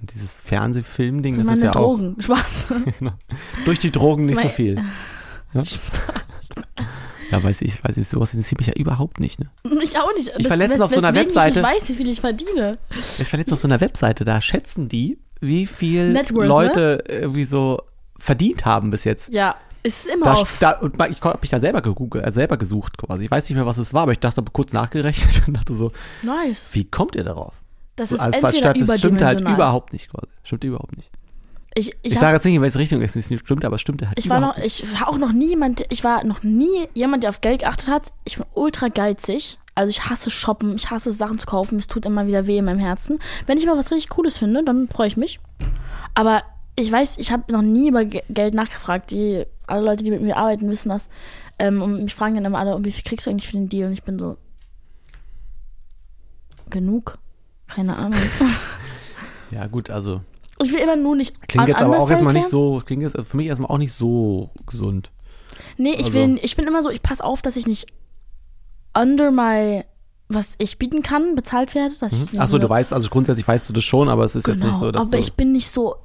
[0.00, 2.16] dieses Fernsehfilmding, Das das, ist ja Drogen.
[2.20, 2.72] Spaß.
[2.72, 3.12] auch genau.
[3.64, 4.80] durch die Drogen nicht so viel.
[5.52, 5.64] Ja,
[7.30, 9.40] ja weiß ich, weiß ich, sowas interessiert mich ja überhaupt nicht.
[9.40, 9.48] Ne?
[9.82, 10.32] Ich auch nicht.
[10.38, 12.78] Ich war letztens auf so einer Webseite- Ich weiß, wie viel ich verdiene.
[13.18, 17.04] Ich war jetzt auf so einer Webseite, da schätzen die, wie viel Net worth, Leute
[17.08, 17.80] irgendwie so
[18.18, 19.32] verdient haben bis jetzt.
[19.32, 20.56] Ja, es ist immer Da, auf.
[20.60, 23.24] da, und ich habe mich da selber gegoogelt, äh, selber gesucht quasi.
[23.24, 25.92] Ich weiß nicht mehr, was es war, aber ich dachte kurz nachgerechnet und dachte so,
[26.22, 26.68] Nice.
[26.72, 27.54] wie kommt ihr darauf?
[27.96, 30.26] Das So, ist entweder statt- das stimmte halt überhaupt nicht quasi.
[30.42, 31.10] Stimmt überhaupt nicht.
[31.74, 34.08] Ich, Ich, ich, sage jetzt nicht, in welche Richtung es nicht stimmt, aber es stimmte
[34.08, 37.22] halt ich war noch, ich war auch noch nie jemand, ich war noch nie jemand,
[37.22, 38.12] der auf Geld geachtet hat.
[38.24, 39.58] Ich bin ultra geizig.
[39.76, 42.64] Also ich hasse shoppen, ich hasse Sachen zu kaufen, es tut immer wieder weh in
[42.64, 43.18] meinem Herzen.
[43.46, 45.38] Wenn ich mal was richtig Cooles finde, dann freue ich mich.
[46.14, 46.42] Aber
[46.76, 49.12] ich weiß, ich habe noch nie über Ge- Geld nachgefragt.
[49.12, 51.08] Die, alle Leute, die mit mir arbeiten, wissen das.
[51.60, 53.68] Ähm, und mich fragen dann immer alle, "Und wie viel kriegst du eigentlich für den
[53.68, 53.86] Deal?
[53.86, 54.36] Und ich bin so,
[56.68, 57.18] genug.
[57.68, 58.18] Keine Ahnung.
[59.52, 60.20] Ja, gut, also
[60.62, 63.36] Ich will immer nur nicht klingt jetzt aber auch erstmal nicht so, klingt jetzt für
[63.36, 65.10] mich erstmal auch nicht so gesund.
[65.76, 67.86] Nee, ich Also- will, ich bin immer so, ich passe auf, dass ich nicht
[68.96, 69.84] under my,
[70.28, 71.94] was ich bieten kann, bezahlt werde.
[72.00, 74.56] Dass ich Achso, du weißt, also grundsätzlich weißt du das schon, aber es ist jetzt
[74.58, 75.96] nicht Genau, so, dass aber ich bin nicht so,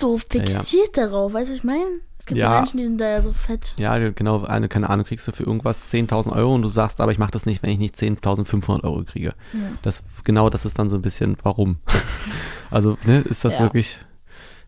[0.00, 2.00] so fixiert darauf, weißt du, was ich meine?
[2.18, 2.52] Es gibt ja.
[2.52, 2.58] Ja.
[2.60, 3.74] Menschen, die sind da ja so fett.
[3.78, 7.12] ja, genau, eine, keine Ahnung, kriegst du für irgendwas 10.000 Euro und du sagst, aber
[7.12, 9.34] ich mache das nicht, wenn ich nicht 10.500 Euro kriege.
[9.52, 9.60] Ja.
[9.82, 11.78] Das, genau, das ist dann so ein bisschen, warum?
[12.70, 13.60] also, ne, ist das Ja.
[13.60, 13.98] wirklich,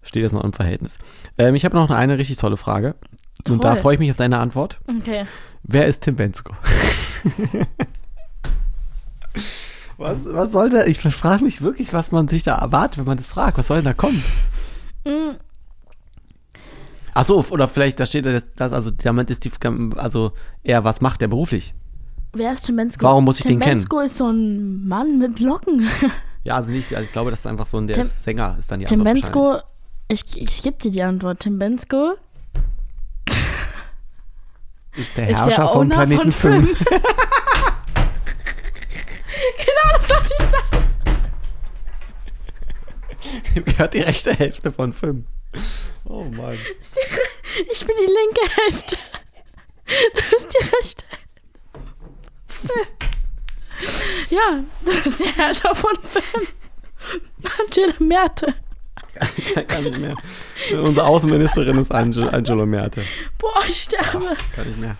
[0.02, 0.98] steht das noch im Verhältnis?
[1.38, 2.94] Ähm, ich habe noch eine richtig tolle Frage.
[3.48, 3.80] Und da Toll.
[3.82, 4.80] freue ich mich auf deine Antwort.
[4.86, 5.24] Okay.
[5.62, 6.54] Wer ist Tim Bensko?
[9.98, 10.88] was, was soll der?
[10.88, 13.58] Ich frage mich wirklich, was man sich da erwartet, wenn man das fragt.
[13.58, 14.22] Was soll denn da kommen?
[15.06, 15.38] Mhm.
[17.14, 19.50] Ach oder vielleicht, da steht, das, also damit ist die,
[19.96, 20.32] also
[20.62, 21.74] er, was macht er beruflich?
[22.34, 23.06] Wer ist Tim Bensko?
[23.06, 23.80] Warum muss ich Tim den kennen?
[23.80, 25.88] Tim Bensko ist so ein Mann mit Locken.
[26.44, 28.56] ja, also nicht, also ich glaube, das ist einfach so ein, der Tim, ist Sänger,
[28.58, 29.56] ist dann die Tim Antwort Bensko,
[30.08, 32.16] ich, ich gebe dir die Antwort, Tim Bensko
[34.96, 36.78] ist der Herrscher ist der vom Planeten von 5.
[36.78, 36.90] 5.
[43.64, 45.24] gehört die rechte Hälfte von 5.
[46.04, 46.58] Oh Mann.
[47.72, 48.96] Ich bin die linke Hälfte.
[49.86, 51.26] Du bist die rechte Hälfte.
[54.30, 56.46] Ja, das ist der Herrscher von Film.
[57.60, 58.54] Angela Merte.
[59.68, 60.16] Kann, nicht mehr.
[60.72, 63.02] Unsere Außenministerin ist Ange, Angelo Merte.
[63.38, 64.34] Boah, ich sterbe.
[64.54, 64.96] Kann nicht mehr.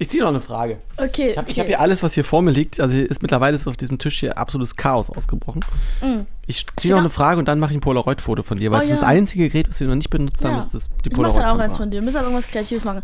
[0.00, 0.78] Ich ziehe noch eine Frage.
[0.96, 1.28] Okay.
[1.32, 1.60] Ich habe okay.
[1.60, 2.80] hab hier alles, was hier vor mir liegt.
[2.80, 5.62] Also ist mittlerweile ist auf diesem Tisch hier absolutes Chaos ausgebrochen.
[6.00, 6.20] Mm.
[6.46, 8.84] Ich ziehe noch eine Frage und dann mache ich ein Polaroid-Foto von dir, weil Oh,
[8.84, 8.90] ja.
[8.92, 10.58] das einzige Gerät, was wir noch nicht benutzt haben, Ja.
[10.60, 11.98] ist das, die Ich mach dann auch eins von dir.
[11.98, 13.02] Wir müssen halt irgendwas Kreatives machen.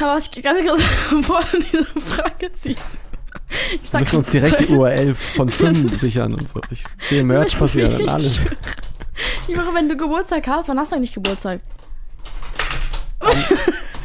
[0.00, 0.82] Aber was ich ganz kurz
[1.26, 1.40] vor
[1.72, 2.76] diese Frage ziehe.
[3.82, 4.66] Ich Wir müssen uns direkt die.
[4.66, 6.60] URL von Fünf sichern und so.
[6.70, 8.40] Ich sehe Merch passieren und alles.
[9.48, 11.60] Ich mache, wenn du Geburtstag hast, wann hast du eigentlich Geburtstag?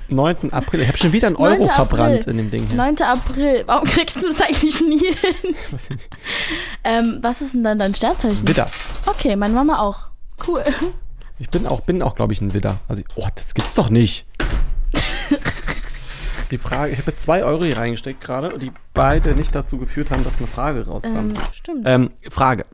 [0.09, 0.51] 9.
[0.53, 0.81] April.
[0.81, 1.59] Ich habe schon wieder einen 9.
[1.61, 2.31] Euro verbrannt April.
[2.31, 2.75] in dem Ding hier.
[2.75, 3.01] 9.
[3.01, 3.63] April.
[3.65, 5.55] Warum kriegst du das eigentlich nie hin?
[6.83, 8.47] Ähm, was ist denn dann dein Sternzeichen?
[8.47, 8.69] Widder.
[9.05, 10.07] Okay, meine Mama auch.
[10.47, 10.63] Cool.
[11.39, 12.77] Ich bin auch, bin auch glaube ich, ein Widder.
[12.87, 14.25] Also, oh, das gibt's doch nicht.
[16.35, 16.91] Das ist die Frage.
[16.91, 20.39] Ich habe jetzt zwei Euro hier reingesteckt gerade, die beide nicht dazu geführt haben, dass
[20.39, 21.15] eine Frage rauskam.
[21.15, 21.83] Ähm, stimmt.
[21.85, 22.65] Ähm, Frage.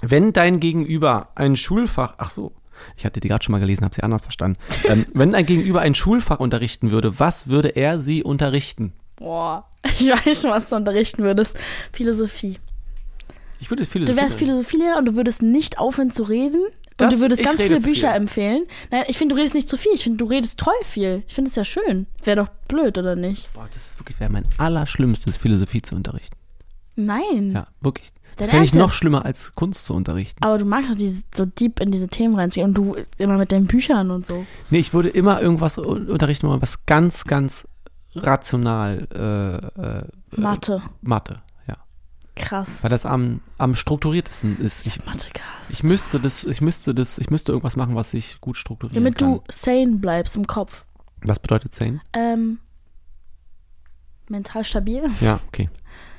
[0.00, 2.52] Wenn dein Gegenüber ein Schulfach, ach so,
[2.96, 4.58] ich hatte die gerade schon mal gelesen, habe sie anders verstanden.
[4.88, 8.92] Ähm, wenn dein Gegenüber ein Schulfach unterrichten würde, was würde er sie unterrichten?
[9.16, 11.58] Boah, ich weiß schon, was du unterrichten würdest.
[11.92, 12.58] Philosophie.
[13.60, 16.60] Ich würde viele Du wärst Philosophielehrer und du würdest nicht aufhören zu reden.
[16.64, 16.72] Und
[17.06, 18.16] Das- du würdest ganz viele Bücher viel.
[18.16, 18.66] empfehlen.
[18.90, 19.92] Nein, ich finde, du redest nicht zu viel.
[19.94, 21.22] Ich finde, du redest toll viel.
[21.28, 22.06] Ich finde es ja schön.
[22.24, 23.52] Wäre doch blöd, oder nicht?
[23.54, 26.36] Boah, das ist wirklich wäre mein allerschlimmstes, Philosophie zu unterrichten.
[26.96, 27.52] Nein.
[27.54, 28.08] Ja, wirklich.
[28.38, 30.42] Das fände ich noch schlimmer als Kunst zu unterrichten.
[30.44, 33.52] Aber du magst doch diese, so deep in diese Themen reinzugehen und du immer mit
[33.52, 34.46] deinen Büchern und so.
[34.70, 37.66] Nee, ich würde immer irgendwas un- unterrichten, was ganz, ganz
[38.14, 40.04] rational äh, äh,
[40.40, 40.82] Mathe.
[41.02, 41.76] Mathe, ja.
[42.36, 42.68] Krass.
[42.82, 44.86] Weil das am, am strukturiertesten ist.
[44.86, 45.70] Ich, Mathe Cast.
[45.70, 49.18] ich müsste das, ich müsste das, ich müsste irgendwas machen, was ich gut strukturieren Damit
[49.18, 49.34] kann.
[49.34, 50.84] du sane bleibst im Kopf.
[51.22, 52.00] Was bedeutet sane?
[52.12, 52.58] Ähm,
[54.28, 55.02] mental stabil.
[55.20, 55.68] Ja, okay.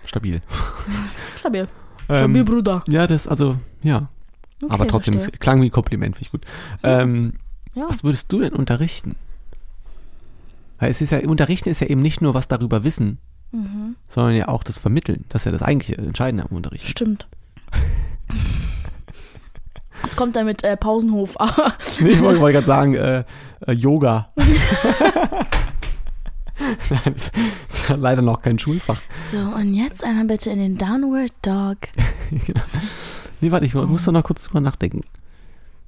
[0.06, 0.42] Stabil.
[1.38, 1.68] Stabil.
[2.10, 2.84] Ähm, Stabil, Bruder.
[2.90, 4.10] Ja, das, also, ja.
[4.62, 6.42] Okay, Aber trotzdem, es klang wie ein Kompliment, finde ich gut.
[6.84, 7.34] Ähm,
[7.76, 7.86] Ja.
[7.88, 9.16] Was würdest du denn unterrichten?
[10.80, 13.20] Weil es ist ja, unterrichten ist ja eben nicht nur was darüber wissen,
[13.52, 13.96] Mhm.
[14.08, 15.26] sondern ja auch das Vermitteln.
[15.30, 16.88] Das ist ja das eigentliche Entscheidende am Unterrichten.
[16.88, 17.28] Stimmt.
[20.04, 21.36] Jetzt kommt er mit äh, Pausenhof.
[22.02, 23.24] Nee, ich wollte wollte gerade sagen, äh,
[23.68, 24.30] äh, Yoga.
[26.90, 27.32] Nein, das
[27.70, 29.00] ist leider noch kein Schulfach.
[29.32, 31.78] so, und jetzt einmal bitte in den Downward Dog.
[32.46, 32.62] genau.
[33.42, 35.04] Nee, warte, ich muss doch noch kurz drüber nachdenken.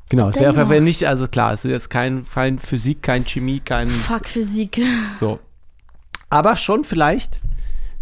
[0.09, 0.69] Genau, es wäre noch.
[0.69, 4.81] wenn nicht, also klar, es ist jetzt kein, kein Physik, kein Chemie, kein Fuck Physik.
[5.19, 5.39] so.
[6.29, 7.39] Aber schon vielleicht,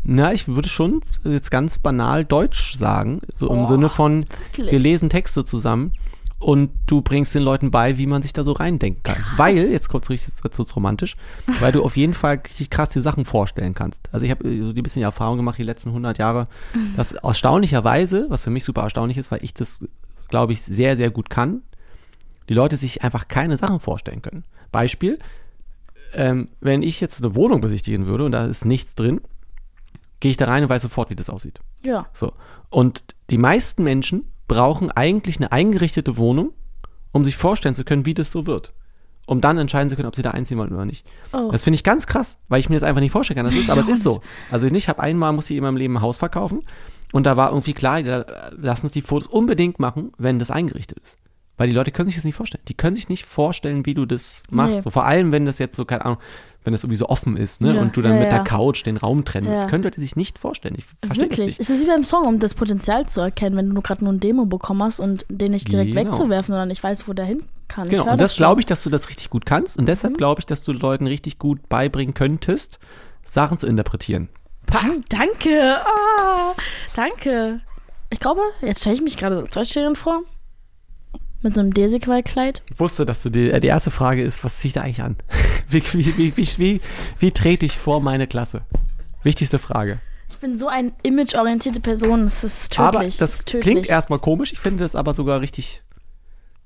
[0.03, 4.71] na, ich würde schon jetzt ganz banal Deutsch sagen, so im Oh, Sinne von, wirklich?
[4.71, 5.93] wir lesen Texte zusammen
[6.39, 9.17] und du bringst den Leuten bei, wie man sich da so reindenken kann.
[9.35, 11.15] Weil, jetzt kommt's richtig, jetzt wird's romantisch,
[11.59, 14.07] weil du auf jeden Fall richtig krass die Sachen vorstellen kannst.
[14.11, 16.47] Also ich habe so die bisschen Erfahrung gemacht, die letzten 100 Jahre,
[16.95, 19.83] dass erstaunlicherweise, was für mich super erstaunlich ist, weil ich das,
[20.29, 21.61] glaube ich, sehr, sehr gut kann,
[22.47, 24.45] die Leute sich einfach keine Sachen vorstellen können.
[24.71, 25.19] Beispiel,
[26.13, 29.21] ähm, wenn ich jetzt eine Wohnung besichtigen würde und da ist nichts drin,
[30.21, 31.59] gehe ich da rein und weiß sofort, wie das aussieht.
[31.81, 32.07] Ja.
[32.13, 32.33] So.
[32.69, 36.51] Und die meisten Menschen brauchen eigentlich eine eingerichtete Wohnung,
[37.13, 38.73] um sich vorstellen zu können, wie das so wird.
[39.25, 41.07] Um dann entscheiden zu können, ob sie da einziehen wollen oder nicht.
[41.31, 41.49] Oh.
[41.51, 43.45] Das finde ich ganz krass, weil ich mir das einfach nicht vorstellen kann.
[43.45, 44.21] Das ist, aber es ist so.
[44.51, 46.63] Also ich habe einmal, musste ich in meinem Leben ein Haus verkaufen
[47.13, 48.25] und da war irgendwie klar,
[48.57, 51.17] lass uns die Fotos unbedingt machen, wenn das eingerichtet ist.
[51.57, 52.63] Weil die Leute können sich das nicht vorstellen.
[52.69, 54.75] Die können sich nicht vorstellen, wie du das machst.
[54.75, 54.81] Nee.
[54.81, 56.19] So, vor allem, wenn das jetzt so, keine Ahnung,
[56.63, 57.75] wenn das irgendwie so offen ist, ne?
[57.75, 59.47] Ja, Und du dann ja, mit der Couch den Raum trennen.
[59.47, 60.75] Das können Leute sich nicht vorstellen.
[60.77, 61.47] Ich verstehe das Wirklich.
[61.47, 61.59] nicht.
[61.59, 64.19] Es ist wie beim Song, um das Potenzial zu erkennen, wenn du gerade nur ein
[64.19, 66.01] Demo bekommen hast und den nicht direkt Genau.
[66.05, 67.87] wegzuwerfen, sondern ich weiß, wo der hin kann.
[67.87, 68.35] Genau, und das.
[68.35, 68.37] Mhm.
[68.41, 69.77] glaube ich, dass du das richtig gut kannst.
[69.77, 72.79] Und deshalb glaube ich, dass du Leuten richtig gut beibringen könntest,
[73.25, 74.29] Sachen zu interpretieren.
[74.67, 75.77] Dank, danke.
[75.77, 76.53] Ah,
[76.93, 77.61] danke.
[78.11, 80.21] Ich glaube, jetzt stelle ich mich gerade als Deutschlehrerin vor.
[81.41, 82.63] Mit so einem Desiqual-Kleid.
[82.71, 85.15] Ich wusste, dass du die, äh, die erste Frage ist, was zieht da eigentlich an?
[85.69, 86.81] Wie, wie, wie, wie,
[87.19, 88.63] wie, trete ich vor meine Klasse?
[89.21, 89.99] Wichtigste Frage.
[90.27, 92.23] Ich bin so eine imageorientierte Person.
[92.23, 92.87] Das ist tödlich.
[92.87, 93.61] aber das das tödlich.
[93.61, 94.51] klingt erstmal komisch.
[94.51, 95.83] Ich finde das aber sogar richtig.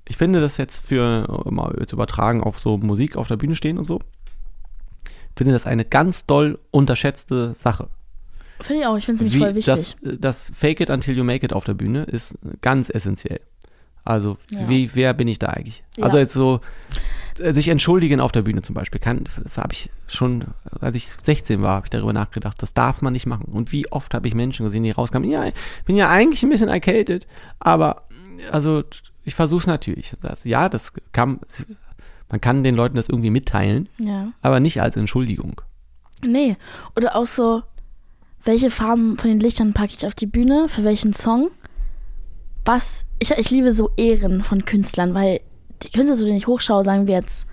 [0.08, 3.56] Ich finde das jetzt für äh, mal zu übertragen auf so Musik auf der Bühne
[3.56, 4.00] stehen und so.
[5.36, 7.90] Finde das eine ganz doll unterschätzte Sache.
[8.62, 8.98] Finde ich auch.
[8.98, 9.98] Ich finde es nämlich voll wichtig.
[10.02, 13.42] Das, das Fake it until you make it auf der Bühne ist ganz essentiell.
[14.06, 14.68] Also, Ja.
[14.68, 15.84] wie, wer bin ich da eigentlich?
[15.98, 16.06] Ja.
[16.06, 16.60] Also jetzt so,
[17.40, 19.24] äh, sich entschuldigen auf der Bühne zum Beispiel, kann,
[19.56, 20.46] habe ich schon,
[20.82, 23.46] als ich 16 war, habe ich darüber nachgedacht, das darf man nicht machen.
[23.46, 25.54] Und wie oft habe ich Menschen gesehen, die rauskamen, ja, ich
[25.86, 27.28] bin ja eigentlich ein bisschen erkältet,
[27.60, 28.04] aber,
[28.52, 28.84] also,
[29.24, 30.14] ich versuche es natürlich.
[30.22, 31.40] Das, ja, das kann,
[32.30, 34.34] man kann den Leuten das irgendwie mitteilen, ja.
[34.42, 35.62] aber nicht als Entschuldigung.
[36.26, 36.58] Nee.
[36.98, 37.64] Oder auch so,
[38.44, 40.68] welche Farben von den Lichtern packe ich auf die Bühne?
[40.68, 41.52] Für welchen Song?
[42.66, 43.06] Was?
[43.20, 45.42] Ich, ich liebe so Ehren von Künstlern, weil
[45.84, 47.46] die Künstler, zu denen ich hochschaue, sagen wir jetzt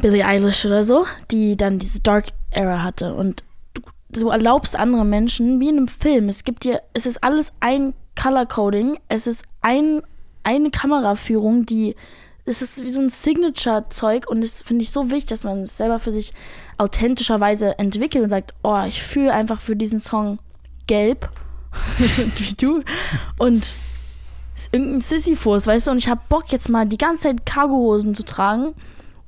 [0.00, 3.14] Billie Eilish oder so, die dann diese Dark Era hatte.
[3.14, 3.44] Und
[3.74, 3.82] du,
[4.20, 7.94] du erlaubst anderen Menschen, wie in einem Film, es gibt dir, es ist alles ein
[8.20, 10.02] Color Coding, es ist ein,
[10.42, 11.96] eine Kameraführung, die,
[12.44, 15.76] es ist wie so ein Signature-Zeug und das finde ich so wichtig, dass man es
[15.76, 16.32] selber für sich
[16.78, 20.38] authentischerweise entwickelt und sagt, oh, ich fühle einfach für diesen Song
[20.86, 21.30] gelb,
[21.98, 22.82] wie du.
[23.38, 23.74] Und
[24.70, 28.24] irgendein Sisyphus, weißt du, und ich habe Bock jetzt mal die ganze Zeit Cargohosen zu
[28.24, 28.74] tragen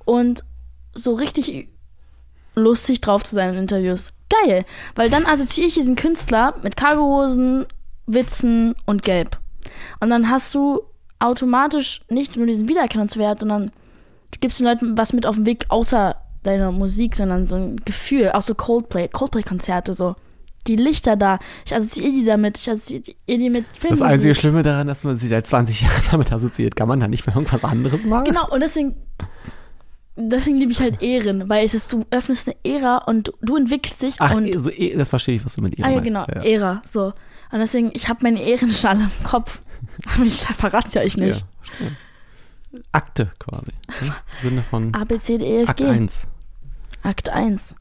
[0.05, 0.45] und
[0.95, 1.69] so richtig
[2.55, 4.11] lustig drauf zu sein in Interviews.
[4.45, 4.65] Geil,
[4.95, 7.67] weil dann assoziiere ich diesen Künstler mit Cargohosen,
[8.07, 9.39] Witzen und Gelb.
[10.01, 10.83] Und dann hast du
[11.19, 13.73] automatisch nicht nur diesen Wiedererkennungswert, sondern
[14.31, 17.77] du gibst den Leuten was mit auf den Weg, außer deiner Musik, sondern so ein
[17.85, 18.33] Gefühl.
[18.33, 20.15] Auch so Coldplay, Coldplay-Konzerte, so.
[20.67, 23.99] Die Lichter da, ich assoziiere die damit, ich assoziiere die mit Filmen.
[23.99, 27.09] Das einzige Schlimme daran, dass man sie seit 20 Jahren damit assoziiert, kann man da
[27.09, 28.25] nicht mehr irgendwas anderes machen?
[28.25, 28.97] Genau, und deswegen,
[30.17, 34.03] deswegen liebe ich halt Ehren, weil es ist, du öffnest eine Ära und du, entwickelst
[34.03, 34.53] dich Ach, und.
[34.59, 36.07] so, eh, das verstehe ich, was du mit ihr ah, ja, meinst.
[36.07, 36.51] genau, Ja, ja.
[36.51, 37.13] Ära, so.
[37.53, 39.63] Und deswegen, ich habe meine Ehrenschale im Kopf.
[40.15, 41.45] Aber ich verrat's ja euch nicht.
[41.81, 41.87] Ja.
[42.93, 43.71] Akte quasi.
[44.01, 44.07] ne?
[44.07, 45.87] Im Sinne von A, B, C, D, E, F, Akt G.
[45.87, 46.27] 1.
[47.03, 47.75] Akt 1.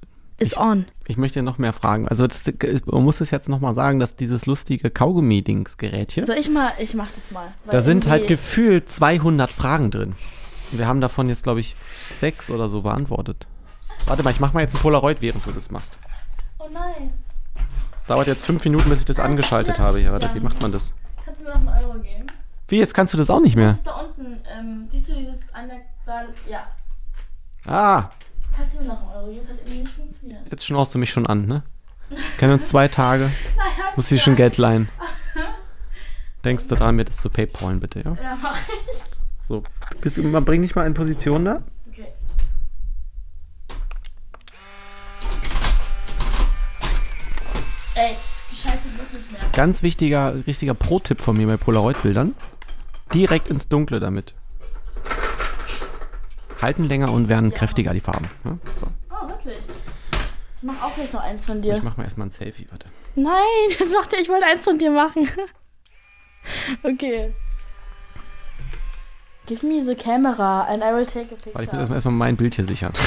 [0.43, 0.85] Ist Ich- on.
[1.07, 2.07] Ich möchte noch mehr fragen.
[2.07, 2.43] Also das,
[2.85, 7.09] man muss es jetzt nochmal sagen, dass dieses lustige Kaugummi-Dings-Gerät Soll ich mal, ich mach
[7.11, 7.53] das mal.
[7.69, 10.15] da sind halt gefühlt 200 Fragen drin.
[10.71, 11.75] Wir haben davon jetzt, glaube ich,
[12.19, 13.47] sechs oder so beantwortet.
[14.05, 15.97] Warte mal, ich mach mal jetzt ein Polaroid, während du das machst.
[16.59, 17.11] Oh nein.
[18.07, 19.99] Dauert jetzt fünf Minuten, bis ich das angeschaltet habe.
[20.01, 20.93] Ja, warte, wie macht man das?
[21.23, 22.27] Kannst du mir noch einen Euro geben?
[22.67, 23.67] Wie, jetzt kannst du das auch nicht mehr?
[23.69, 24.41] Das ist da unten.
[24.57, 25.81] Ähm, siehst du dieses eine.
[26.49, 26.67] Ja.
[27.65, 28.09] Ah,
[28.55, 29.31] Kannst du mir noch einen Euro?
[29.39, 30.41] Das hat irgendwie nicht funktioniert.
[30.51, 31.63] jetzt schnaust du mich schon an, ne?
[32.37, 33.25] Kennen uns zwei Tage,
[33.57, 34.89] Nein, muss ich schon Geld leihen.
[36.43, 38.15] Denkst du dran, mir das zu paypalen, bitte, ja?
[38.21, 39.01] Ja, mach ich.
[39.47, 39.63] So,
[40.01, 41.63] bist, du- bring dich mal in Position da.
[41.89, 42.07] Okay.
[47.95, 48.15] Ey,
[48.51, 49.41] die Scheiße wird nicht mehr.
[49.53, 52.35] Ganz wichtiger, richtiger Pro-Tipp von mir bei Polaroid-Bildern.
[53.13, 54.33] Direkt ins Dunkle damit.
[56.63, 58.27] Halten länger und werden kräftiger, die Farben.
[58.45, 58.87] Ja, so.
[59.11, 59.57] Oh, wirklich?
[60.57, 61.75] Ich mach auch gleich noch eins von dir.
[61.75, 62.87] Ich mach mal erstmal ein Selfie, warte.
[63.15, 63.33] Nein,
[63.79, 64.19] das macht er.
[64.19, 65.27] Ich wollte eins von dir machen.
[66.83, 67.33] okay.
[69.45, 71.53] Give me the camera and I will take a picture.
[71.53, 72.93] Warte, ich muss erstmal, erstmal mein Bild hier sichern.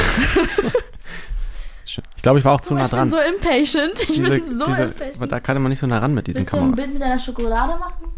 [1.89, 3.09] Ich glaube, ich war auch zu Oh, nah ich dran.
[3.09, 4.01] bin so impatient.
[4.01, 5.33] Ich Diese- bin so diese- impatient.
[5.33, 6.77] da kann man nicht so nah ran mit diesen Willst du ein Kameras.
[6.77, 8.13] Bild mit deiner Schokolade machen?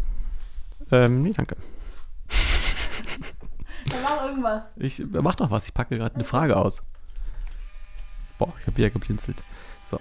[0.91, 1.55] Ähm, nee, danke.
[3.89, 4.63] Dann mach irgendwas.
[4.77, 6.81] Ich mach doch was, ich packe gerade eine Frage aus.
[8.37, 9.43] Boah, ich habe wieder geblinzelt.
[9.85, 9.99] So.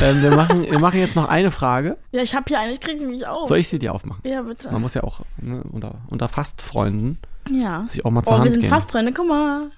[0.00, 1.96] Ähm, wir, machen, wir machen jetzt noch eine Frage.
[2.12, 3.46] Ja, ich hab hier eine, ich krieg sie nicht auf.
[3.48, 4.22] Soll ich sie dir aufmachen?
[4.28, 4.70] Ja, bitte.
[4.70, 7.84] Man muss ja auch ne, unter, unter Fastfreunden Ja.
[7.86, 8.70] sich auch mal zur Oh, wir Hand sind gehen.
[8.70, 9.70] fast Freunde, guck mal.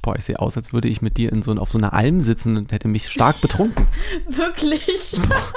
[0.00, 2.20] Boah, ich sehe aus, als würde ich mit dir in so, auf so einer Alm
[2.22, 3.86] sitzen und hätte mich stark betrunken.
[4.28, 5.12] Wirklich.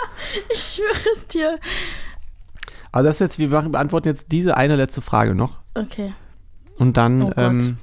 [0.54, 1.60] ich schwöre es dir.
[2.92, 5.60] Also das ist jetzt, wir beantworten jetzt diese eine letzte Frage noch.
[5.76, 6.14] Okay.
[6.78, 7.78] Und dann, Oh ähm,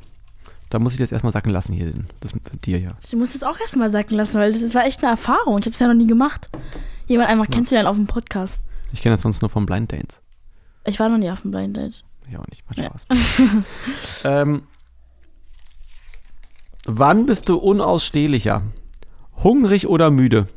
[0.70, 2.96] da muss ich das erstmal sacken lassen hier, das mit dir hier.
[3.06, 5.58] Ich muss das auch erstmal sacken lassen, weil das, das war echt eine Erfahrung.
[5.58, 6.50] Ich habe es ja noch nie gemacht.
[7.06, 8.62] Jemand einfach kennst du dann auf dem Podcast.
[8.92, 10.20] Ich kenne das sonst nur von Blind Dates.
[10.84, 12.04] Ich war noch nie auf dem Blind Date.
[12.28, 13.06] Ich auch nicht, macht Spaß.
[14.24, 14.62] ähm,
[16.84, 18.62] wann bist du unausstehlicher?
[19.42, 20.48] Hungrig oder müde?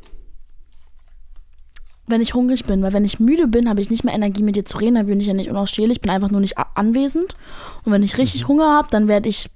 [2.06, 4.56] Wenn ich hungrig bin, weil wenn ich müde bin, habe ich nicht mehr Energie mit
[4.56, 7.36] dir zu reden, dann bin ich ja nicht unausstehlich, bin einfach nur nicht anwesend.
[7.84, 9.50] Und wenn ich richtig Hunger habe, dann werde ich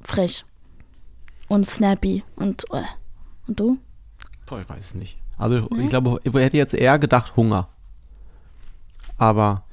[0.00, 0.44] frech.
[1.48, 2.24] Und snappy.
[2.36, 2.82] Und, äh.
[3.46, 3.78] und du?
[4.46, 5.18] Boah, ich weiß es nicht.
[5.36, 7.68] Also ich glaube, ich hätte jetzt eher gedacht Hunger.
[9.18, 9.64] Aber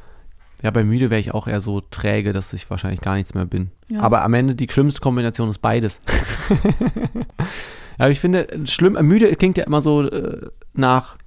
[0.61, 3.45] ja, bei müde wäre ich auch eher so träge, dass ich wahrscheinlich gar nichts mehr
[3.45, 3.71] bin.
[3.87, 4.01] Ja.
[4.01, 6.01] Aber am Ende die schlimmste Kombination ist beides.
[7.97, 11.17] Aber ich finde, schlimm, müde klingt ja immer so äh, nach,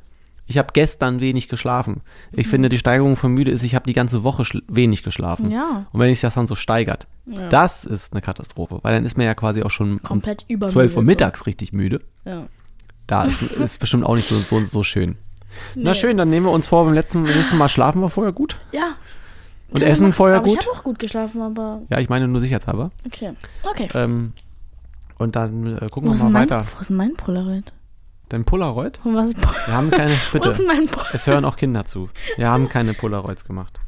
[0.52, 2.02] ich habe gestern wenig geschlafen.
[2.32, 5.50] Ich finde, die Steigerung von müde ist, ich habe die ganze Woche wenig geschlafen.
[5.50, 5.86] Ja.
[5.92, 7.48] Und wenn sich das dann so steigert, Ja.
[7.48, 10.72] das ist eine Katastrophe, weil dann ist man ja quasi auch schon um Komplett übermüde.
[10.72, 12.02] 12 Uhr mittags richtig müde.
[12.26, 12.46] Ja.
[13.06, 15.16] Da ist, ist bestimmt auch nicht so, so, so schön.
[15.74, 15.94] Na Nee.
[15.94, 18.56] schön, dann nehmen wir uns vor, beim letzten, nächsten Mal schlafen wir vorher gut.
[18.72, 18.94] Ja.
[19.70, 20.12] Und Kann essen machen.
[20.12, 20.58] vorher aber gut.
[20.60, 22.90] Ich habe auch gut geschlafen, aber Ja, ich meine nur sicherheitshalber.
[23.06, 23.32] okay.
[23.62, 23.88] Okay.
[23.94, 24.32] Ähm,
[25.18, 26.66] und dann äh, gucken Wo wir mal mein, weiter.
[26.74, 27.72] wo ist denn mein Polaroid?
[28.32, 28.98] Dein Polaroid?
[29.04, 30.48] Wo, was, Wir haben keine, ist bitte.
[30.54, 31.14] denn mein Polaroid?
[31.14, 32.08] Es hören auch Kinder zu.
[32.36, 33.78] Wir haben keine Polaroids gemacht.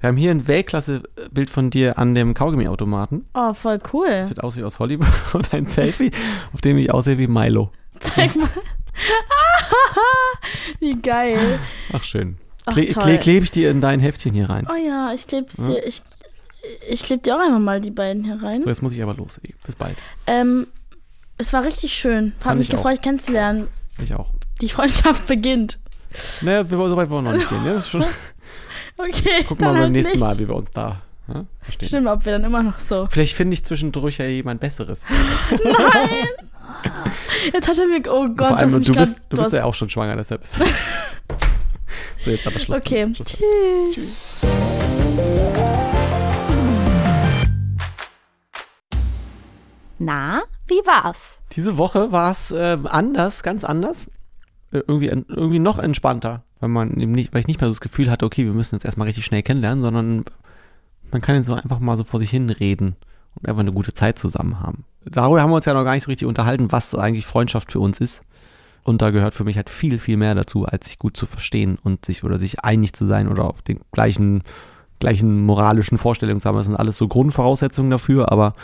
[0.00, 3.26] Wir haben hier ein Weltklasse-Bild von dir an dem Kaugummiautomaten.
[3.32, 4.24] Oh, voll cool.
[4.26, 6.10] Sieht aus wie aus Hollywood und ein Selfie,
[6.52, 7.72] auf dem ich aussehe wie Milo.
[8.00, 8.48] Zeig mal.
[10.80, 11.58] Wie geil.
[11.92, 12.38] Ach schön.
[12.66, 13.02] Ach, Kle toll.
[13.02, 14.66] kle klebe ich dir in dein Heftchen hier rein.
[14.70, 15.68] Oh ja, ich kleb's Ja.
[15.68, 15.86] dir.
[15.86, 16.02] Ich,
[16.88, 18.62] Ich klebe dir auch einmal mal die beiden hier rein.
[18.62, 19.40] So, jetzt muss ich aber los.
[19.64, 19.96] Bis bald.
[20.26, 20.66] Ähm,
[21.38, 22.32] es war richtig schön.
[22.38, 22.78] Hat Fand mich ich auch.
[22.82, 23.68] gefreut, kennenzulernen.
[24.02, 24.30] Ich auch.
[24.60, 25.78] Die Freundschaft beginnt.
[26.42, 27.62] Naja, wir, so weit wollen wir noch nicht gehen.
[27.64, 27.74] Ne?
[27.74, 28.04] Das ist schon,
[28.98, 29.44] Okay.
[29.46, 30.20] gucken wir mal beim halt nächsten nicht.
[30.20, 31.88] Mal, wie wir uns da ja, verstehen.
[31.88, 33.06] Stimmt, ob wir dann immer noch so.
[33.10, 35.04] Vielleicht finde ich zwischendurch ja jemand Besseres.
[37.52, 38.00] Jetzt hat er mir.
[38.08, 40.42] Oh Gott, Vor allem, mich du grad- bist, du bist ja auch schon schwanger, deshalb
[40.42, 40.54] ist.
[42.20, 42.78] so, jetzt aber Schluss.
[42.78, 43.12] Okay.
[43.14, 43.36] Schluss.
[43.92, 44.12] Tschüss.
[49.98, 51.40] Na, wie war's?
[51.52, 54.06] Diese Woche war es äh, anders, ganz anders.
[54.72, 58.10] Äh, irgendwie, irgendwie noch entspannter, weil man nicht, weil ich nicht mehr so das Gefühl
[58.10, 60.24] hatte, okay, wir müssen jetzt erstmal richtig schnell kennenlernen, sondern
[61.10, 62.96] man kann jetzt so einfach mal so vor sich hin reden
[63.36, 64.84] und einfach eine gute Zeit zusammen haben.
[65.04, 67.80] Darüber haben wir uns ja noch gar nicht so richtig unterhalten, was eigentlich Freundschaft für
[67.80, 68.22] uns ist.
[68.82, 71.78] Und da gehört für mich halt viel, viel mehr dazu, als sich gut zu verstehen
[71.82, 74.42] und sich oder sich einig zu sein oder auf den gleichen,
[75.00, 76.56] gleichen moralischen Vorstellungen zu haben.
[76.56, 78.54] Das sind alles so Grundvoraussetzungen dafür, aber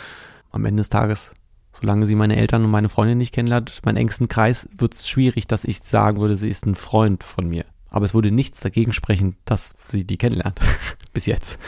[0.53, 1.33] am Ende des Tages,
[1.73, 5.47] solange sie meine Eltern und meine Freundin nicht kennenlernt, meinen engsten Kreis, wird es schwierig,
[5.47, 7.65] dass ich sagen würde, sie ist ein Freund von mir.
[7.89, 10.59] Aber es würde nichts dagegen sprechen, dass sie die kennenlernt.
[11.13, 11.59] Bis jetzt.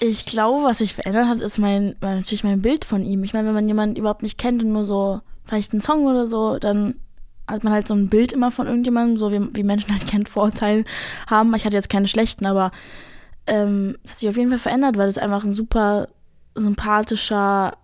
[0.00, 3.24] Ich glaube, was sich verändert hat, ist mein, natürlich mein Bild von ihm.
[3.24, 6.26] Ich meine, wenn man jemanden überhaupt nicht kennt und nur so vielleicht einen Song oder
[6.26, 6.96] so, dann
[7.46, 10.28] hat man halt so ein Bild immer von irgendjemandem, so wie, wie Menschen halt kennt
[10.28, 10.84] Vorurteile
[11.26, 11.54] haben.
[11.54, 12.70] Ich hatte jetzt keine schlechten, aber
[13.46, 16.08] ähm, es hat sich auf jeden Fall verändert, weil es einfach ein super
[16.54, 17.76] sympathischer,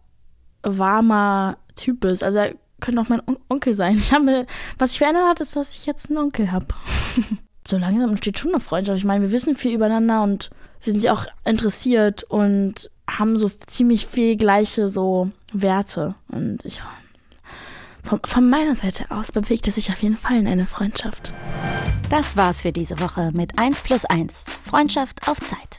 [0.63, 2.23] warmer Typ ist.
[2.23, 3.97] Also er könnte auch mein On Onkel sein.
[3.99, 4.47] Ich habe,
[4.79, 6.67] was sich verändert hat, ist, dass ich jetzt einen Onkel habe.
[7.69, 8.99] so langsam entsteht schon eine Freundschaft.
[8.99, 10.51] Ich meine, wir wissen viel übereinander und
[10.83, 16.15] wir sind ja auch interessiert und haben so ziemlich viel gleiche so Werte.
[16.29, 16.81] Und ich
[18.03, 21.35] von, von meiner Seite aus bewegt es sich auf jeden Fall in eine Freundschaft.
[22.09, 24.47] Das war's für diese Woche mit 1 plus 1.
[24.65, 25.79] Freundschaft auf Zeit.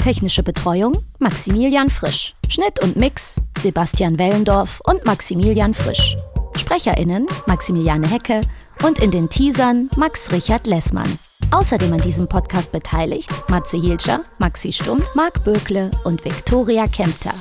[0.00, 2.34] Technische Betreuung Maximilian Frisch.
[2.48, 6.16] Schnitt und Mix Sebastian Wellendorf und Maximilian Frisch.
[6.56, 8.40] SprecherInnen Maximiliane Hecke
[8.82, 11.18] und in den Teasern Max Richard Lessmann.
[11.50, 17.34] Außerdem an diesem Podcast beteiligt Matze Hilscher, Maxi Stumm, Marc Bökle und Viktoria Kempter.